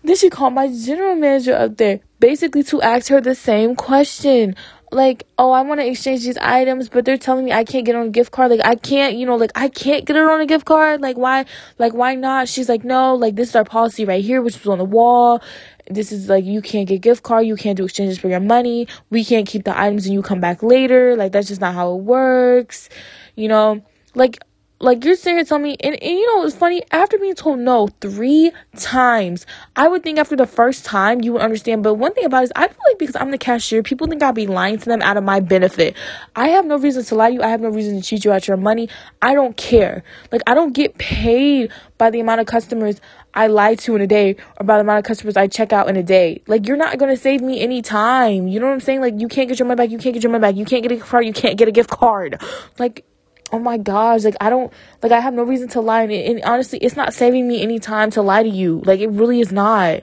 then 0.03 0.15
she 0.15 0.29
called 0.29 0.53
my 0.53 0.67
general 0.69 1.15
manager 1.15 1.53
up 1.55 1.75
there 1.75 1.99
basically 2.19 2.63
to 2.63 2.81
ask 2.81 3.09
her 3.09 3.19
the 3.19 3.35
same 3.35 3.75
question 3.75 4.55
like, 4.91 5.25
oh, 5.37 5.51
I 5.51 5.61
want 5.61 5.79
to 5.79 5.87
exchange 5.87 6.23
these 6.23 6.37
items, 6.37 6.89
but 6.89 7.05
they're 7.05 7.17
telling 7.17 7.45
me 7.45 7.51
I 7.51 7.63
can't 7.63 7.85
get 7.85 7.95
on 7.95 8.07
a 8.07 8.09
gift 8.09 8.31
card. 8.31 8.51
Like, 8.51 8.65
I 8.65 8.75
can't, 8.75 9.15
you 9.15 9.25
know, 9.25 9.35
like, 9.35 9.51
I 9.55 9.69
can't 9.69 10.05
get 10.05 10.15
it 10.15 10.23
on 10.23 10.41
a 10.41 10.45
gift 10.45 10.65
card. 10.65 11.01
Like, 11.01 11.17
why, 11.17 11.45
like, 11.77 11.93
why 11.93 12.15
not? 12.15 12.47
She's 12.47 12.69
like, 12.69 12.83
no, 12.83 13.15
like, 13.15 13.35
this 13.35 13.49
is 13.49 13.55
our 13.55 13.63
policy 13.63 14.05
right 14.05 14.23
here, 14.23 14.41
which 14.41 14.57
was 14.57 14.67
on 14.67 14.77
the 14.77 14.85
wall. 14.85 15.41
This 15.89 16.11
is 16.11 16.29
like, 16.29 16.45
you 16.45 16.61
can't 16.61 16.87
get 16.87 17.01
gift 17.01 17.23
card. 17.23 17.45
You 17.45 17.55
can't 17.55 17.77
do 17.77 17.85
exchanges 17.85 18.19
for 18.19 18.29
your 18.29 18.39
money. 18.39 18.87
We 19.09 19.23
can't 19.25 19.47
keep 19.47 19.63
the 19.63 19.79
items 19.79 20.05
and 20.05 20.13
you 20.13 20.21
come 20.21 20.39
back 20.39 20.63
later. 20.63 21.15
Like, 21.15 21.31
that's 21.31 21.47
just 21.47 21.61
not 21.61 21.73
how 21.73 21.93
it 21.93 22.03
works. 22.03 22.89
You 23.35 23.47
know, 23.47 23.81
like, 24.15 24.39
like 24.81 25.03
you're 25.03 25.15
sitting 25.15 25.35
here 25.35 25.43
telling 25.43 25.63
me 25.63 25.75
and, 25.81 25.95
and 26.01 26.11
you 26.11 26.25
know 26.27 26.45
it's 26.45 26.55
funny 26.55 26.81
after 26.91 27.17
being 27.17 27.35
told 27.35 27.59
no 27.59 27.87
three 27.99 28.51
times 28.77 29.45
i 29.75 29.87
would 29.87 30.03
think 30.03 30.17
after 30.17 30.35
the 30.35 30.47
first 30.47 30.85
time 30.85 31.21
you 31.21 31.33
would 31.33 31.41
understand 31.41 31.83
but 31.83 31.95
one 31.95 32.13
thing 32.13 32.25
about 32.25 32.41
it 32.41 32.45
is 32.45 32.51
i 32.55 32.67
feel 32.67 32.77
like 32.87 32.97
because 32.97 33.15
i'm 33.17 33.31
the 33.31 33.37
cashier 33.37 33.83
people 33.83 34.07
think 34.07 34.23
i'll 34.23 34.31
be 34.31 34.47
lying 34.47 34.77
to 34.77 34.85
them 34.85 35.01
out 35.01 35.17
of 35.17 35.23
my 35.23 35.39
benefit 35.39 35.95
i 36.35 36.47
have 36.47 36.65
no 36.65 36.77
reason 36.77 37.03
to 37.03 37.15
lie 37.15 37.29
to 37.29 37.35
you 37.35 37.41
i 37.41 37.49
have 37.49 37.61
no 37.61 37.69
reason 37.69 37.99
to 37.99 38.01
cheat 38.01 38.23
you 38.23 38.31
out 38.31 38.47
your 38.47 38.57
money 38.57 38.87
i 39.21 39.33
don't 39.33 39.57
care 39.57 40.03
like 40.31 40.41
i 40.47 40.53
don't 40.53 40.73
get 40.73 40.97
paid 40.97 41.69
by 41.97 42.09
the 42.09 42.19
amount 42.19 42.39
of 42.39 42.47
customers 42.47 43.01
I 43.31 43.45
lie 43.45 43.75
to 43.75 43.95
in 43.95 44.01
a 44.01 44.07
day 44.07 44.37
or 44.59 44.65
by 44.65 44.77
the 44.77 44.81
amount 44.81 44.99
of 44.99 45.05
customers 45.05 45.37
I 45.37 45.45
check 45.45 45.71
out 45.71 45.87
in 45.87 45.95
a 45.95 46.01
day. 46.01 46.41
Like 46.47 46.67
you're 46.67 46.77
not 46.77 46.97
gonna 46.97 47.15
save 47.15 47.41
me 47.41 47.61
any 47.61 47.83
time. 47.83 48.47
You 48.47 48.59
know 48.59 48.65
what 48.65 48.73
I'm 48.73 48.79
saying? 48.79 49.01
Like 49.01 49.13
you 49.19 49.27
can't 49.27 49.47
get 49.47 49.59
your 49.59 49.67
money 49.67 49.77
back, 49.77 49.91
you 49.91 49.99
can't 49.99 50.15
get 50.15 50.23
your 50.23 50.31
money 50.31 50.41
back, 50.41 50.55
you 50.55 50.65
can't 50.65 50.81
get 50.81 50.91
a 50.91 50.97
card, 50.97 51.25
you 51.25 51.33
can't 51.33 51.55
get 51.57 51.67
a 51.67 51.71
gift 51.71 51.91
card. 51.91 52.41
Like 52.79 53.05
oh 53.51 53.59
my 53.59 53.77
gosh, 53.77 54.23
like 54.23 54.35
I 54.41 54.49
don't 54.49 54.71
like 55.01 55.11
I 55.11 55.19
have 55.19 55.33
no 55.33 55.43
reason 55.43 55.67
to 55.69 55.81
lie 55.81 56.03
and, 56.03 56.11
and 56.11 56.43
honestly 56.43 56.79
it's 56.79 56.95
not 56.95 57.13
saving 57.13 57.47
me 57.47 57.61
any 57.61 57.79
time 57.79 58.11
to 58.11 58.21
lie 58.21 58.43
to 58.43 58.49
you. 58.49 58.81
Like 58.85 58.99
it 58.99 59.09
really 59.09 59.39
is 59.41 59.51
not. 59.51 60.01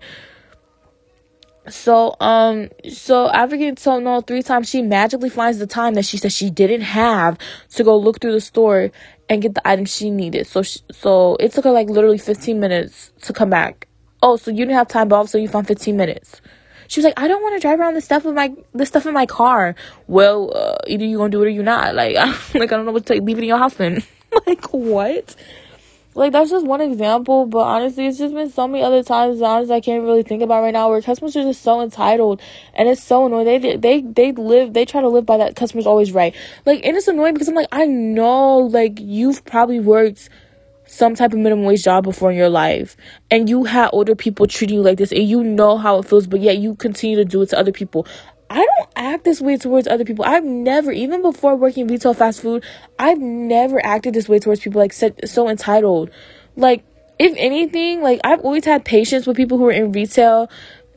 So 1.68 2.16
um 2.20 2.68
so 2.90 3.28
after 3.30 3.56
getting 3.56 3.74
told 3.74 4.04
no 4.04 4.20
three 4.20 4.42
times, 4.42 4.68
she 4.68 4.82
magically 4.82 5.30
finds 5.30 5.58
the 5.58 5.66
time 5.66 5.94
that 5.94 6.04
she 6.04 6.16
said 6.16 6.32
she 6.32 6.50
didn't 6.50 6.82
have 6.82 7.38
to 7.70 7.84
go 7.84 7.96
look 7.96 8.20
through 8.20 8.32
the 8.32 8.40
store 8.40 8.90
and 9.28 9.42
get 9.42 9.54
the 9.54 9.68
items 9.68 9.94
she 9.94 10.10
needed. 10.10 10.46
So 10.46 10.62
she, 10.62 10.80
so 10.92 11.36
it 11.40 11.52
took 11.52 11.64
her 11.64 11.72
like 11.72 11.88
literally 11.88 12.18
15 12.18 12.58
minutes 12.60 13.12
to 13.22 13.32
come 13.32 13.50
back. 13.50 13.88
Oh, 14.22 14.36
so 14.36 14.50
you 14.50 14.58
didn't 14.58 14.74
have 14.74 14.88
time, 14.88 15.08
but 15.08 15.16
also 15.16 15.38
you 15.38 15.48
found 15.48 15.66
15 15.66 15.96
minutes. 15.96 16.40
She 16.88 17.00
was 17.00 17.04
like, 17.04 17.18
I 17.18 17.28
don't 17.28 17.42
want 17.42 17.54
to 17.56 17.60
drive 17.60 17.80
around 17.80 17.94
the 17.94 18.00
stuff 18.00 18.24
in 18.24 18.34
my 18.34 18.52
the 18.72 18.86
stuff 18.86 19.06
in 19.06 19.14
my 19.14 19.26
car. 19.26 19.74
Well, 20.06 20.56
uh, 20.56 20.78
either 20.86 21.04
you 21.04 21.18
gonna 21.18 21.30
do 21.30 21.42
it 21.42 21.46
or 21.46 21.50
you're 21.50 21.64
not. 21.64 21.94
Like, 21.94 22.16
I, 22.18 22.26
like 22.54 22.72
I 22.72 22.76
don't 22.76 22.86
know 22.86 22.92
what 22.92 23.06
to 23.06 23.14
leave 23.14 23.38
it 23.38 23.42
in 23.42 23.48
your 23.48 23.58
house 23.58 23.74
then. 23.74 24.02
like 24.46 24.64
what? 24.72 25.34
Like 26.16 26.32
that's 26.32 26.50
just 26.50 26.64
one 26.64 26.80
example, 26.80 27.44
but 27.44 27.58
honestly, 27.58 28.06
it's 28.06 28.16
just 28.16 28.32
been 28.32 28.48
so 28.48 28.66
many 28.66 28.82
other 28.82 29.02
times. 29.02 29.42
Honestly, 29.42 29.74
I 29.74 29.82
can't 29.82 30.02
really 30.02 30.22
think 30.22 30.42
about 30.42 30.62
right 30.62 30.72
now 30.72 30.88
where 30.88 31.02
customers 31.02 31.36
are 31.36 31.42
just 31.42 31.60
so 31.60 31.82
entitled, 31.82 32.40
and 32.72 32.88
it's 32.88 33.02
so 33.02 33.26
annoying. 33.26 33.44
They 33.44 33.76
they 33.76 34.00
they 34.00 34.32
live, 34.32 34.72
they 34.72 34.86
try 34.86 35.02
to 35.02 35.08
live 35.08 35.26
by 35.26 35.36
that. 35.36 35.56
Customers 35.56 35.86
always 35.86 36.12
right. 36.12 36.34
Like, 36.64 36.86
and 36.86 36.96
it's 36.96 37.06
annoying 37.06 37.34
because 37.34 37.48
I'm 37.48 37.54
like, 37.54 37.68
I 37.70 37.84
know, 37.84 38.60
like 38.60 38.98
you've 38.98 39.44
probably 39.44 39.78
worked 39.78 40.30
some 40.86 41.14
type 41.14 41.32
of 41.32 41.38
minimum 41.38 41.64
wage 41.64 41.84
job 41.84 42.04
before 42.04 42.30
in 42.30 42.36
your 42.36 42.48
life. 42.48 42.96
And 43.30 43.48
you 43.48 43.64
had 43.64 43.90
older 43.92 44.14
people 44.14 44.46
treating 44.46 44.76
you 44.76 44.82
like 44.82 44.98
this 44.98 45.12
and 45.12 45.28
you 45.28 45.42
know 45.42 45.76
how 45.76 45.98
it 45.98 46.06
feels 46.06 46.26
but 46.26 46.40
yet 46.40 46.58
you 46.58 46.74
continue 46.74 47.16
to 47.16 47.24
do 47.24 47.42
it 47.42 47.50
to 47.50 47.58
other 47.58 47.72
people. 47.72 48.06
I 48.48 48.64
don't 48.64 48.88
act 48.94 49.24
this 49.24 49.40
way 49.40 49.56
towards 49.56 49.88
other 49.88 50.04
people. 50.04 50.24
I've 50.24 50.44
never 50.44 50.92
even 50.92 51.22
before 51.22 51.56
working 51.56 51.88
retail 51.88 52.14
fast 52.14 52.40
food 52.40 52.64
i've 52.98 53.18
never 53.18 53.84
acted 53.84 54.14
this 54.14 54.28
way 54.28 54.38
towards 54.38 54.60
people 54.60 54.80
like 54.80 54.92
so, 54.92 55.48
entitled. 55.48 56.10
Like 56.54 56.84
if 57.18 57.34
anything 57.38 58.02
like 58.02 58.20
i've 58.24 58.40
always 58.40 58.64
had 58.64 58.84
patience 58.84 59.26
with 59.26 59.36
people 59.36 59.56
who 59.56 59.66
are 59.66 59.72
in 59.72 59.90
retail 59.92 60.50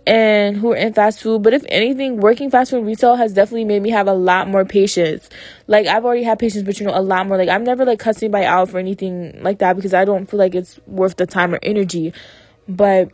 and 0.10 0.58
who 0.58 0.72
are 0.72 0.76
in 0.76 0.92
fast 0.92 1.22
food. 1.22 1.44
But 1.44 1.54
if 1.54 1.64
anything, 1.70 2.18
working 2.18 2.50
fast 2.50 2.72
food 2.72 2.84
retail 2.84 3.16
has 3.16 3.32
definitely 3.32 3.66
made 3.66 3.84
me 3.84 3.92
have 3.92 4.08
a 4.08 4.14
lot 4.14 4.48
more 4.48 4.66
patience. 4.66 5.30
Like 5.68 5.86
I've 5.86 6.04
already 6.04 6.24
had 6.24 6.40
patience, 6.40 6.64
but 6.64 6.80
you 6.80 6.88
know, 6.88 6.98
a 6.98 7.02
lot 7.02 7.28
more. 7.28 7.38
Like 7.38 7.48
I'm 7.48 7.64
never 7.64 7.86
like 7.86 8.00
cussing 8.00 8.26
anybody 8.26 8.46
out 8.46 8.70
for 8.70 8.80
anything 8.80 9.40
like 9.44 9.60
that 9.60 9.76
because 9.76 9.94
I 9.94 10.06
don't 10.06 10.26
feel 10.26 10.40
like 10.40 10.56
it's 10.56 10.80
worth 10.88 11.18
the 11.18 11.28
time 11.28 11.54
or 11.54 11.60
energy. 11.62 12.12
But 12.68 13.12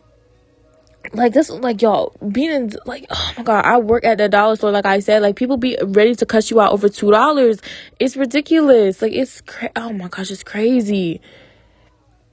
like 1.11 1.33
this 1.33 1.49
like 1.49 1.81
y'all 1.81 2.15
being 2.31 2.49
in 2.49 2.71
like 2.87 3.05
oh 3.11 3.33
my 3.37 3.43
god 3.43 3.63
i 3.63 3.77
work 3.77 4.03
at 4.03 4.17
the 4.17 4.27
dollar 4.27 4.55
store 4.55 4.71
like 4.71 4.87
i 4.87 4.99
said 4.99 5.21
like 5.21 5.35
people 5.35 5.55
be 5.55 5.77
ready 5.83 6.15
to 6.15 6.25
cuss 6.25 6.49
you 6.49 6.59
out 6.59 6.73
over 6.73 6.89
two 6.89 7.11
dollars 7.11 7.59
it's 7.99 8.17
ridiculous 8.17 9.03
like 9.03 9.13
it's 9.13 9.39
cra- 9.41 9.69
oh 9.75 9.93
my 9.93 10.07
gosh 10.07 10.31
it's 10.31 10.41
crazy 10.41 11.21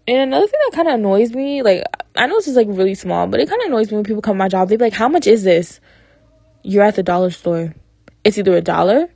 and 0.06 0.18
another 0.18 0.46
thing 0.46 0.60
that 0.68 0.76
kind 0.76 0.88
of 0.88 0.94
annoys 0.94 1.32
me, 1.32 1.62
like, 1.62 1.84
I 2.16 2.26
know 2.26 2.36
this 2.36 2.48
is 2.48 2.56
like 2.56 2.66
really 2.68 2.94
small, 2.94 3.26
but 3.26 3.40
it 3.40 3.48
kind 3.48 3.62
of 3.62 3.68
annoys 3.68 3.90
me 3.90 3.96
when 3.96 4.04
people 4.04 4.22
come 4.22 4.34
to 4.34 4.38
my 4.38 4.48
job. 4.48 4.68
They 4.68 4.76
be 4.76 4.84
like, 4.84 4.92
How 4.92 5.08
much 5.08 5.26
is 5.26 5.44
this? 5.44 5.80
You're 6.62 6.84
at 6.84 6.96
the 6.96 7.02
dollar 7.02 7.30
store. 7.30 7.74
It's 8.24 8.38
either 8.38 8.56
a 8.56 8.60
dollar 8.60 9.08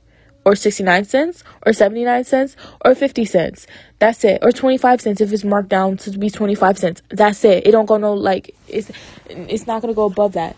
or 0.45 0.55
69 0.55 1.03
cents 1.03 1.43
or 1.65 1.73
79 1.73 2.23
cents 2.23 2.55
or 2.83 2.95
50 2.95 3.25
cents. 3.25 3.67
That's 3.99 4.23
it. 4.23 4.39
Or 4.41 4.51
25 4.51 5.01
cents 5.01 5.21
if 5.21 5.33
it's 5.33 5.43
marked 5.43 5.69
down 5.69 5.97
to 5.97 6.17
be 6.17 6.29
25 6.29 6.77
cents. 6.77 7.01
That's 7.09 7.43
it. 7.43 7.67
It 7.67 7.71
don't 7.71 7.85
go 7.85 7.97
no 7.97 8.13
like 8.13 8.55
it's 8.67 8.89
it's 9.29 9.67
not 9.67 9.81
going 9.81 9.93
to 9.93 9.95
go 9.95 10.05
above 10.05 10.33
that. 10.33 10.55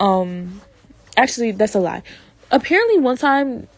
Um 0.00 0.62
actually 1.18 1.52
that's 1.52 1.74
a 1.74 1.80
lie. 1.80 2.02
Apparently 2.50 2.98
one 2.98 3.18
time 3.18 3.68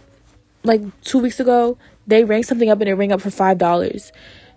like 0.63 0.81
2 1.03 1.19
weeks 1.19 1.41
ago, 1.41 1.77
they 2.07 2.23
rang 2.25 2.45
something 2.45 2.71
up 2.71 2.81
and 2.81 2.89
it 2.89 2.95
rang 2.95 3.13
up 3.13 3.21
for 3.21 3.31
$5 3.31 4.13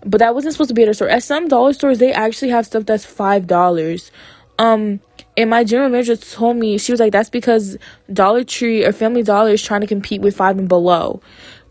but 0.05 0.19
that 0.19 0.33
wasn't 0.33 0.53
supposed 0.53 0.69
to 0.69 0.73
be 0.73 0.83
at 0.83 0.89
a 0.89 0.93
store. 0.93 1.09
At 1.09 1.23
some 1.23 1.47
dollar 1.47 1.73
stores, 1.73 1.99
they 1.99 2.13
actually 2.13 2.49
have 2.49 2.65
stuff 2.65 2.85
that's 2.85 3.05
five 3.05 3.47
dollars. 3.47 4.11
Um, 4.59 4.99
and 5.37 5.49
my 5.49 5.63
general 5.63 5.89
manager 5.89 6.15
told 6.15 6.57
me 6.57 6.77
she 6.77 6.91
was 6.91 6.99
like, 6.99 7.11
"That's 7.11 7.29
because 7.29 7.77
Dollar 8.11 8.43
Tree 8.43 8.85
or 8.85 8.91
Family 8.91 9.23
Dollar 9.23 9.51
is 9.51 9.63
trying 9.63 9.81
to 9.81 9.87
compete 9.87 10.21
with 10.21 10.35
Five 10.35 10.57
and 10.57 10.67
Below." 10.67 11.21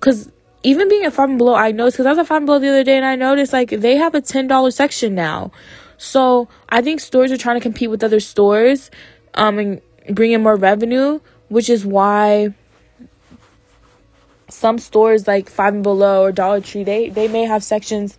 Cause 0.00 0.30
even 0.62 0.88
being 0.88 1.04
at 1.04 1.12
Five 1.12 1.28
and 1.28 1.38
Below, 1.38 1.54
I 1.54 1.72
noticed 1.72 1.96
because 1.96 2.06
I 2.06 2.10
was 2.10 2.18
at 2.18 2.26
Five 2.26 2.38
and 2.38 2.46
Below 2.46 2.58
the 2.58 2.68
other 2.68 2.84
day, 2.84 2.96
and 2.96 3.06
I 3.06 3.16
noticed 3.16 3.52
like 3.52 3.70
they 3.70 3.96
have 3.96 4.14
a 4.14 4.20
ten 4.20 4.46
dollar 4.46 4.70
section 4.70 5.14
now. 5.14 5.52
So 5.98 6.48
I 6.68 6.80
think 6.80 7.00
stores 7.00 7.30
are 7.30 7.36
trying 7.36 7.56
to 7.56 7.60
compete 7.60 7.90
with 7.90 8.02
other 8.02 8.20
stores, 8.20 8.90
um, 9.34 9.58
and 9.58 9.80
bring 10.08 10.32
in 10.32 10.42
more 10.42 10.56
revenue, 10.56 11.20
which 11.48 11.68
is 11.68 11.84
why 11.84 12.54
some 14.50 14.78
stores 14.78 15.26
like 15.26 15.48
Five 15.48 15.74
and 15.74 15.82
Below 15.82 16.22
or 16.22 16.32
Dollar 16.32 16.60
Tree, 16.60 16.84
they 16.84 17.08
they 17.08 17.28
may 17.28 17.44
have 17.44 17.64
sections 17.64 18.16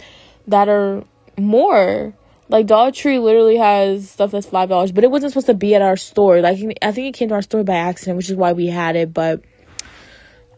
that 0.48 0.70
are 0.70 1.04
more. 1.38 2.14
Like 2.50 2.66
Dollar 2.66 2.92
Tree 2.92 3.20
literally 3.20 3.58
has 3.58 4.10
stuff 4.10 4.32
that's 4.32 4.48
five 4.48 4.70
dollars, 4.70 4.92
but 4.92 5.04
it 5.04 5.12
wasn't 5.12 5.32
supposed 5.32 5.48
to 5.48 5.54
be 5.54 5.74
at 5.76 5.82
our 5.82 5.96
store. 5.96 6.42
Like 6.42 6.58
I 6.82 6.92
think 6.92 7.08
it 7.08 7.18
came 7.18 7.30
to 7.30 7.36
our 7.36 7.42
store 7.42 7.64
by 7.64 7.76
accident, 7.76 8.18
which 8.18 8.30
is 8.30 8.36
why 8.36 8.54
we 8.54 8.68
had 8.68 8.96
it. 8.96 9.14
But 9.14 9.44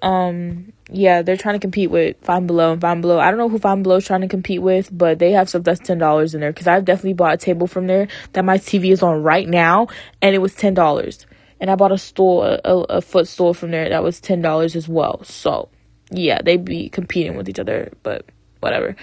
um, 0.01 0.73
yeah, 0.89 1.21
they're 1.21 1.37
trying 1.37 1.55
to 1.55 1.59
compete 1.59 1.91
with 1.91 2.17
Five 2.21 2.39
and 2.39 2.47
Below 2.47 2.73
and 2.73 2.81
Five 2.81 2.93
and 2.93 3.01
Below. 3.03 3.19
I 3.19 3.29
don't 3.29 3.37
know 3.37 3.49
who 3.49 3.59
Five 3.59 3.73
and 3.73 3.83
Below 3.83 3.97
is 3.97 4.05
trying 4.05 4.21
to 4.21 4.27
compete 4.27 4.61
with, 4.61 4.89
but 4.91 5.19
they 5.19 5.31
have 5.33 5.49
stuff 5.49 5.63
that's 5.63 5.79
ten 5.79 5.99
dollars 5.99 6.33
in 6.33 6.41
there. 6.41 6.51
Because 6.51 6.67
I've 6.67 6.85
definitely 6.85 7.13
bought 7.13 7.35
a 7.35 7.37
table 7.37 7.67
from 7.67 7.85
there 7.85 8.07
that 8.33 8.43
my 8.43 8.57
TV 8.57 8.91
is 8.91 9.03
on 9.03 9.21
right 9.21 9.47
now, 9.47 9.87
and 10.21 10.33
it 10.33 10.39
was 10.39 10.55
ten 10.55 10.73
dollars 10.73 11.27
and 11.59 11.69
I 11.71 11.75
bought 11.75 11.91
a 11.91 11.97
stool, 11.97 12.43
a, 12.43 12.59
a 12.63 13.01
footstool 13.01 13.53
from 13.53 13.71
there 13.71 13.89
that 13.89 14.03
was 14.03 14.19
ten 14.19 14.41
dollars 14.41 14.75
as 14.75 14.87
well. 14.87 15.23
So 15.23 15.69
yeah, 16.11 16.41
they'd 16.43 16.65
be 16.65 16.89
competing 16.89 17.35
with 17.35 17.49
each 17.49 17.59
other, 17.59 17.91
but 18.03 18.25
whatever. 18.59 18.95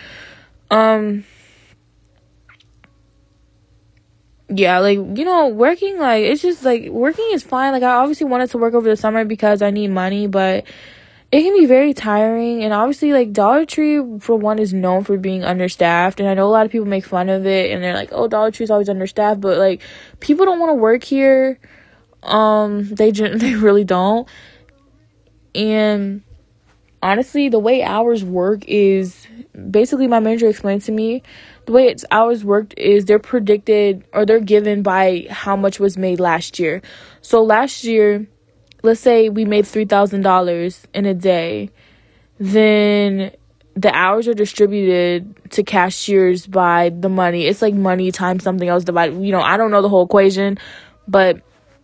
Um 0.70 1.24
yeah, 4.48 4.78
like 4.80 4.96
you 4.96 5.24
know, 5.24 5.48
working 5.48 5.98
like 5.98 6.24
it's 6.24 6.42
just 6.42 6.64
like 6.64 6.88
working 6.88 7.28
is 7.32 7.42
fine. 7.42 7.72
Like 7.72 7.82
I 7.82 7.94
obviously 7.94 8.26
wanted 8.26 8.50
to 8.50 8.58
work 8.58 8.74
over 8.74 8.88
the 8.88 8.96
summer 8.96 9.24
because 9.24 9.62
I 9.62 9.70
need 9.70 9.88
money, 9.88 10.26
but 10.26 10.64
it 11.32 11.42
can 11.42 11.56
be 11.56 11.66
very 11.66 11.94
tiring 11.94 12.64
and 12.64 12.72
obviously 12.72 13.12
like 13.12 13.32
Dollar 13.32 13.64
Tree 13.64 14.18
for 14.18 14.34
one 14.34 14.58
is 14.58 14.74
known 14.74 15.04
for 15.04 15.16
being 15.16 15.44
understaffed 15.44 16.18
and 16.18 16.28
I 16.28 16.34
know 16.34 16.48
a 16.48 16.50
lot 16.50 16.66
of 16.66 16.72
people 16.72 16.88
make 16.88 17.04
fun 17.04 17.28
of 17.28 17.46
it 17.46 17.70
and 17.70 17.82
they're 17.82 17.94
like, 17.94 18.08
"Oh, 18.10 18.26
Dollar 18.26 18.50
Tree 18.50 18.64
is 18.64 18.70
always 18.70 18.88
understaffed," 18.88 19.40
but 19.40 19.58
like 19.58 19.80
people 20.18 20.44
don't 20.44 20.58
want 20.58 20.70
to 20.70 20.74
work 20.74 21.04
here 21.04 21.60
um, 22.22 22.88
they 22.88 23.10
they 23.10 23.54
really 23.54 23.84
don't. 23.84 24.28
And 25.54 26.22
honestly, 27.02 27.48
the 27.48 27.58
way 27.58 27.82
hours 27.82 28.24
work 28.24 28.64
is 28.66 29.26
basically 29.70 30.06
my 30.06 30.20
manager 30.20 30.48
explained 30.48 30.82
to 30.82 30.92
me 30.92 31.22
the 31.66 31.72
way 31.72 31.86
it's 31.86 32.04
hours 32.10 32.44
worked 32.44 32.74
is 32.76 33.04
they're 33.04 33.18
predicted 33.18 34.04
or 34.12 34.26
they're 34.26 34.40
given 34.40 34.82
by 34.82 35.26
how 35.30 35.54
much 35.54 35.78
was 35.78 35.96
made 35.96 36.18
last 36.18 36.58
year. 36.58 36.82
So 37.20 37.42
last 37.42 37.84
year, 37.84 38.26
let's 38.82 39.00
say 39.00 39.28
we 39.28 39.44
made 39.44 39.66
$3,000 39.66 40.84
in 40.94 41.06
a 41.06 41.14
day, 41.14 41.70
then 42.38 43.30
the 43.74 43.94
hours 43.94 44.26
are 44.26 44.34
distributed 44.34 45.50
to 45.52 45.62
cashiers 45.62 46.46
by 46.46 46.88
the 46.90 47.08
money. 47.08 47.46
It's 47.46 47.62
like 47.62 47.74
money 47.74 48.10
times 48.10 48.42
something 48.42 48.68
else 48.68 48.84
divided. 48.84 49.22
You 49.22 49.32
know, 49.32 49.40
I 49.40 49.56
don't 49.56 49.70
know 49.70 49.82
the 49.82 49.88
whole 49.88 50.04
equation, 50.04 50.58
but 51.06 51.40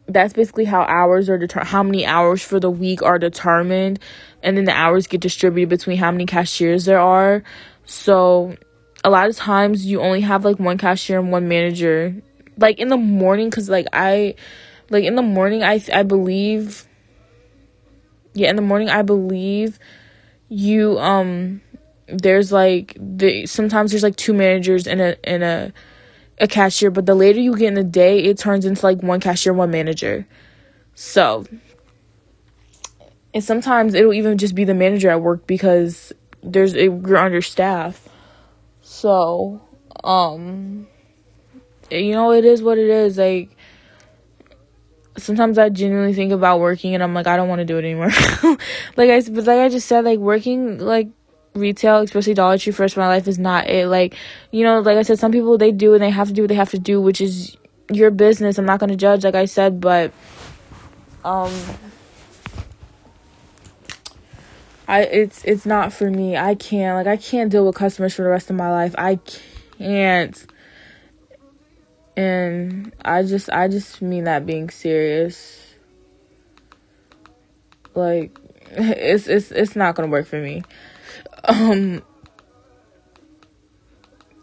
that's 0.08 0.32
basically 0.32 0.64
how 0.64 0.82
hours 0.82 1.28
are 1.28 1.38
determined 1.38 1.68
how 1.68 1.82
many 1.82 2.06
hours 2.06 2.42
for 2.42 2.60
the 2.60 2.70
week 2.70 3.02
are 3.02 3.18
determined. 3.18 3.98
And 4.42 4.56
then 4.56 4.64
the 4.64 4.72
hours 4.72 5.06
get 5.06 5.20
distributed 5.20 5.68
between 5.68 5.98
how 5.98 6.10
many 6.10 6.26
cashiers 6.26 6.84
there 6.84 7.00
are. 7.00 7.42
So 7.84 8.56
a 9.02 9.10
lot 9.10 9.28
of 9.28 9.36
times 9.36 9.86
you 9.86 10.00
only 10.00 10.20
have 10.20 10.44
like 10.44 10.58
one 10.58 10.78
cashier 10.78 11.18
and 11.18 11.32
one 11.32 11.48
manager. 11.48 12.14
Like 12.58 12.78
in 12.78 12.88
the 12.88 12.96
morning 12.96 13.50
because 13.50 13.68
like 13.68 13.86
i 13.92 14.34
like 14.88 15.04
in 15.04 15.14
the 15.14 15.22
morning 15.22 15.62
i 15.62 15.82
i 15.92 16.02
believe 16.02 16.88
yeah, 18.36 18.50
in 18.50 18.56
the 18.56 18.62
morning 18.62 18.90
I 18.90 19.00
believe 19.00 19.78
you 20.48 20.98
um 20.98 21.62
there's 22.06 22.52
like 22.52 22.96
the 23.00 23.46
sometimes 23.46 23.90
there's 23.90 24.02
like 24.02 24.14
two 24.14 24.34
managers 24.34 24.86
in 24.86 25.00
a 25.00 25.16
in 25.24 25.42
a 25.42 25.72
a 26.38 26.46
cashier, 26.46 26.90
but 26.90 27.06
the 27.06 27.14
later 27.14 27.40
you 27.40 27.56
get 27.56 27.68
in 27.68 27.74
the 27.74 27.84
day, 27.84 28.20
it 28.24 28.38
turns 28.38 28.64
into 28.64 28.84
like 28.84 29.02
one 29.02 29.20
cashier, 29.20 29.52
one 29.52 29.70
manager. 29.70 30.26
So, 30.94 31.44
and 33.32 33.42
sometimes 33.42 33.94
it'll 33.94 34.12
even 34.12 34.38
just 34.38 34.54
be 34.54 34.64
the 34.64 34.74
manager 34.74 35.10
at 35.10 35.20
work 35.20 35.46
because 35.46 36.12
there's 36.42 36.74
a, 36.74 36.84
you're 36.84 37.16
understaffed. 37.16 38.06
So, 38.82 39.60
um, 40.04 40.86
you 41.90 42.12
know, 42.12 42.32
it 42.32 42.44
is 42.44 42.62
what 42.62 42.78
it 42.78 42.88
is. 42.88 43.18
Like, 43.18 43.56
sometimes 45.18 45.58
I 45.58 45.68
genuinely 45.70 46.14
think 46.14 46.32
about 46.32 46.60
working 46.60 46.94
and 46.94 47.02
I'm 47.02 47.14
like, 47.14 47.26
I 47.26 47.36
don't 47.36 47.48
want 47.48 47.60
to 47.60 47.64
do 47.64 47.78
it 47.78 47.84
anymore. 47.84 48.10
like 48.96 49.10
I, 49.10 49.20
but 49.22 49.44
like 49.44 49.60
I 49.60 49.68
just 49.68 49.88
said, 49.88 50.04
like 50.04 50.18
working 50.18 50.78
like 50.78 51.08
retail, 51.56 51.98
especially 51.98 52.34
Dollar 52.34 52.58
Tree, 52.58 52.72
the 52.72 52.96
my 52.96 53.08
life 53.08 53.26
is 53.28 53.38
not 53.38 53.68
it. 53.68 53.88
Like, 53.88 54.14
you 54.50 54.64
know, 54.64 54.80
like 54.80 54.96
I 54.96 55.02
said, 55.02 55.18
some 55.18 55.32
people 55.32 55.58
they 55.58 55.72
do 55.72 55.94
and 55.94 56.02
they 56.02 56.10
have 56.10 56.28
to 56.28 56.34
do 56.34 56.42
what 56.42 56.48
they 56.48 56.54
have 56.54 56.70
to 56.70 56.78
do, 56.78 57.00
which 57.00 57.20
is 57.20 57.56
your 57.90 58.10
business. 58.10 58.58
I'm 58.58 58.66
not 58.66 58.80
gonna 58.80 58.96
judge, 58.96 59.24
like 59.24 59.34
I 59.34 59.44
said, 59.46 59.80
but 59.80 60.12
um, 61.24 61.52
I 64.88 65.02
it's 65.02 65.44
it's 65.44 65.66
not 65.66 65.92
for 65.92 66.10
me. 66.10 66.36
I 66.36 66.54
can't 66.54 66.96
like 66.96 67.06
I 67.06 67.16
can't 67.16 67.50
deal 67.50 67.66
with 67.66 67.74
customers 67.74 68.14
for 68.14 68.22
the 68.22 68.28
rest 68.28 68.50
of 68.50 68.56
my 68.56 68.70
life. 68.70 68.94
I 68.96 69.18
can't. 69.78 70.46
And 72.16 72.94
I 73.04 73.22
just 73.22 73.50
I 73.50 73.68
just 73.68 74.00
mean 74.00 74.24
that 74.24 74.46
being 74.46 74.70
serious. 74.70 75.74
Like 77.94 78.38
it's 78.70 79.26
it's 79.26 79.50
it's 79.50 79.76
not 79.76 79.96
to 80.08 80.12
work 80.12 80.26
for 80.26 80.40
me. 80.40 80.62
Um 81.46 82.02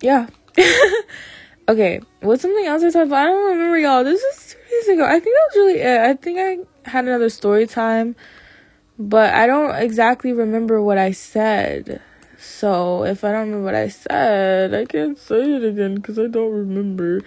Yeah. 0.01 0.28
okay, 1.68 2.01
what's 2.22 2.41
something 2.41 2.66
else 2.66 2.84
I 2.84 3.01
about? 3.01 3.14
I 3.14 3.26
don't 3.26 3.51
remember 3.51 3.78
y'all. 3.80 4.04
This 4.04 4.22
is 4.22 4.56
2 4.70 4.70
days 4.70 4.89
ago. 4.95 5.06
I 5.06 5.20
think 5.20 5.36
that 5.36 5.49
was 5.49 5.56
really 5.56 5.80
it. 5.80 5.99
I 6.01 6.14
think 6.14 6.39
I 6.39 6.89
had 6.89 7.06
another 7.06 7.30
story 7.30 7.68
time, 7.68 8.16
but 8.99 9.34
I 9.34 9.47
don't 9.47 9.76
exactly 9.76 10.34
remember 10.34 10.82
what 10.82 10.97
I 10.97 11.12
said. 11.12 12.01
So 12.38 13.06
if 13.06 13.24
I 13.24 13.32
don't 13.32 13.47
remember 13.47 13.64
what 13.64 13.76
I 13.76 13.88
said, 13.88 14.74
I 14.74 14.86
can't 14.86 15.18
say 15.18 15.56
it 15.56 15.64
again 15.64 15.95
because 15.95 16.20
I 16.20 16.28
don't 16.28 16.51
remember. 16.51 17.22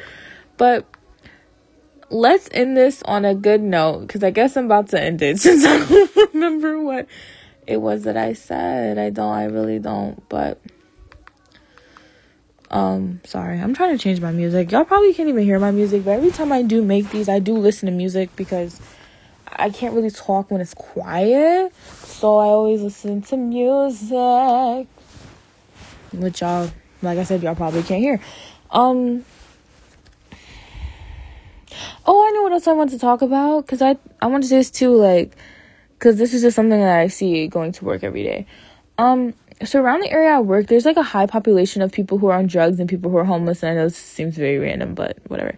But 0.56 0.86
let's 2.10 2.48
end 2.52 2.76
this 2.76 3.02
on 3.04 3.24
a 3.24 3.34
good 3.34 3.62
note 3.62 4.00
because 4.00 4.22
I 4.22 4.30
guess 4.30 4.56
I'm 4.56 4.66
about 4.66 4.88
to 4.90 5.00
end 5.00 5.22
it 5.22 5.38
since 5.40 5.64
I 5.64 5.78
don't 5.78 6.34
remember 6.34 6.80
what 6.80 7.08
it 7.66 7.80
was 7.80 8.04
that 8.04 8.16
I 8.16 8.32
said. 8.32 8.98
I 8.98 9.10
don't, 9.10 9.32
I 9.32 9.44
really 9.44 9.78
don't, 9.78 10.26
but 10.28 10.60
um 12.70 13.20
sorry 13.24 13.60
i'm 13.60 13.72
trying 13.74 13.96
to 13.96 14.02
change 14.02 14.20
my 14.20 14.32
music 14.32 14.72
y'all 14.72 14.84
probably 14.84 15.14
can't 15.14 15.28
even 15.28 15.44
hear 15.44 15.58
my 15.58 15.70
music 15.70 16.04
but 16.04 16.10
every 16.12 16.30
time 16.30 16.50
i 16.50 16.62
do 16.62 16.82
make 16.82 17.08
these 17.10 17.28
i 17.28 17.38
do 17.38 17.56
listen 17.56 17.86
to 17.86 17.92
music 17.92 18.34
because 18.34 18.80
i 19.52 19.70
can't 19.70 19.94
really 19.94 20.10
talk 20.10 20.50
when 20.50 20.60
it's 20.60 20.74
quiet 20.74 21.72
so 22.02 22.38
i 22.38 22.46
always 22.46 22.82
listen 22.82 23.22
to 23.22 23.36
music 23.36 24.88
which 26.12 26.40
y'all 26.40 26.68
like 27.02 27.18
i 27.18 27.22
said 27.22 27.40
y'all 27.42 27.54
probably 27.54 27.82
can't 27.82 28.00
hear 28.00 28.20
um 28.70 29.24
Oh, 32.08 32.24
I 32.24 32.30
know 32.30 32.42
what 32.42 32.52
else 32.52 32.68
I 32.68 32.72
want 32.72 32.90
to 32.90 32.98
talk 32.98 33.20
about 33.20 33.66
because 33.66 33.82
I 33.82 33.96
I 34.22 34.26
want 34.26 34.44
to 34.44 34.48
say 34.48 34.58
this 34.58 34.70
too, 34.70 34.94
like, 34.94 35.36
because 35.98 36.16
this 36.16 36.34
is 36.34 36.42
just 36.42 36.56
something 36.56 36.78
that 36.78 36.98
I 36.98 37.08
see 37.08 37.48
going 37.48 37.72
to 37.72 37.84
work 37.84 38.04
every 38.04 38.22
day. 38.22 38.46
Um, 38.98 39.34
so 39.64 39.80
around 39.80 40.02
the 40.02 40.10
area 40.10 40.30
I 40.30 40.40
work, 40.40 40.66
there's 40.66 40.84
like 40.84 40.96
a 40.96 41.02
high 41.02 41.26
population 41.26 41.82
of 41.82 41.92
people 41.92 42.18
who 42.18 42.26
are 42.28 42.36
on 42.36 42.46
drugs 42.46 42.78
and 42.78 42.88
people 42.88 43.10
who 43.10 43.16
are 43.16 43.24
homeless. 43.24 43.62
And 43.62 43.72
I 43.72 43.74
know 43.74 43.84
this 43.84 43.96
seems 43.96 44.36
very 44.36 44.58
random, 44.58 44.94
but 44.94 45.18
whatever. 45.28 45.54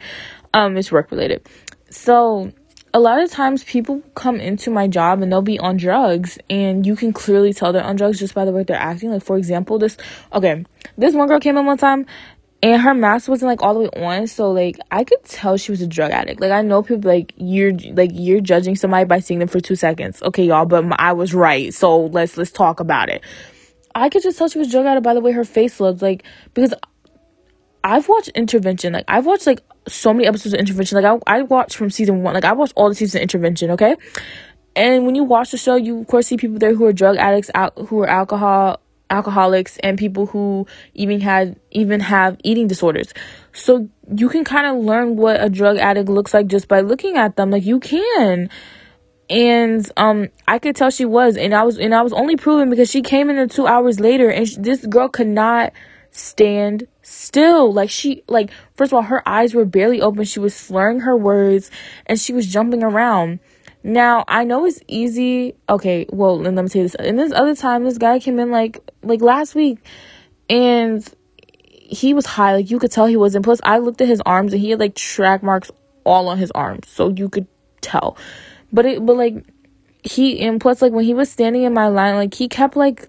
Um, 0.54 0.76
it's 0.76 0.92
work 0.92 1.10
related. 1.10 1.46
So 1.90 2.52
a 2.94 3.00
lot 3.00 3.20
of 3.20 3.30
times 3.30 3.64
people 3.64 4.02
come 4.14 4.40
into 4.40 4.70
my 4.70 4.88
job 4.88 5.22
and 5.22 5.30
they'll 5.30 5.42
be 5.42 5.58
on 5.58 5.76
drugs 5.76 6.38
and 6.48 6.86
you 6.86 6.96
can 6.96 7.12
clearly 7.12 7.52
tell 7.52 7.72
they're 7.72 7.84
on 7.84 7.96
drugs 7.96 8.18
just 8.18 8.34
by 8.34 8.44
the 8.44 8.52
way 8.52 8.62
they're 8.62 8.76
acting 8.76 9.10
like 9.10 9.22
for 9.22 9.36
example 9.36 9.78
this 9.78 9.96
okay 10.32 10.64
this 10.96 11.14
one 11.14 11.28
girl 11.28 11.38
came 11.38 11.56
in 11.58 11.66
one 11.66 11.76
time 11.76 12.06
and 12.62 12.82
her 12.82 12.94
mask 12.94 13.28
wasn't 13.28 13.48
like 13.48 13.62
all 13.62 13.74
the 13.74 13.80
way 13.80 13.88
on 14.04 14.26
so 14.26 14.50
like 14.50 14.78
i 14.90 15.04
could 15.04 15.22
tell 15.24 15.56
she 15.56 15.70
was 15.70 15.80
a 15.80 15.86
drug 15.86 16.10
addict. 16.10 16.40
Like 16.40 16.50
i 16.50 16.62
know 16.62 16.82
people 16.82 17.10
like 17.10 17.32
you're 17.36 17.72
like 17.92 18.10
you're 18.12 18.40
judging 18.40 18.76
somebody 18.76 19.04
by 19.04 19.20
seeing 19.20 19.38
them 19.38 19.48
for 19.48 19.60
two 19.60 19.76
seconds. 19.76 20.22
Okay 20.22 20.44
y'all 20.44 20.66
but 20.66 20.84
my, 20.84 20.96
i 20.98 21.12
was 21.12 21.34
right 21.34 21.72
so 21.72 22.06
let's 22.06 22.36
let's 22.36 22.50
talk 22.50 22.80
about 22.80 23.08
it. 23.08 23.22
I 23.94 24.08
could 24.08 24.22
just 24.22 24.38
tell 24.38 24.48
she 24.48 24.58
was 24.58 24.70
drug 24.70 24.86
addict 24.86 25.04
by 25.04 25.14
the 25.14 25.20
way 25.20 25.32
her 25.32 25.44
face 25.44 25.80
looked 25.80 26.02
like 26.02 26.24
because 26.54 26.74
i've 27.84 28.08
watched 28.08 28.28
intervention 28.30 28.92
like 28.92 29.04
i've 29.08 29.24
watched 29.24 29.46
like 29.46 29.60
so 29.86 30.12
many 30.12 30.26
episodes 30.26 30.54
of 30.54 30.60
intervention. 30.60 31.00
Like 31.00 31.20
i, 31.26 31.38
I 31.38 31.42
watched 31.42 31.76
from 31.76 31.90
season 31.90 32.22
one 32.22 32.34
like 32.34 32.44
i 32.44 32.52
watched 32.52 32.72
all 32.76 32.88
the 32.88 32.94
seasons 32.94 33.16
of 33.16 33.22
intervention 33.22 33.70
okay? 33.72 33.96
And 34.76 35.06
when 35.06 35.16
you 35.16 35.24
watch 35.24 35.50
the 35.50 35.58
show 35.58 35.76
you 35.76 36.00
of 36.00 36.06
course 36.08 36.26
see 36.26 36.36
people 36.36 36.58
there 36.58 36.74
who 36.74 36.84
are 36.86 36.92
drug 36.92 37.16
addicts 37.16 37.50
out 37.54 37.76
who 37.88 38.00
are 38.00 38.08
alcohol 38.08 38.80
alcoholics 39.10 39.78
and 39.78 39.98
people 39.98 40.26
who 40.26 40.66
even 40.94 41.20
had 41.20 41.58
even 41.70 42.00
have 42.00 42.36
eating 42.44 42.66
disorders. 42.66 43.12
So 43.52 43.88
you 44.14 44.28
can 44.28 44.44
kind 44.44 44.66
of 44.66 44.84
learn 44.84 45.16
what 45.16 45.42
a 45.42 45.48
drug 45.48 45.78
addict 45.78 46.08
looks 46.08 46.34
like 46.34 46.46
just 46.46 46.68
by 46.68 46.80
looking 46.80 47.16
at 47.16 47.36
them. 47.36 47.50
Like 47.50 47.64
you 47.64 47.80
can. 47.80 48.50
And 49.30 49.90
um 49.96 50.28
I 50.46 50.58
could 50.58 50.76
tell 50.76 50.90
she 50.90 51.04
was 51.04 51.36
and 51.36 51.54
I 51.54 51.62
was 51.62 51.78
and 51.78 51.94
I 51.94 52.02
was 52.02 52.12
only 52.12 52.36
proven 52.36 52.70
because 52.70 52.90
she 52.90 53.02
came 53.02 53.28
in 53.30 53.36
there 53.36 53.46
2 53.46 53.66
hours 53.66 54.00
later 54.00 54.30
and 54.30 54.48
she, 54.48 54.56
this 54.58 54.86
girl 54.86 55.08
could 55.08 55.26
not 55.26 55.72
stand 56.10 56.86
still 57.02 57.72
like 57.72 57.90
she 57.90 58.22
like 58.28 58.50
first 58.74 58.92
of 58.92 58.96
all 58.96 59.02
her 59.02 59.26
eyes 59.28 59.54
were 59.54 59.66
barely 59.66 60.00
open 60.00 60.24
she 60.24 60.40
was 60.40 60.54
slurring 60.54 61.00
her 61.00 61.16
words 61.16 61.70
and 62.06 62.18
she 62.18 62.32
was 62.32 62.46
jumping 62.46 62.82
around 62.82 63.38
now 63.88 64.24
I 64.28 64.44
know 64.44 64.66
it's 64.66 64.80
easy. 64.86 65.54
Okay, 65.68 66.06
well, 66.10 66.38
let 66.38 66.52
me 66.52 66.68
tell 66.68 66.82
you 66.82 66.88
this. 66.88 66.94
And 66.94 67.18
this 67.18 67.32
other 67.32 67.54
time, 67.54 67.84
this 67.84 67.98
guy 67.98 68.18
came 68.18 68.38
in 68.38 68.50
like 68.50 68.78
like 69.02 69.22
last 69.22 69.54
week, 69.54 69.78
and 70.50 71.06
he 71.88 72.12
was 72.12 72.26
high. 72.26 72.54
Like 72.54 72.70
you 72.70 72.78
could 72.78 72.92
tell 72.92 73.06
he 73.06 73.16
wasn't. 73.16 73.44
Plus, 73.44 73.60
I 73.64 73.78
looked 73.78 74.00
at 74.00 74.08
his 74.08 74.20
arms 74.26 74.52
and 74.52 74.60
he 74.60 74.70
had 74.70 74.78
like 74.78 74.94
track 74.94 75.42
marks 75.42 75.70
all 76.04 76.28
on 76.28 76.38
his 76.38 76.50
arms, 76.52 76.88
so 76.88 77.08
you 77.08 77.28
could 77.28 77.46
tell. 77.80 78.16
But 78.72 78.84
it, 78.84 79.06
but 79.06 79.16
like 79.16 79.44
he 80.02 80.40
and 80.40 80.60
plus 80.60 80.82
like 80.82 80.92
when 80.92 81.04
he 81.04 81.14
was 81.14 81.30
standing 81.30 81.62
in 81.62 81.72
my 81.72 81.88
line, 81.88 82.14
like 82.16 82.34
he 82.34 82.46
kept 82.46 82.76
like 82.76 83.08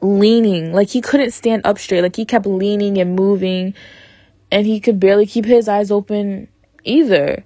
leaning, 0.00 0.72
like 0.72 0.88
he 0.88 1.00
couldn't 1.00 1.30
stand 1.30 1.62
up 1.64 1.78
straight. 1.78 2.02
Like 2.02 2.16
he 2.16 2.24
kept 2.24 2.44
leaning 2.44 2.98
and 2.98 3.14
moving, 3.14 3.74
and 4.50 4.66
he 4.66 4.80
could 4.80 4.98
barely 4.98 5.26
keep 5.26 5.44
his 5.44 5.68
eyes 5.68 5.92
open 5.92 6.48
either. 6.82 7.44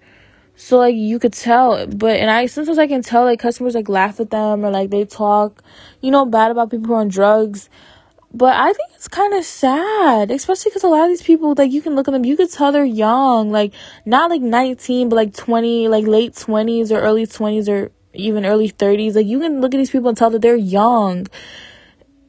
So 0.65 0.79
like 0.79 0.95
you 0.95 1.19
could 1.19 1.33
tell, 1.33 1.89
but 1.89 2.17
and 2.19 2.31
I 2.31 2.47
sometimes 2.47 2.79
I 2.79 2.87
can 2.87 3.03
tell 3.03 3.25
like 3.25 3.41
customers 3.41 3.75
like 3.75 3.89
laugh 3.89 4.21
at 4.21 4.31
them 4.31 4.65
or 4.65 4.71
like 4.71 4.91
they 4.91 5.05
talk, 5.05 5.61
you 6.01 6.13
know, 6.13 6.25
bad 6.25 6.53
about 6.53 6.71
people 6.71 6.87
who 6.87 6.95
are 6.95 7.01
on 7.01 7.09
drugs. 7.09 7.69
But 8.33 8.55
I 8.55 8.73
think 8.73 8.91
it's 8.95 9.09
kind 9.09 9.35
of 9.35 9.45
sad, 9.45 10.31
especially 10.31 10.71
because 10.71 10.85
a 10.85 10.89
lot 10.89 11.03
of 11.03 11.11
these 11.11 11.21
people, 11.21 11.55
like, 11.59 11.73
you 11.73 11.83
can 11.83 11.97
look 11.97 12.07
at 12.07 12.13
them, 12.13 12.25
you 12.25 12.37
could 12.37 12.51
tell 12.51 12.71
they're 12.71 12.85
young, 12.85 13.51
like, 13.51 13.75
not 14.07 14.31
like 14.31 14.41
19, 14.41 15.11
but 15.11 15.17
like 15.17 15.35
20, 15.35 15.89
like 15.89 16.07
late 16.07 16.33
20s 16.33 16.91
or 16.91 17.01
early 17.01 17.27
20s 17.27 17.69
or 17.69 17.91
even 18.15 18.47
early 18.47 18.71
30s. 18.71 19.17
Like, 19.17 19.27
you 19.27 19.41
can 19.41 19.61
look 19.61 19.75
at 19.75 19.79
these 19.79 19.91
people 19.91 20.09
and 20.09 20.17
tell 20.17 20.31
that 20.31 20.41
they're 20.41 20.57
young. 20.57 21.27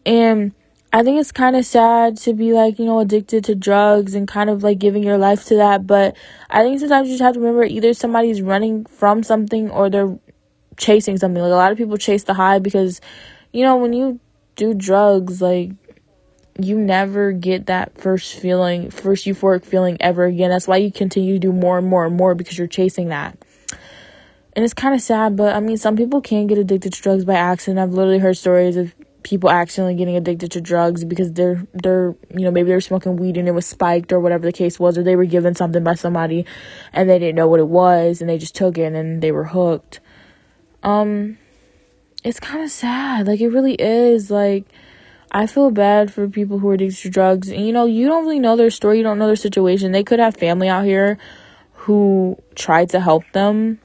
And 0.05 0.53
I 0.95 1.01
think 1.01 1.19
it's 1.19 1.31
kind 1.31 1.55
of 1.55 1.65
sad 1.65 2.17
to 2.17 2.33
be 2.33 2.53
like, 2.53 2.77
you 2.77 2.85
know, 2.85 2.99
addicted 2.99 3.43
to 3.45 3.55
drugs 3.55 4.13
and 4.13 4.27
kind 4.27 4.47
of 4.47 4.61
like 4.61 4.77
giving 4.77 5.01
your 5.01 5.17
life 5.17 5.45
to 5.45 5.55
that. 5.55 5.87
But 5.87 6.15
I 6.51 6.61
think 6.61 6.79
sometimes 6.79 7.07
you 7.07 7.15
just 7.15 7.23
have 7.23 7.33
to 7.33 7.39
remember 7.39 7.63
either 7.63 7.95
somebody's 7.95 8.43
running 8.43 8.85
from 8.85 9.23
something 9.23 9.71
or 9.71 9.89
they're 9.89 10.15
chasing 10.77 11.17
something. 11.17 11.41
Like 11.41 11.51
a 11.51 11.55
lot 11.55 11.71
of 11.71 11.79
people 11.79 11.97
chase 11.97 12.25
the 12.25 12.35
high 12.35 12.59
because, 12.59 13.01
you 13.51 13.63
know, 13.63 13.75
when 13.75 13.93
you 13.93 14.19
do 14.55 14.75
drugs, 14.75 15.41
like 15.41 15.71
you 16.59 16.77
never 16.77 17.31
get 17.31 17.65
that 17.65 17.97
first 17.97 18.35
feeling, 18.35 18.91
first 18.91 19.25
euphoric 19.25 19.65
feeling 19.65 19.97
ever 19.99 20.25
again. 20.25 20.51
That's 20.51 20.67
why 20.67 20.77
you 20.77 20.91
continue 20.91 21.33
to 21.33 21.39
do 21.39 21.51
more 21.51 21.79
and 21.79 21.87
more 21.87 22.05
and 22.05 22.15
more 22.15 22.35
because 22.35 22.55
you're 22.55 22.67
chasing 22.67 23.07
that. 23.07 23.35
And 24.55 24.63
it's 24.63 24.75
kind 24.75 24.93
of 24.93 25.01
sad, 25.01 25.35
but 25.35 25.55
I 25.55 25.59
mean, 25.59 25.77
some 25.77 25.97
people 25.97 26.21
can 26.21 26.45
get 26.45 26.59
addicted 26.59 26.93
to 26.93 27.01
drugs 27.01 27.25
by 27.25 27.33
accident. 27.33 27.79
I've 27.79 27.93
literally 27.93 28.19
heard 28.19 28.37
stories 28.37 28.77
of 28.77 28.93
people 29.23 29.49
accidentally 29.49 29.95
getting 29.95 30.15
addicted 30.15 30.51
to 30.51 30.61
drugs 30.61 31.03
because 31.03 31.31
they're 31.33 31.65
they're 31.73 32.15
you 32.29 32.41
know 32.41 32.51
maybe 32.51 32.67
they're 32.67 32.81
smoking 32.81 33.15
weed 33.15 33.37
and 33.37 33.47
it 33.47 33.51
was 33.51 33.65
spiked 33.65 34.11
or 34.11 34.19
whatever 34.19 34.45
the 34.45 34.51
case 34.51 34.79
was 34.79 34.97
or 34.97 35.03
they 35.03 35.15
were 35.15 35.25
given 35.25 35.55
something 35.55 35.83
by 35.83 35.95
somebody 35.95 36.45
and 36.91 37.09
they 37.09 37.19
didn't 37.19 37.35
know 37.35 37.47
what 37.47 37.59
it 37.59 37.67
was 37.67 38.21
and 38.21 38.29
they 38.29 38.37
just 38.37 38.55
took 38.55 38.77
it 38.77 38.93
and 38.93 39.21
they 39.21 39.31
were 39.31 39.45
hooked. 39.45 39.99
Um 40.83 41.37
it's 42.23 42.39
kind 42.39 42.63
of 42.63 42.69
sad. 42.69 43.27
Like 43.27 43.41
it 43.41 43.49
really 43.49 43.75
is. 43.75 44.29
Like 44.29 44.65
I 45.31 45.47
feel 45.47 45.71
bad 45.71 46.13
for 46.13 46.27
people 46.27 46.59
who 46.59 46.69
are 46.69 46.73
addicted 46.73 47.01
to 47.01 47.09
drugs. 47.09 47.49
And 47.49 47.65
you 47.65 47.73
know 47.73 47.85
you 47.85 48.07
don't 48.07 48.23
really 48.23 48.39
know 48.39 48.55
their 48.55 48.69
story. 48.69 48.97
You 48.97 49.03
don't 49.03 49.19
know 49.19 49.27
their 49.27 49.35
situation. 49.35 49.91
They 49.91 50.03
could 50.03 50.19
have 50.19 50.35
family 50.35 50.69
out 50.69 50.85
here 50.85 51.17
who 51.73 52.37
tried 52.55 52.89
to 52.89 52.99
help 52.99 53.23
them 53.33 53.79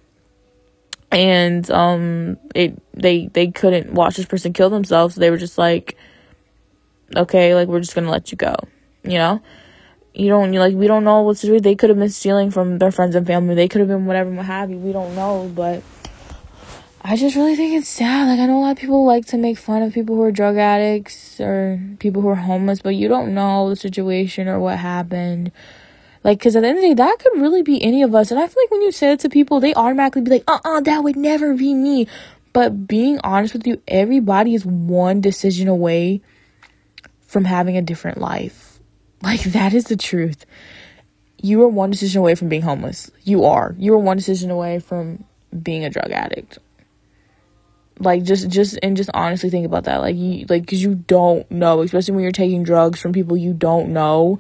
and 1.11 1.71
um 1.71 2.37
it 2.55 2.81
they 3.01 3.29
they 3.29 3.49
couldn't 3.49 3.93
watch 3.93 4.17
this 4.17 4.27
person 4.27 4.53
kill 4.53 4.71
themselves. 4.71 5.15
So 5.15 5.21
they 5.21 5.31
were 5.31 5.37
just 5.37 5.59
like, 5.59 5.97
okay, 7.15 7.55
like 7.55 7.69
we're 7.69 7.81
just 7.81 7.95
gonna 7.95 8.11
let 8.11 8.31
you 8.31 8.37
go, 8.37 8.55
you 9.05 9.19
know. 9.19 9.43
You 10.15 10.29
don't 10.29 10.53
you 10.53 10.59
like 10.59 10.75
we 10.75 10.89
don't 10.89 11.05
know 11.05 11.23
what's 11.23 11.43
to 11.43 11.47
do. 11.47 11.61
They 11.61 11.77
could 11.77 11.91
have 11.91 11.99
been 11.99 12.11
stealing 12.11 12.51
from 12.51 12.79
their 12.79 12.91
friends 12.91 13.15
and 13.15 13.27
family. 13.27 13.55
They 13.55 13.69
could 13.69 13.81
have 13.81 13.89
been 13.89 14.07
whatever, 14.07 14.31
what 14.31 14.47
have 14.47 14.71
you. 14.71 14.77
We 14.77 14.93
don't 14.93 15.15
know, 15.15 15.51
but 15.55 15.83
I 17.03 17.17
just 17.17 17.37
really 17.37 17.55
think 17.55 17.75
it's 17.75 17.89
sad. 17.89 18.27
Like 18.27 18.41
I 18.41 18.47
know 18.47 18.59
a 18.59 18.61
lot 18.61 18.71
of 18.73 18.79
people 18.79 19.07
like 19.07 19.27
to 19.27 19.39
make 19.39 19.59
fun 19.59 19.83
of 19.83 19.93
people 19.93 20.17
who 20.17 20.23
are 20.23 20.33
drug 20.33 20.57
addicts 20.57 21.41
or 21.41 21.81
people 22.01 22.23
who 22.23 22.29
are 22.29 22.35
homeless, 22.35 22.83
but 22.83 22.97
you 22.97 23.07
don't 23.07 23.35
know 23.35 23.69
the 23.69 23.77
situation 23.77 24.49
or 24.49 24.59
what 24.59 24.79
happened. 24.79 25.53
Like, 26.25 26.41
cause 26.41 26.57
at 26.57 26.61
the 26.61 26.69
end 26.69 26.79
of 26.79 26.83
the 26.83 26.89
day, 26.89 26.95
that 26.95 27.19
could 27.21 27.41
really 27.41 27.63
be 27.63 27.83
any 27.83 28.03
of 28.03 28.15
us. 28.15 28.33
And 28.33 28.41
I 28.41 28.49
feel 28.49 28.63
like 28.63 28.71
when 28.73 28.83
you 28.83 28.91
say 28.91 29.13
it 29.13 29.21
to 29.21 29.29
people, 29.29 29.61
they 29.61 29.73
automatically 29.75 30.23
be 30.23 30.33
like, 30.33 30.45
uh 30.49 30.59
uh 30.65 30.81
that 30.81 31.05
would 31.05 31.17
never 31.17 31.55
be 31.55 31.75
me. 31.75 32.09
But 32.53 32.87
being 32.87 33.21
honest 33.23 33.53
with 33.53 33.67
you, 33.67 33.81
everybody 33.87 34.55
is 34.55 34.65
one 34.65 35.21
decision 35.21 35.69
away 35.69 36.23
from 37.27 37.45
having 37.45 37.77
a 37.77 37.83
different 37.83 38.19
life. 38.19 38.65
Like, 39.21 39.43
that 39.43 39.75
is 39.75 39.87
the 39.87 39.97
truth. 39.97 40.47
You 41.43 41.61
are 41.65 41.69
one 41.69 41.91
decision 41.91 42.21
away 42.21 42.37
from 42.37 42.49
being 42.49 42.63
homeless. 42.63 43.11
You 43.25 43.47
are. 43.47 43.75
You 43.77 43.93
are 43.95 43.99
one 43.99 44.17
decision 44.17 44.49
away 44.49 44.79
from 44.79 45.25
being 45.61 45.85
a 45.85 45.91
drug 45.91 46.13
addict 46.13 46.59
like 48.01 48.23
just 48.23 48.49
just 48.49 48.79
and 48.83 48.97
just 48.97 49.11
honestly 49.15 49.51
think 49.51 49.67
about 49.67 49.85
that 49.85 50.01
like 50.01 50.17
you 50.17 50.47
like 50.49 50.63
because 50.63 50.83
you 50.83 50.95
don't 50.95 51.51
know 51.51 51.81
especially 51.83 52.15
when 52.15 52.23
you're 52.23 52.33
taking 52.33 52.63
drugs 52.63 53.01
from 53.01 53.13
people 53.13 53.37
you 53.37 53.53
don't 53.53 53.93
know 53.93 54.39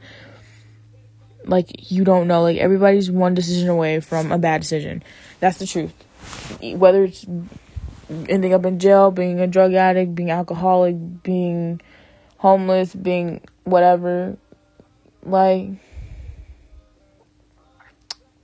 like 1.45 1.91
you 1.91 2.05
don't 2.05 2.29
know 2.29 2.43
like 2.43 2.59
everybody's 2.59 3.11
one 3.11 3.35
decision 3.35 3.69
away 3.69 4.01
from 4.01 4.31
a 4.31 4.39
bad 4.39 4.61
decision 4.61 5.03
that's 5.41 5.59
the 5.59 5.67
truth 5.67 5.93
whether 6.77 7.05
it's 7.05 7.27
ending 8.29 8.53
up 8.53 8.65
in 8.65 8.79
jail 8.79 9.11
being 9.11 9.41
a 9.41 9.47
drug 9.47 9.75
addict 9.75 10.15
being 10.15 10.31
alcoholic 10.31 10.97
being 11.23 11.81
homeless 12.39 12.95
being 12.95 13.41
whatever 13.65 14.37
like 15.25 15.69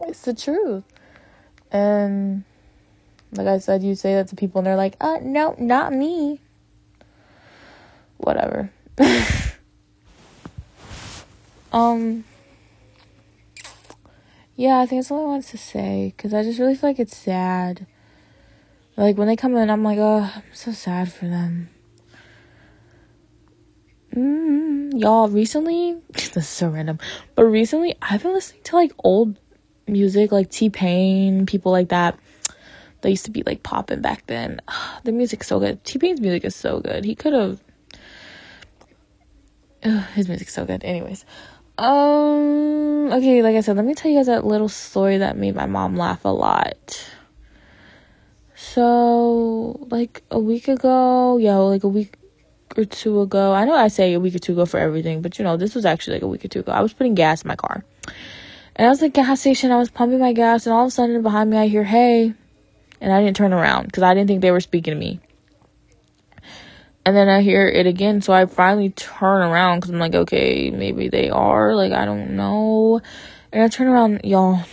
it's 0.00 0.22
the 0.22 0.34
truth 0.34 0.84
and 1.72 2.44
like 3.36 3.48
I 3.48 3.58
said, 3.58 3.82
you 3.82 3.94
say 3.94 4.14
that 4.14 4.28
to 4.28 4.36
people 4.36 4.60
and 4.60 4.66
they're 4.66 4.76
like, 4.76 4.96
uh, 5.00 5.18
no, 5.22 5.56
not 5.58 5.92
me. 5.92 6.40
Whatever. 8.16 8.70
um, 11.72 12.24
yeah, 14.54 14.78
I 14.78 14.86
think 14.86 15.00
that's 15.00 15.10
all 15.10 15.24
I 15.24 15.28
wanted 15.28 15.48
to 15.48 15.58
say 15.58 16.14
because 16.16 16.32
I 16.32 16.44
just 16.44 16.60
really 16.60 16.76
feel 16.76 16.90
like 16.90 17.00
it's 17.00 17.16
sad. 17.16 17.86
Like 18.96 19.16
when 19.16 19.26
they 19.26 19.36
come 19.36 19.56
in, 19.56 19.70
I'm 19.70 19.82
like, 19.82 19.98
oh, 19.98 20.30
I'm 20.34 20.42
so 20.52 20.72
sad 20.72 21.12
for 21.12 21.26
them. 21.26 21.68
Mm, 24.14 25.00
y'all, 25.00 25.28
recently, 25.28 25.96
this 26.12 26.36
is 26.36 26.48
so 26.48 26.68
random, 26.68 26.98
but 27.34 27.44
recently 27.44 27.96
I've 28.00 28.22
been 28.22 28.32
listening 28.32 28.62
to 28.64 28.76
like 28.76 28.92
old 29.02 29.38
music, 29.88 30.30
like 30.30 30.50
T 30.50 30.70
Pain, 30.70 31.46
people 31.46 31.72
like 31.72 31.88
that 31.88 32.18
that 33.00 33.10
used 33.10 33.24
to 33.24 33.30
be 33.30 33.42
like 33.44 33.62
popping 33.62 34.00
back 34.00 34.26
then. 34.26 34.60
the 35.04 35.12
music's 35.12 35.48
so 35.48 35.58
good. 35.58 35.82
T 35.84 35.98
Pain's 35.98 36.20
music 36.20 36.44
is 36.44 36.54
so 36.54 36.80
good. 36.80 37.04
He 37.04 37.14
could 37.14 37.32
have. 37.32 37.60
his 40.14 40.28
music's 40.28 40.54
so 40.54 40.64
good. 40.64 40.84
Anyways, 40.84 41.24
um, 41.76 43.12
okay, 43.12 43.42
like 43.42 43.56
I 43.56 43.60
said, 43.60 43.76
let 43.76 43.84
me 43.84 43.94
tell 43.94 44.10
you 44.10 44.18
guys 44.18 44.26
that 44.26 44.46
little 44.46 44.68
story 44.68 45.18
that 45.18 45.36
made 45.36 45.56
my 45.56 45.66
mom 45.66 45.96
laugh 45.96 46.24
a 46.24 46.28
lot. 46.28 47.10
So, 48.74 49.86
like 49.88 50.24
a 50.32 50.38
week 50.40 50.66
ago, 50.66 51.36
yeah, 51.36 51.54
like 51.58 51.84
a 51.84 51.88
week 51.88 52.16
or 52.76 52.84
two 52.84 53.20
ago. 53.20 53.52
I 53.52 53.64
know 53.64 53.76
I 53.76 53.86
say 53.86 54.14
a 54.14 54.18
week 54.18 54.34
or 54.34 54.40
two 54.40 54.54
ago 54.54 54.66
for 54.66 54.78
everything, 54.78 55.22
but 55.22 55.38
you 55.38 55.44
know, 55.44 55.56
this 55.56 55.76
was 55.76 55.84
actually 55.84 56.14
like 56.14 56.24
a 56.24 56.26
week 56.26 56.44
or 56.44 56.48
two 56.48 56.58
ago. 56.58 56.72
I 56.72 56.80
was 56.80 56.92
putting 56.92 57.14
gas 57.14 57.42
in 57.42 57.48
my 57.48 57.54
car. 57.54 57.84
And 58.74 58.88
I 58.88 58.90
was 58.90 59.00
at 59.00 59.14
the 59.14 59.22
gas 59.22 59.42
station, 59.42 59.70
I 59.70 59.78
was 59.78 59.90
pumping 59.90 60.18
my 60.18 60.32
gas, 60.32 60.66
and 60.66 60.74
all 60.74 60.82
of 60.82 60.88
a 60.88 60.90
sudden 60.90 61.22
behind 61.22 61.50
me 61.50 61.56
I 61.56 61.68
hear, 61.68 61.84
hey, 61.84 62.34
and 63.00 63.12
I 63.12 63.22
didn't 63.22 63.36
turn 63.36 63.52
around 63.52 63.86
because 63.86 64.02
I 64.02 64.12
didn't 64.12 64.26
think 64.26 64.42
they 64.42 64.50
were 64.50 64.60
speaking 64.60 64.92
to 64.92 64.98
me. 64.98 65.20
And 67.06 67.14
then 67.14 67.28
I 67.28 67.42
hear 67.42 67.68
it 67.68 67.86
again, 67.86 68.22
so 68.22 68.32
I 68.32 68.46
finally 68.46 68.90
turn 68.90 69.42
around 69.42 69.78
because 69.78 69.90
I'm 69.90 70.00
like, 70.00 70.16
okay, 70.16 70.70
maybe 70.70 71.08
they 71.08 71.30
are. 71.30 71.76
Like, 71.76 71.92
I 71.92 72.06
don't 72.06 72.32
know. 72.32 73.00
And 73.52 73.62
I 73.62 73.68
turn 73.68 73.86
around, 73.86 74.22
y'all. 74.24 74.64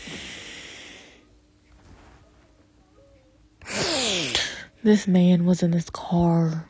This 4.83 5.07
man 5.07 5.45
was 5.45 5.61
in 5.61 5.69
this 5.69 5.91
car. 5.91 6.67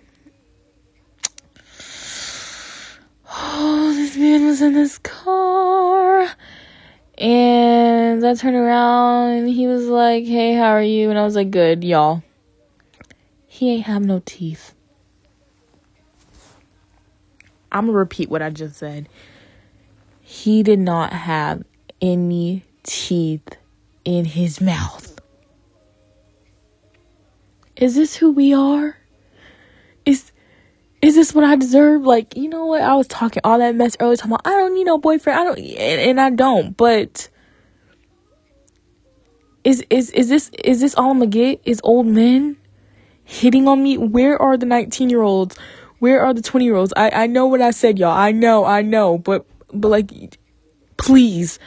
Oh, 3.33 3.93
this 3.95 4.17
man 4.17 4.45
was 4.45 4.61
in 4.61 4.73
this 4.73 4.97
car. 4.97 6.27
And 7.17 8.25
I 8.25 8.33
turned 8.33 8.57
around 8.57 9.29
and 9.29 9.49
he 9.49 9.65
was 9.65 9.85
like, 9.85 10.25
Hey, 10.25 10.55
how 10.55 10.71
are 10.71 10.83
you? 10.83 11.09
And 11.09 11.17
I 11.17 11.23
was 11.23 11.37
like, 11.37 11.51
Good, 11.51 11.85
y'all. 11.85 12.21
He 13.47 13.75
ain't 13.75 13.85
have 13.85 14.03
no 14.03 14.21
teeth. 14.25 14.73
I'm 17.71 17.85
gonna 17.85 17.97
repeat 17.97 18.29
what 18.29 18.41
I 18.41 18.49
just 18.49 18.75
said. 18.75 19.07
He 20.19 20.63
did 20.63 20.79
not 20.79 21.13
have 21.13 21.63
any 22.01 22.65
teeth 22.83 23.55
in 24.03 24.25
his 24.25 24.59
mouth. 24.59 25.10
Is 27.81 27.95
this 27.95 28.15
who 28.15 28.31
we 28.31 28.53
are? 28.53 28.95
Is 30.05 30.31
is 31.01 31.15
this 31.15 31.33
what 31.33 31.43
I 31.43 31.55
deserve? 31.55 32.03
Like, 32.03 32.37
you 32.37 32.47
know 32.47 32.67
what? 32.67 32.81
I 32.81 32.93
was 32.93 33.07
talking 33.07 33.41
all 33.43 33.57
that 33.57 33.75
mess 33.75 33.97
earlier, 33.99 34.15
talking 34.15 34.33
about, 34.33 34.45
I 34.45 34.51
don't 34.51 34.75
need 34.75 34.83
no 34.83 34.99
boyfriend. 34.99 35.39
I 35.39 35.43
don't, 35.43 35.57
and, 35.57 36.01
and 36.01 36.21
I 36.21 36.29
don't, 36.29 36.77
but 36.77 37.27
is, 39.63 39.83
is, 39.89 40.11
is 40.11 40.29
this, 40.29 40.51
is 40.63 40.79
this 40.79 40.93
all 40.93 41.09
I'm 41.09 41.17
gonna 41.17 41.31
get? 41.31 41.59
Is 41.65 41.81
old 41.83 42.05
men 42.05 42.55
hitting 43.23 43.67
on 43.67 43.81
me? 43.81 43.97
Where 43.97 44.39
are 44.39 44.57
the 44.57 44.67
19 44.67 45.09
year 45.09 45.23
olds? 45.23 45.57
Where 45.97 46.23
are 46.23 46.35
the 46.35 46.43
20 46.43 46.65
year 46.65 46.75
olds? 46.75 46.93
I, 46.95 47.09
I 47.09 47.25
know 47.25 47.47
what 47.47 47.61
I 47.61 47.71
said, 47.71 47.97
y'all. 47.97 48.15
I 48.15 48.31
know, 48.31 48.63
I 48.63 48.83
know, 48.83 49.17
but, 49.17 49.47
but 49.73 49.87
like, 49.89 50.37
please, 50.97 51.57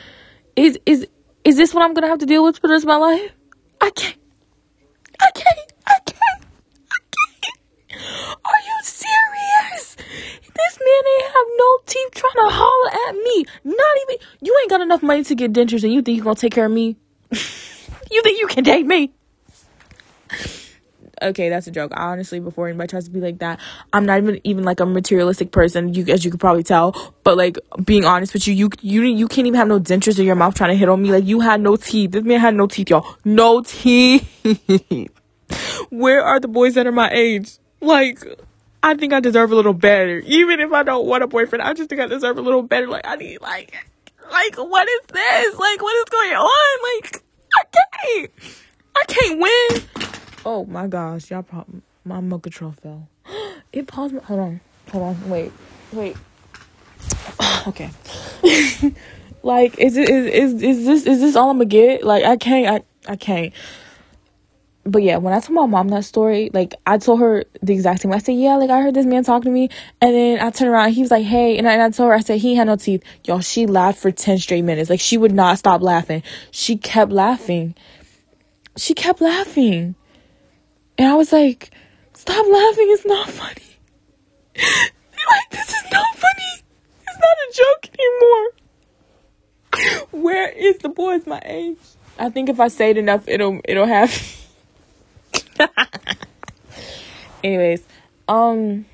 is, 0.54 0.78
is, 0.86 1.08
is 1.42 1.56
this 1.56 1.74
what 1.74 1.82
I'm 1.82 1.92
gonna 1.92 2.06
have 2.06 2.20
to 2.20 2.26
deal 2.26 2.44
with 2.44 2.60
for 2.60 2.68
the 2.68 2.74
rest 2.74 2.84
of 2.84 2.88
my 2.88 2.96
life? 2.98 3.32
I 3.80 3.90
can't. 3.90 4.16
I 5.20 5.30
can't. 5.34 5.73
I 5.86 5.98
can't. 6.04 6.44
I 6.90 6.98
can't. 7.40 7.98
Are 8.44 8.60
you 8.66 8.82
serious? 8.82 9.96
This 9.96 10.78
man 10.78 11.02
ain't 11.16 11.32
have 11.32 11.46
no 11.56 11.78
teeth 11.86 12.10
trying 12.12 12.48
to 12.48 12.54
holler 12.54 13.08
at 13.08 13.14
me. 13.14 13.44
Not 13.64 13.96
even, 14.02 14.26
you 14.40 14.56
ain't 14.62 14.70
got 14.70 14.80
enough 14.80 15.02
money 15.02 15.24
to 15.24 15.34
get 15.34 15.52
dentures 15.52 15.84
and 15.84 15.92
you 15.92 16.02
think 16.02 16.16
you're 16.16 16.24
gonna 16.24 16.36
take 16.36 16.52
care 16.52 16.66
of 16.66 16.72
me? 16.72 16.96
you 17.30 18.22
think 18.22 18.40
you 18.40 18.46
can 18.48 18.64
date 18.64 18.86
me? 18.86 19.12
okay, 21.24 21.48
that's 21.48 21.66
a 21.66 21.70
joke. 21.70 21.92
Honestly, 21.94 22.40
before 22.40 22.68
anybody 22.68 22.88
tries 22.88 23.04
to 23.04 23.10
be 23.10 23.20
like 23.20 23.38
that, 23.38 23.60
I'm 23.92 24.06
not 24.06 24.18
even 24.18 24.40
even 24.44 24.64
like 24.64 24.80
a 24.80 24.86
materialistic 24.86 25.50
person. 25.50 25.94
You 25.94 26.04
as 26.12 26.24
you 26.24 26.30
could 26.30 26.40
probably 26.40 26.62
tell. 26.62 27.14
But 27.24 27.36
like 27.36 27.58
being 27.84 28.04
honest 28.04 28.32
with 28.32 28.46
you, 28.46 28.54
you 28.54 28.70
you 28.80 29.02
you 29.02 29.28
can't 29.28 29.46
even 29.46 29.58
have 29.58 29.68
no 29.68 29.80
dentures 29.80 30.18
in 30.18 30.26
your 30.26 30.36
mouth 30.36 30.54
trying 30.54 30.70
to 30.70 30.76
hit 30.76 30.88
on 30.88 31.02
me. 31.02 31.10
Like 31.10 31.24
you 31.24 31.40
had 31.40 31.60
no 31.60 31.76
teeth. 31.76 32.12
This 32.12 32.24
man 32.24 32.40
had 32.40 32.54
no 32.54 32.66
teeth, 32.66 32.90
y'all. 32.90 33.16
No 33.24 33.62
teeth. 33.62 35.10
Where 35.90 36.22
are 36.22 36.40
the 36.40 36.48
boys 36.48 36.74
that 36.74 36.86
are 36.86 36.92
my 36.92 37.10
age? 37.10 37.58
Like 37.80 38.24
I 38.84 38.94
think 38.94 39.14
I 39.14 39.20
deserve 39.20 39.50
a 39.50 39.54
little 39.54 39.72
better. 39.72 40.18
Even 40.26 40.60
if 40.60 40.70
I 40.70 40.82
don't 40.82 41.06
want 41.06 41.24
a 41.24 41.26
boyfriend, 41.26 41.62
I 41.62 41.72
just 41.72 41.88
think 41.88 42.02
I 42.02 42.06
deserve 42.06 42.36
a 42.36 42.42
little 42.42 42.62
better. 42.62 42.86
Like, 42.86 43.06
I 43.06 43.16
need, 43.16 43.40
like, 43.40 43.74
like, 44.30 44.56
what 44.58 44.86
is 44.86 45.00
this? 45.10 45.58
Like, 45.58 45.80
what 45.80 45.96
is 45.96 46.04
going 46.10 46.32
on? 46.34 47.02
Like, 47.02 47.24
I 47.54 47.62
can't. 47.72 48.30
I 48.94 49.04
can't 49.08 49.40
win. 49.40 50.08
Oh 50.44 50.66
my 50.66 50.86
gosh, 50.86 51.30
y'all 51.30 51.42
probably, 51.42 51.80
my 52.04 52.16
remote 52.16 52.42
control 52.42 52.72
fell. 52.72 53.08
It 53.72 53.88
paused 53.88 54.14
me. 54.14 54.20
Hold 54.20 54.40
on. 54.40 54.60
Hold 54.92 55.04
on. 55.04 55.30
Wait. 55.30 55.50
Wait. 55.92 56.16
okay. 57.66 57.90
like, 59.42 59.78
is 59.78 59.96
it, 59.96 60.08
is, 60.10 60.26
is, 60.26 60.62
is 60.62 60.84
this, 60.84 61.06
is 61.06 61.20
this 61.20 61.36
all 61.36 61.50
I'm 61.50 61.56
gonna 61.56 61.64
get? 61.64 62.04
Like, 62.04 62.22
I 62.22 62.36
can't, 62.36 62.84
I, 63.08 63.12
I 63.12 63.16
can't 63.16 63.52
but 64.84 65.02
yeah, 65.02 65.16
when 65.16 65.32
I 65.32 65.40
told 65.40 65.54
my 65.54 65.66
mom 65.66 65.88
that 65.88 66.04
story, 66.04 66.50
like 66.52 66.74
I 66.86 66.98
told 66.98 67.20
her 67.20 67.44
the 67.62 67.72
exact 67.72 68.02
same. 68.02 68.12
I 68.12 68.18
said, 68.18 68.32
yeah, 68.36 68.56
like 68.56 68.70
I 68.70 68.82
heard 68.82 68.94
this 68.94 69.06
man 69.06 69.24
talking 69.24 69.50
to 69.50 69.50
me, 69.50 69.70
and 70.00 70.14
then 70.14 70.40
I 70.40 70.50
turned 70.50 70.70
around, 70.70 70.92
he 70.92 71.00
was 71.00 71.10
like, 71.10 71.24
hey, 71.24 71.56
and 71.56 71.66
I, 71.66 71.72
and 71.72 71.82
I 71.82 71.90
told 71.90 72.10
her, 72.10 72.14
I 72.14 72.20
said 72.20 72.38
he 72.38 72.54
had 72.54 72.66
no 72.66 72.76
teeth. 72.76 73.02
Y'all, 73.24 73.40
she 73.40 73.66
laughed 73.66 73.98
for 73.98 74.10
ten 74.10 74.38
straight 74.38 74.62
minutes. 74.62 74.90
Like 74.90 75.00
she 75.00 75.16
would 75.16 75.32
not 75.32 75.58
stop 75.58 75.80
laughing. 75.80 76.22
She 76.50 76.76
kept 76.76 77.10
laughing. 77.10 77.74
She 78.76 78.92
kept 78.92 79.20
laughing, 79.20 79.94
and 80.98 81.08
I 81.08 81.14
was 81.14 81.32
like, 81.32 81.70
stop 82.12 82.44
laughing. 82.46 82.86
It's 82.90 83.06
not 83.06 83.30
funny. 83.30 83.78
like 84.56 85.50
this 85.50 85.68
is 85.68 85.92
not 85.92 86.14
funny. 86.14 86.62
It's 87.08 87.18
not 87.20 87.36
a 87.38 87.52
joke 87.54 87.88
anymore. 89.88 90.10
Where 90.22 90.50
is 90.50 90.78
the 90.78 90.90
boys 90.90 91.26
my 91.26 91.40
age? 91.44 91.78
I 92.18 92.28
think 92.28 92.48
if 92.48 92.60
I 92.60 92.68
say 92.68 92.90
it 92.90 92.98
enough, 92.98 93.26
it'll 93.26 93.60
it'll 93.64 93.86
have. 93.86 94.40
Anyways, 97.44 97.84
um, 98.28 98.86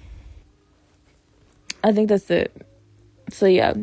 I 1.84 1.92
think 1.92 2.08
that's 2.08 2.30
it. 2.30 2.52
So 3.30 3.46
yeah, 3.46 3.74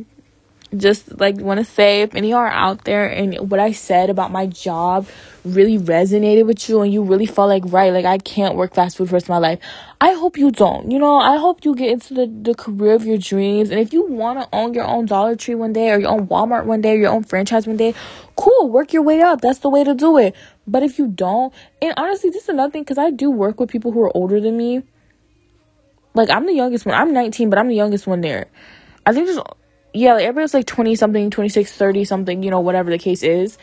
just 0.76 1.18
like 1.20 1.38
want 1.38 1.60
to 1.60 1.64
say 1.64 2.02
if 2.02 2.14
any 2.14 2.34
are 2.34 2.48
out 2.48 2.84
there 2.84 3.08
and 3.08 3.50
what 3.50 3.60
I 3.60 3.72
said 3.72 4.10
about 4.10 4.32
my 4.32 4.48
job 4.48 5.08
really 5.46 5.78
resonated 5.78 6.46
with 6.46 6.68
you 6.68 6.82
and 6.82 6.92
you 6.92 7.04
really 7.04 7.26
felt 7.26 7.48
like 7.48 7.64
right 7.68 7.94
like 7.94 8.04
I 8.04 8.18
can't 8.18 8.56
work 8.56 8.74
fast 8.74 8.98
food 8.98 9.06
for 9.06 9.12
the 9.12 9.14
rest 9.16 9.26
of 9.26 9.30
my 9.30 9.38
life 9.38 9.60
I 10.02 10.12
hope 10.14 10.38
you 10.38 10.52
don't 10.52 10.92
you 10.92 11.00
know? 11.00 11.20
I 11.20 11.38
hope 11.38 11.64
you 11.64 11.74
get 11.74 11.90
into 11.90 12.14
the, 12.14 12.28
the 12.28 12.54
career 12.54 12.94
of 12.94 13.06
your 13.06 13.18
dreams 13.18 13.70
and 13.70 13.80
if 13.80 13.94
you 13.94 14.04
want 14.04 14.42
to 14.42 14.50
own 14.52 14.74
your 14.74 14.86
own 14.86 15.06
Dollar 15.06 15.38
Tree 15.38 15.56
one 15.56 15.72
day 15.72 15.90
or 15.90 16.00
your 16.00 16.10
own 16.10 16.28
Walmart 16.28 16.66
one 16.66 16.82
day 16.82 16.96
or 16.96 16.98
your 16.98 17.12
own 17.12 17.24
franchise 17.24 17.66
one 17.66 17.78
day 17.78 17.94
cool 18.36 18.70
work 18.70 18.92
your 18.92 19.04
way 19.04 19.22
up 19.22 19.40
that's 19.40 19.60
the 19.60 19.70
way 19.70 19.86
to 19.86 19.96
do 19.96 20.18
it. 20.18 20.36
But 20.68 20.84
if 20.84 21.00
you 21.00 21.08
don't 21.08 21.54
and 21.82 21.94
honestly 21.96 22.30
this 22.30 22.44
is 22.44 22.50
another 22.50 22.72
thing 22.72 22.84
because 22.84 22.98
I 22.98 23.12
do 23.12 23.32
work 23.32 23.60
with 23.60 23.70
people 23.70 23.94
who 23.94 24.02
are 24.02 24.16
older 24.16 24.42
than 24.42 24.58
me. 24.58 24.84
Like 26.14 26.30
I'm 26.30 26.46
the 26.46 26.54
youngest 26.54 26.86
one 26.86 26.94
I'm 26.94 27.14
19 27.14 27.50
but 27.50 27.58
I'm 27.58 27.70
the 27.70 27.76
youngest 27.76 28.06
one 28.06 28.20
there. 28.20 28.48
I 29.06 29.14
think 29.14 29.28
there's 29.28 29.40
yeah, 29.98 30.14
like 30.14 30.24
everybody's 30.24 30.54
like 30.54 30.66
20 30.66 30.96
something, 30.96 31.30
26, 31.30 31.72
30 31.72 32.06
something, 32.06 32.44
you 32.44 32.52
know, 32.52 32.60
whatever 32.60 32.90
the 32.90 32.98
case 32.98 33.24
is. 33.24 33.58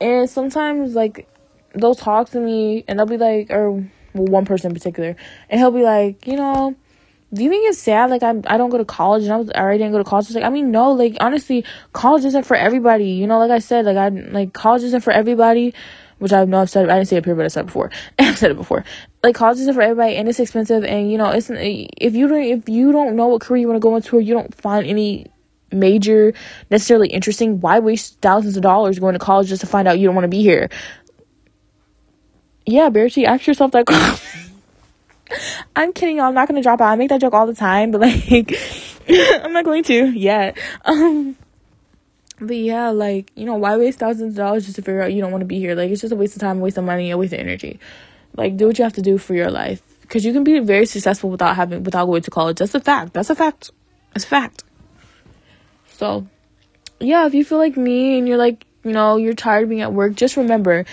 And 0.00 0.28
sometimes, 0.28 0.94
like, 0.94 1.28
they'll 1.74 1.94
talk 1.94 2.30
to 2.30 2.40
me 2.40 2.84
and 2.88 2.98
they'll 2.98 3.06
be 3.06 3.16
like, 3.16 3.50
or 3.50 3.70
well, 3.70 3.84
one 4.12 4.44
person 4.44 4.70
in 4.70 4.74
particular, 4.74 5.16
and 5.48 5.60
he'll 5.60 5.70
be 5.70 5.82
like, 5.82 6.26
you 6.26 6.36
know, 6.36 6.74
do 7.32 7.44
you 7.44 7.50
think 7.50 7.68
it's 7.68 7.78
sad? 7.78 8.10
Like, 8.10 8.22
I'm, 8.22 8.42
I 8.46 8.56
don't 8.56 8.70
go 8.70 8.78
to 8.78 8.84
college 8.84 9.24
and 9.24 9.32
I 9.32 9.36
was, 9.36 9.50
I 9.54 9.60
already 9.60 9.78
didn't 9.78 9.92
go 9.92 9.98
to 9.98 10.04
college. 10.04 10.26
It's 10.26 10.34
like, 10.34 10.44
I 10.44 10.50
mean, 10.50 10.70
no, 10.70 10.92
like, 10.92 11.16
honestly, 11.20 11.64
college 11.92 12.24
isn't 12.24 12.44
for 12.44 12.56
everybody. 12.56 13.10
You 13.10 13.26
know, 13.26 13.38
like 13.38 13.50
I 13.50 13.58
said, 13.58 13.84
like, 13.84 13.96
I, 13.96 14.08
like, 14.08 14.52
college 14.52 14.82
isn't 14.82 15.02
for 15.02 15.12
everybody 15.12 15.74
which 16.18 16.32
I 16.32 16.44
know 16.44 16.60
I've 16.60 16.70
said 16.70 16.88
I 16.88 16.96
didn't 16.96 17.08
say 17.08 17.16
it 17.16 17.24
here, 17.24 17.34
but 17.34 17.44
I 17.44 17.48
said 17.48 17.60
it 17.60 17.66
before. 17.66 17.90
I've 18.18 18.36
said 18.36 18.50
it 18.50 18.56
before. 18.56 18.84
Like 19.22 19.36
college 19.36 19.58
isn't 19.58 19.74
for 19.74 19.82
everybody, 19.82 20.16
and 20.16 20.28
it's 20.28 20.40
expensive. 20.40 20.82
And 20.84 21.10
you 21.12 21.16
know, 21.16 21.30
it's 21.30 21.48
if 21.50 22.14
you 22.14 22.26
don't 22.26 22.42
if 22.42 22.68
you 22.68 22.90
don't 22.92 23.16
know 23.16 23.28
what 23.28 23.40
career 23.40 23.60
you 23.60 23.68
want 23.68 23.76
to 23.76 23.80
go 23.80 23.96
into, 23.96 24.16
or 24.16 24.20
you 24.20 24.34
don't 24.34 24.54
find 24.54 24.84
any 24.84 25.26
major, 25.72 26.34
necessarily 26.70 27.08
interesting, 27.08 27.60
why 27.60 27.78
waste 27.78 28.20
thousands 28.20 28.56
of 28.56 28.62
dollars 28.62 28.98
going 28.98 29.14
to 29.14 29.18
college 29.18 29.48
just 29.48 29.60
to 29.60 29.66
find 29.66 29.88
out 29.88 29.98
you 29.98 30.06
don't 30.06 30.14
want 30.14 30.24
to 30.24 30.28
be 30.28 30.42
here? 30.42 30.68
Yeah, 32.66 32.90
Bertie, 32.90 33.26
ask 33.26 33.46
yourself 33.46 33.72
that. 33.72 33.84
I'm 35.76 35.92
kidding, 35.92 36.16
y'all. 36.16 36.26
I'm 36.26 36.34
not 36.34 36.48
gonna 36.48 36.62
drop 36.62 36.80
out. 36.80 36.88
I 36.88 36.96
make 36.96 37.10
that 37.10 37.20
joke 37.20 37.34
all 37.34 37.46
the 37.46 37.54
time, 37.54 37.90
but 37.90 38.00
like 38.00 38.30
I'm 39.08 39.52
not 39.52 39.64
going 39.64 39.84
to 39.84 40.10
yet. 40.10 40.58
Um 40.84 41.36
but 42.40 42.56
yeah, 42.56 42.90
like, 42.90 43.32
you 43.34 43.44
know, 43.44 43.56
why 43.56 43.76
waste 43.76 43.98
thousands 43.98 44.34
of 44.34 44.36
dollars 44.36 44.64
just 44.64 44.76
to 44.76 44.82
figure 44.82 45.02
out 45.02 45.12
you 45.12 45.20
don't 45.20 45.32
want 45.32 45.42
to 45.42 45.46
be 45.46 45.58
here? 45.58 45.74
Like 45.74 45.90
it's 45.90 46.00
just 46.00 46.12
a 46.12 46.16
waste 46.16 46.36
of 46.36 46.40
time, 46.40 46.58
a 46.58 46.60
waste 46.60 46.78
of 46.78 46.84
money, 46.84 47.10
a 47.10 47.18
waste 47.18 47.32
of 47.32 47.40
energy. 47.40 47.80
Like 48.36 48.56
do 48.56 48.66
what 48.66 48.78
you 48.78 48.84
have 48.84 48.92
to 48.94 49.02
do 49.02 49.18
for 49.18 49.34
your 49.34 49.50
life. 49.50 49.82
Because 50.02 50.24
you 50.24 50.32
can 50.32 50.44
be 50.44 50.58
very 50.60 50.86
successful 50.86 51.30
without 51.30 51.56
having 51.56 51.82
without 51.82 52.06
going 52.06 52.22
to 52.22 52.30
college. 52.30 52.58
That's 52.58 52.74
a 52.74 52.80
fact. 52.80 53.12
That's 53.12 53.30
a 53.30 53.34
fact. 53.34 53.70
That's 54.14 54.24
a 54.24 54.28
fact. 54.28 54.64
So, 55.98 56.28
yeah, 57.00 57.26
if 57.26 57.34
you 57.34 57.44
feel 57.44 57.58
like 57.58 57.76
me 57.76 58.18
and 58.18 58.28
you're 58.28 58.38
like, 58.38 58.64
you 58.84 58.92
know, 58.92 59.16
you're 59.16 59.34
tired 59.34 59.64
of 59.64 59.68
being 59.68 59.82
at 59.82 59.92
work, 59.92 60.14
just 60.14 60.36
remember 60.36 60.84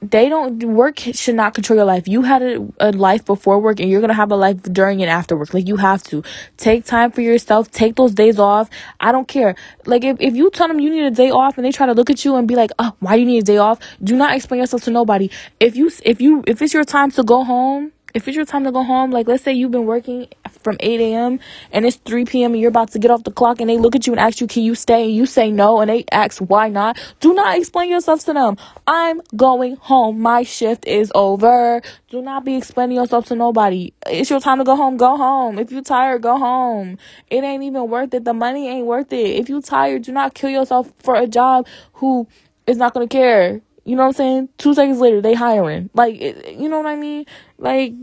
they 0.00 0.28
don't 0.28 0.62
work 0.62 1.00
should 1.00 1.34
not 1.34 1.54
control 1.54 1.76
your 1.76 1.84
life. 1.84 2.06
You 2.06 2.22
had 2.22 2.40
a, 2.40 2.68
a 2.78 2.92
life 2.92 3.24
before 3.24 3.58
work 3.58 3.80
and 3.80 3.90
you're 3.90 4.00
going 4.00 4.10
to 4.10 4.14
have 4.14 4.30
a 4.30 4.36
life 4.36 4.62
during 4.62 5.02
and 5.02 5.10
after 5.10 5.36
work. 5.36 5.52
Like 5.52 5.66
you 5.66 5.76
have 5.76 6.04
to 6.04 6.22
take 6.56 6.84
time 6.84 7.10
for 7.10 7.20
yourself, 7.20 7.72
take 7.72 7.96
those 7.96 8.14
days 8.14 8.38
off. 8.38 8.70
I 9.00 9.10
don't 9.10 9.26
care. 9.26 9.56
Like 9.86 10.04
if, 10.04 10.16
if 10.20 10.36
you 10.36 10.50
tell 10.50 10.68
them 10.68 10.78
you 10.78 10.90
need 10.90 11.04
a 11.04 11.10
day 11.10 11.30
off 11.30 11.58
and 11.58 11.64
they 11.64 11.72
try 11.72 11.86
to 11.86 11.94
look 11.94 12.10
at 12.10 12.24
you 12.24 12.36
and 12.36 12.46
be 12.46 12.54
like, 12.54 12.70
"Oh, 12.78 12.92
why 13.00 13.16
do 13.16 13.22
you 13.22 13.26
need 13.26 13.42
a 13.42 13.46
day 13.46 13.56
off?" 13.56 13.80
Do 14.02 14.14
not 14.14 14.36
explain 14.36 14.60
yourself 14.60 14.82
to 14.82 14.92
nobody. 14.92 15.30
If 15.58 15.74
you 15.74 15.90
if 16.04 16.20
you 16.20 16.44
if 16.46 16.62
it's 16.62 16.72
your 16.72 16.84
time 16.84 17.10
to 17.12 17.24
go 17.24 17.42
home, 17.42 17.90
if 18.14 18.26
it's 18.26 18.36
your 18.36 18.46
time 18.46 18.64
to 18.64 18.72
go 18.72 18.82
home, 18.82 19.10
like 19.10 19.28
let's 19.28 19.42
say 19.42 19.52
you've 19.52 19.70
been 19.70 19.84
working 19.86 20.28
from 20.62 20.76
8 20.80 21.00
a.m. 21.00 21.40
and 21.72 21.84
it's 21.84 21.96
3 21.96 22.24
p.m. 22.24 22.52
and 22.52 22.60
you're 22.60 22.70
about 22.70 22.90
to 22.92 22.98
get 22.98 23.10
off 23.10 23.24
the 23.24 23.30
clock 23.30 23.60
and 23.60 23.68
they 23.68 23.78
look 23.78 23.94
at 23.94 24.06
you 24.06 24.12
and 24.12 24.20
ask 24.20 24.40
you, 24.40 24.46
can 24.46 24.62
you 24.62 24.74
stay? 24.74 25.04
And 25.04 25.14
you 25.14 25.26
say 25.26 25.50
no 25.50 25.80
and 25.80 25.90
they 25.90 26.04
ask 26.10 26.38
why 26.38 26.68
not. 26.68 26.98
Do 27.20 27.34
not 27.34 27.56
explain 27.56 27.90
yourself 27.90 28.24
to 28.24 28.32
them. 28.32 28.56
I'm 28.86 29.20
going 29.36 29.76
home. 29.76 30.20
My 30.20 30.42
shift 30.42 30.86
is 30.86 31.12
over. 31.14 31.82
Do 32.08 32.22
not 32.22 32.44
be 32.44 32.56
explaining 32.56 32.96
yourself 32.96 33.26
to 33.26 33.36
nobody. 33.36 33.92
It's 34.06 34.30
your 34.30 34.40
time 34.40 34.58
to 34.58 34.64
go 34.64 34.76
home. 34.76 34.96
Go 34.96 35.16
home. 35.16 35.58
If 35.58 35.70
you're 35.70 35.82
tired, 35.82 36.22
go 36.22 36.38
home. 36.38 36.98
It 37.28 37.44
ain't 37.44 37.62
even 37.62 37.88
worth 37.88 38.14
it. 38.14 38.24
The 38.24 38.34
money 38.34 38.68
ain't 38.68 38.86
worth 38.86 39.12
it. 39.12 39.36
If 39.36 39.48
you're 39.48 39.62
tired, 39.62 40.02
do 40.02 40.12
not 40.12 40.34
kill 40.34 40.50
yourself 40.50 40.90
for 40.98 41.14
a 41.14 41.26
job 41.26 41.66
who 41.94 42.26
is 42.66 42.76
not 42.76 42.94
going 42.94 43.08
to 43.08 43.12
care. 43.12 43.60
You 43.88 43.96
know 43.96 44.02
what 44.02 44.08
I'm 44.08 44.12
saying? 44.12 44.48
Two 44.58 44.74
seconds 44.74 45.00
later, 45.00 45.22
they 45.22 45.32
hiring. 45.32 45.88
Like, 45.94 46.20
you 46.20 46.68
know 46.68 46.76
what 46.76 46.84
I 46.84 46.94
mean? 46.94 47.24
Like, 47.56 47.94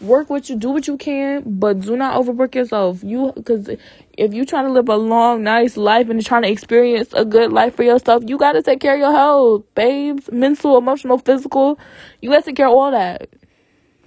work 0.00 0.28
what 0.28 0.50
you 0.50 0.56
do 0.56 0.70
what 0.70 0.88
you 0.88 0.96
can, 0.96 1.44
but 1.46 1.78
do 1.78 1.96
not 1.96 2.16
overwork 2.16 2.56
yourself. 2.56 3.04
You, 3.04 3.32
cause 3.46 3.70
if 4.16 4.34
you 4.34 4.44
trying 4.44 4.64
to 4.64 4.72
live 4.72 4.88
a 4.88 4.96
long, 4.96 5.44
nice 5.44 5.76
life 5.76 6.08
and 6.08 6.26
trying 6.26 6.42
to 6.42 6.50
experience 6.50 7.12
a 7.12 7.24
good 7.24 7.52
life 7.52 7.76
for 7.76 7.84
yourself, 7.84 8.24
you 8.26 8.36
gotta 8.36 8.60
take 8.60 8.80
care 8.80 8.94
of 8.94 8.98
your 8.98 9.12
health, 9.12 9.62
babes. 9.76 10.28
Mental, 10.32 10.76
emotional, 10.76 11.18
physical. 11.18 11.78
You 12.20 12.30
gotta 12.30 12.42
take 12.42 12.56
care 12.56 12.66
of 12.66 12.74
all 12.74 12.90
that. 12.90 13.28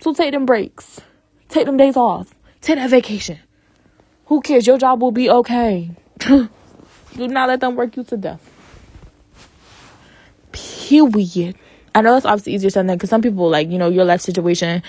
So 0.02 0.14
take 0.14 0.34
them 0.34 0.46
breaks. 0.46 1.00
Take 1.48 1.66
them 1.66 1.78
days 1.78 1.96
off. 1.96 2.36
Take 2.60 2.76
that 2.76 2.90
vacation. 2.90 3.40
Who 4.26 4.42
cares? 4.42 4.68
Your 4.68 4.78
job 4.78 5.02
will 5.02 5.14
be 5.14 5.30
okay. 5.30 5.92
do 6.20 6.50
not 7.16 7.48
let 7.48 7.62
them 7.62 7.78
work 7.78 7.96
you 7.96 8.04
to 8.04 8.18
death. 8.18 8.51
Period. 10.92 11.56
I 11.96 12.02
know 12.02 12.14
that's 12.14 12.26
obviously 12.26 12.54
easier 12.54 12.70
said 12.70 12.86
than 12.86 12.98
because 12.98 13.10
some 13.10 13.22
people 13.22 13.50
like 13.50 13.70
you 13.70 13.78
know 13.78 13.88
your 13.88 14.04
life 14.04 14.20
situation 14.20 14.84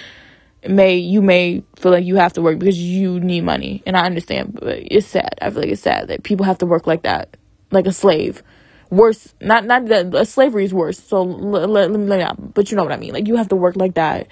may 0.68 0.96
you 0.96 1.22
may 1.22 1.62
feel 1.76 1.92
like 1.92 2.05
you 2.05 2.16
have 2.16 2.32
to 2.32 2.42
work 2.42 2.59
because 2.59 2.76
you 2.76 3.20
need 3.20 3.42
money, 3.42 3.84
and 3.86 3.96
I 3.96 4.05
understand, 4.07 4.59
but 4.61 4.78
it's 4.80 5.07
sad. 5.07 5.38
I 5.40 5.50
feel 5.50 5.61
like 5.61 5.70
it's 5.70 5.82
sad 5.82 6.09
that 6.09 6.24
people 6.24 6.44
have 6.44 6.59
to 6.59 6.66
work 6.66 6.88
like 6.88 7.03
that, 7.03 7.36
like 7.70 7.86
a 7.86 7.92
slave. 7.92 8.42
Worse, 8.90 9.32
not 9.40 9.64
not 9.64 9.86
that 9.86 10.26
slavery 10.26 10.64
is 10.64 10.74
worse. 10.74 10.98
So 10.98 11.22
let, 11.22 11.68
let, 11.68 11.90
let 11.92 12.00
me 12.00 12.22
out, 12.22 12.53
but 12.53 12.70
you 12.70 12.76
know 12.76 12.82
what 12.82 12.92
I 12.92 12.96
mean. 12.96 13.12
Like 13.12 13.28
you 13.28 13.36
have 13.36 13.48
to 13.50 13.57
work 13.57 13.76
like 13.76 13.94
that 13.94 14.26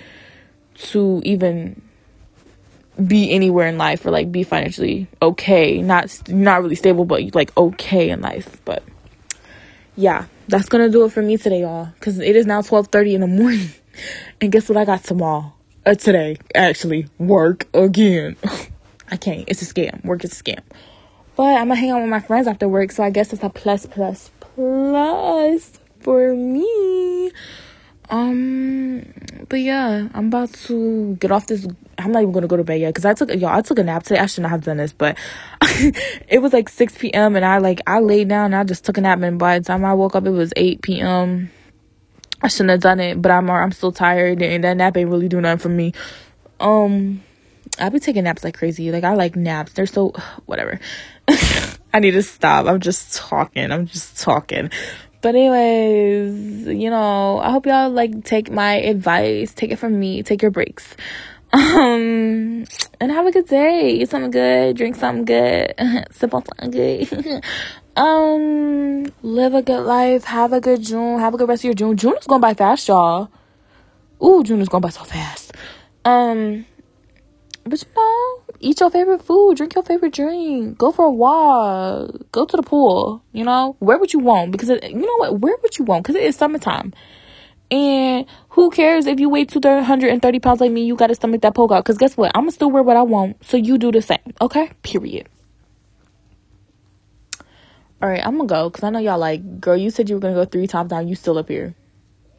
to 0.75 1.23
even 1.25 1.81
be 3.07 3.31
anywhere 3.31 3.69
in 3.69 3.79
life 3.79 4.05
or 4.05 4.11
like 4.11 4.31
be 4.31 4.43
financially 4.43 5.07
okay 5.23 5.81
not 5.81 6.29
not 6.29 6.63
really 6.63 6.75
stable 6.75 7.07
but 7.07 7.35
like 7.35 7.57
okay 7.57 8.11
in 8.11 8.21
life 8.21 8.61
but 8.67 8.83
yeah 9.97 10.27
that's 10.51 10.69
gonna 10.69 10.89
do 10.89 11.05
it 11.05 11.13
for 11.13 11.23
me 11.23 11.37
today 11.37 11.61
y'all. 11.63 11.87
Because 11.95 12.19
it 12.19 12.37
is 12.37 12.47
now 12.47 12.61
12.30 12.61 13.15
in 13.15 13.21
the 13.21 13.27
morning. 13.27 13.71
And 14.41 14.51
guess 14.51 14.69
what 14.69 14.79
i 14.79 14.85
got 14.87 15.05
tomorrow? 15.05 15.53
Uh, 15.85 15.95
today 15.95 16.39
actually. 16.55 17.09
Work 17.19 17.67
again. 17.75 18.37
I 19.11 19.17
can't. 19.17 19.45
It's 19.49 19.61
a 19.61 19.67
scam. 19.67 20.03
Work 20.05 20.25
is 20.25 20.33
a 20.33 20.43
scam. 20.43 20.61
But 21.37 21.55
i'm 21.57 21.69
gonna 21.69 21.75
hang 21.75 21.91
out 21.91 22.01
with 22.01 22.09
my 22.09 22.21
friends 22.21 22.47
after 22.47 22.69
work 22.69 22.93
so 22.93 23.03
i 23.03 23.11
guess 23.11 23.33
it's 23.33 23.43
a 23.43 23.51
plus 23.51 23.87
plus 23.87 24.31
plus 24.39 25.81
for 26.01 26.35
me 26.35 27.20
um 28.11 29.03
but 29.49 29.61
yeah 29.61 30.09
i'm 30.15 30.27
about 30.27 30.53
to 30.53 31.17
get 31.17 31.31
off 31.31 31.47
this 31.47 31.67
i'm 31.99 32.13
not 32.13 32.23
even 32.23 32.33
gonna 32.33 32.47
go 32.47 32.57
to 32.57 32.65
bed 32.65 32.81
yet 32.81 32.89
because 32.89 33.05
i 33.05 33.15
took 33.15 33.31
y'all 33.35 33.51
i 33.51 33.63
took 33.63 33.79
a 33.79 33.85
nap 33.85 34.03
today 34.03 34.21
i 34.21 34.27
should 34.27 34.43
not 34.43 34.51
have 34.51 34.65
done 34.65 34.77
this 34.77 34.93
but 34.93 35.17
it 36.29 36.43
was 36.43 36.53
like 36.53 36.69
6 36.69 36.99
p.m 36.99 37.37
and 37.37 37.45
i 37.45 37.59
like 37.59 37.81
i 37.87 38.01
laid 38.01 38.29
down 38.29 38.47
and 38.47 38.57
i 38.57 38.65
just 38.65 38.85
took 38.85 38.99
a 38.99 39.01
nap 39.01 39.21
and 39.23 39.39
by 39.39 39.59
the 39.59 39.65
time 39.65 39.85
i 39.85 39.95
woke 39.95 40.17
up 40.17 40.27
it 40.27 40.31
was 40.31 40.53
8 40.57 40.83
p.m 40.83 41.51
I 42.43 42.49
shouldn't 42.49 42.71
have 42.71 42.81
done 42.81 43.01
it, 43.01 43.21
but 43.21 43.31
I'm 43.31 43.51
I'm 43.51 43.73
still 43.73 43.93
tired 43.93 44.43
and 44.43 44.65
that 44.65 44.77
nap 44.77 44.97
ain't 44.97 45.11
really 45.11 45.29
doing 45.29 45.43
nothing 45.43 45.59
for 45.59 45.69
me. 45.69 45.93
Um 46.59 47.23
I 47.79 47.89
be 47.89 48.01
taking 48.01 48.25
naps 48.25 48.45
like 48.45 48.57
crazy. 48.57 48.91
Like 48.91 49.05
I 49.05 49.15
like 49.15 49.37
naps. 49.37 49.73
They're 49.73 49.87
so 49.87 50.11
whatever. 50.47 50.81
I 51.93 51.99
need 51.99 52.13
to 52.13 52.23
stop. 52.23 52.67
I'm 52.67 52.81
just 52.81 53.17
talking. 53.17 53.71
I'm 53.71 53.87
just 53.87 54.21
talking. 54.21 54.71
But 55.23 55.35
anyways, 55.35 56.67
you 56.67 56.89
know, 56.91 57.39
I 57.39 57.51
hope 57.51 57.67
y'all 57.67 57.91
like 57.91 58.25
take 58.25 58.51
my 58.51 58.75
advice. 58.75 59.53
Take 59.53 59.71
it 59.71 59.77
from 59.77 59.99
me. 59.99 60.23
Take 60.23 60.43
your 60.43 60.51
breaks. 60.51 60.97
Um 61.53 62.65
and 63.01 63.11
have 63.11 63.27
a 63.27 63.33
good 63.33 63.47
day. 63.47 63.91
Eat 63.95 64.09
something 64.09 64.31
good, 64.31 64.77
drink 64.77 64.95
something 64.95 65.25
good, 65.25 65.75
sip 66.13 66.33
on 66.33 66.45
something 66.45 66.71
good. 66.71 67.43
um 67.97 69.05
live 69.23 69.53
a 69.53 69.63
good 69.63 69.83
life 69.83 70.25
have 70.25 70.53
a 70.53 70.61
good 70.61 70.81
june 70.81 71.19
have 71.19 71.35
a 71.35 71.37
good 71.37 71.49
rest 71.49 71.63
of 71.63 71.65
your 71.65 71.75
june 71.75 71.97
june 71.97 72.17
is 72.17 72.27
going 72.27 72.41
by 72.41 72.55
fast 72.55 72.87
y'all 72.87 73.29
Ooh, 74.23 74.45
june 74.45 74.61
is 74.61 74.69
going 74.69 74.81
by 74.81 74.91
so 74.91 75.03
fast 75.03 75.53
um 76.05 76.65
but 77.65 77.83
you 77.83 77.89
know 77.97 78.43
eat 78.61 78.81
your 78.81 78.91
favorite 78.91 79.23
food 79.23 79.57
drink 79.57 79.75
your 79.75 79.85
favorite 79.85 80.13
drink 80.13 80.77
go 80.79 80.91
for 80.91 81.05
a 81.05 81.11
walk 81.11 82.11
go 82.33 82.45
to 82.45 82.57
the 82.57 82.63
pool 82.63 83.23
you 83.33 83.45
know 83.45 83.77
wear 83.81 83.99
what 83.99 84.13
you 84.13 84.19
want 84.19 84.51
because 84.51 84.69
it, 84.69 84.83
you 84.85 85.01
know 85.01 85.17
what 85.19 85.41
wear 85.41 85.57
what 85.61 85.79
you 85.79 85.85
want 85.85 86.03
because 86.03 86.17
it 86.17 86.23
is 86.23 86.37
summertime 86.37 86.93
and 87.71 88.27
who 88.51 88.71
cares 88.71 89.07
if 89.07 89.21
you 89.21 89.29
weigh 89.29 89.45
230 89.45 90.41
pounds 90.41 90.61
like 90.61 90.73
me 90.73 90.85
you 90.85 90.97
got 90.97 91.11
a 91.11 91.15
stomach 91.15 91.41
that 91.43 91.55
poke 91.55 91.71
out 91.71 91.85
because 91.85 91.99
guess 91.99 92.17
what 92.17 92.31
i'm 92.35 92.43
gonna 92.43 92.53
still 92.53 92.71
wear 92.71 92.83
what 92.83 92.97
i 92.97 93.03
want 93.03 93.43
so 93.45 93.57
you 93.57 93.79
do 93.79 93.93
the 93.93 94.03
same 94.03 94.19
okay 94.41 94.71
period 94.83 95.29
all 98.03 98.09
right, 98.09 98.25
I'm 98.25 98.37
gonna 98.37 98.47
go 98.47 98.71
because 98.71 98.83
I 98.83 98.89
know 98.89 98.99
y'all 98.99 99.19
like, 99.19 99.61
girl. 99.61 99.77
You 99.77 99.91
said 99.91 100.09
you 100.09 100.17
were 100.17 100.21
gonna 100.21 100.35
go 100.35 100.47
three 100.47 100.67
times 100.67 100.89
down. 100.89 101.07
You 101.07 101.15
still 101.15 101.37
up 101.37 101.49
here, 101.49 101.75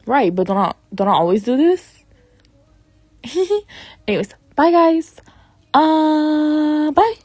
right? 0.06 0.34
But 0.34 0.48
don't 0.48 0.56
I 0.56 0.74
don't 0.92 1.06
I 1.06 1.12
always 1.12 1.44
do 1.44 1.56
this? 1.56 2.04
Anyways, 4.08 4.34
bye 4.62 4.70
guys. 4.70 5.20
Uh, 5.74 6.92
bye. 6.92 7.21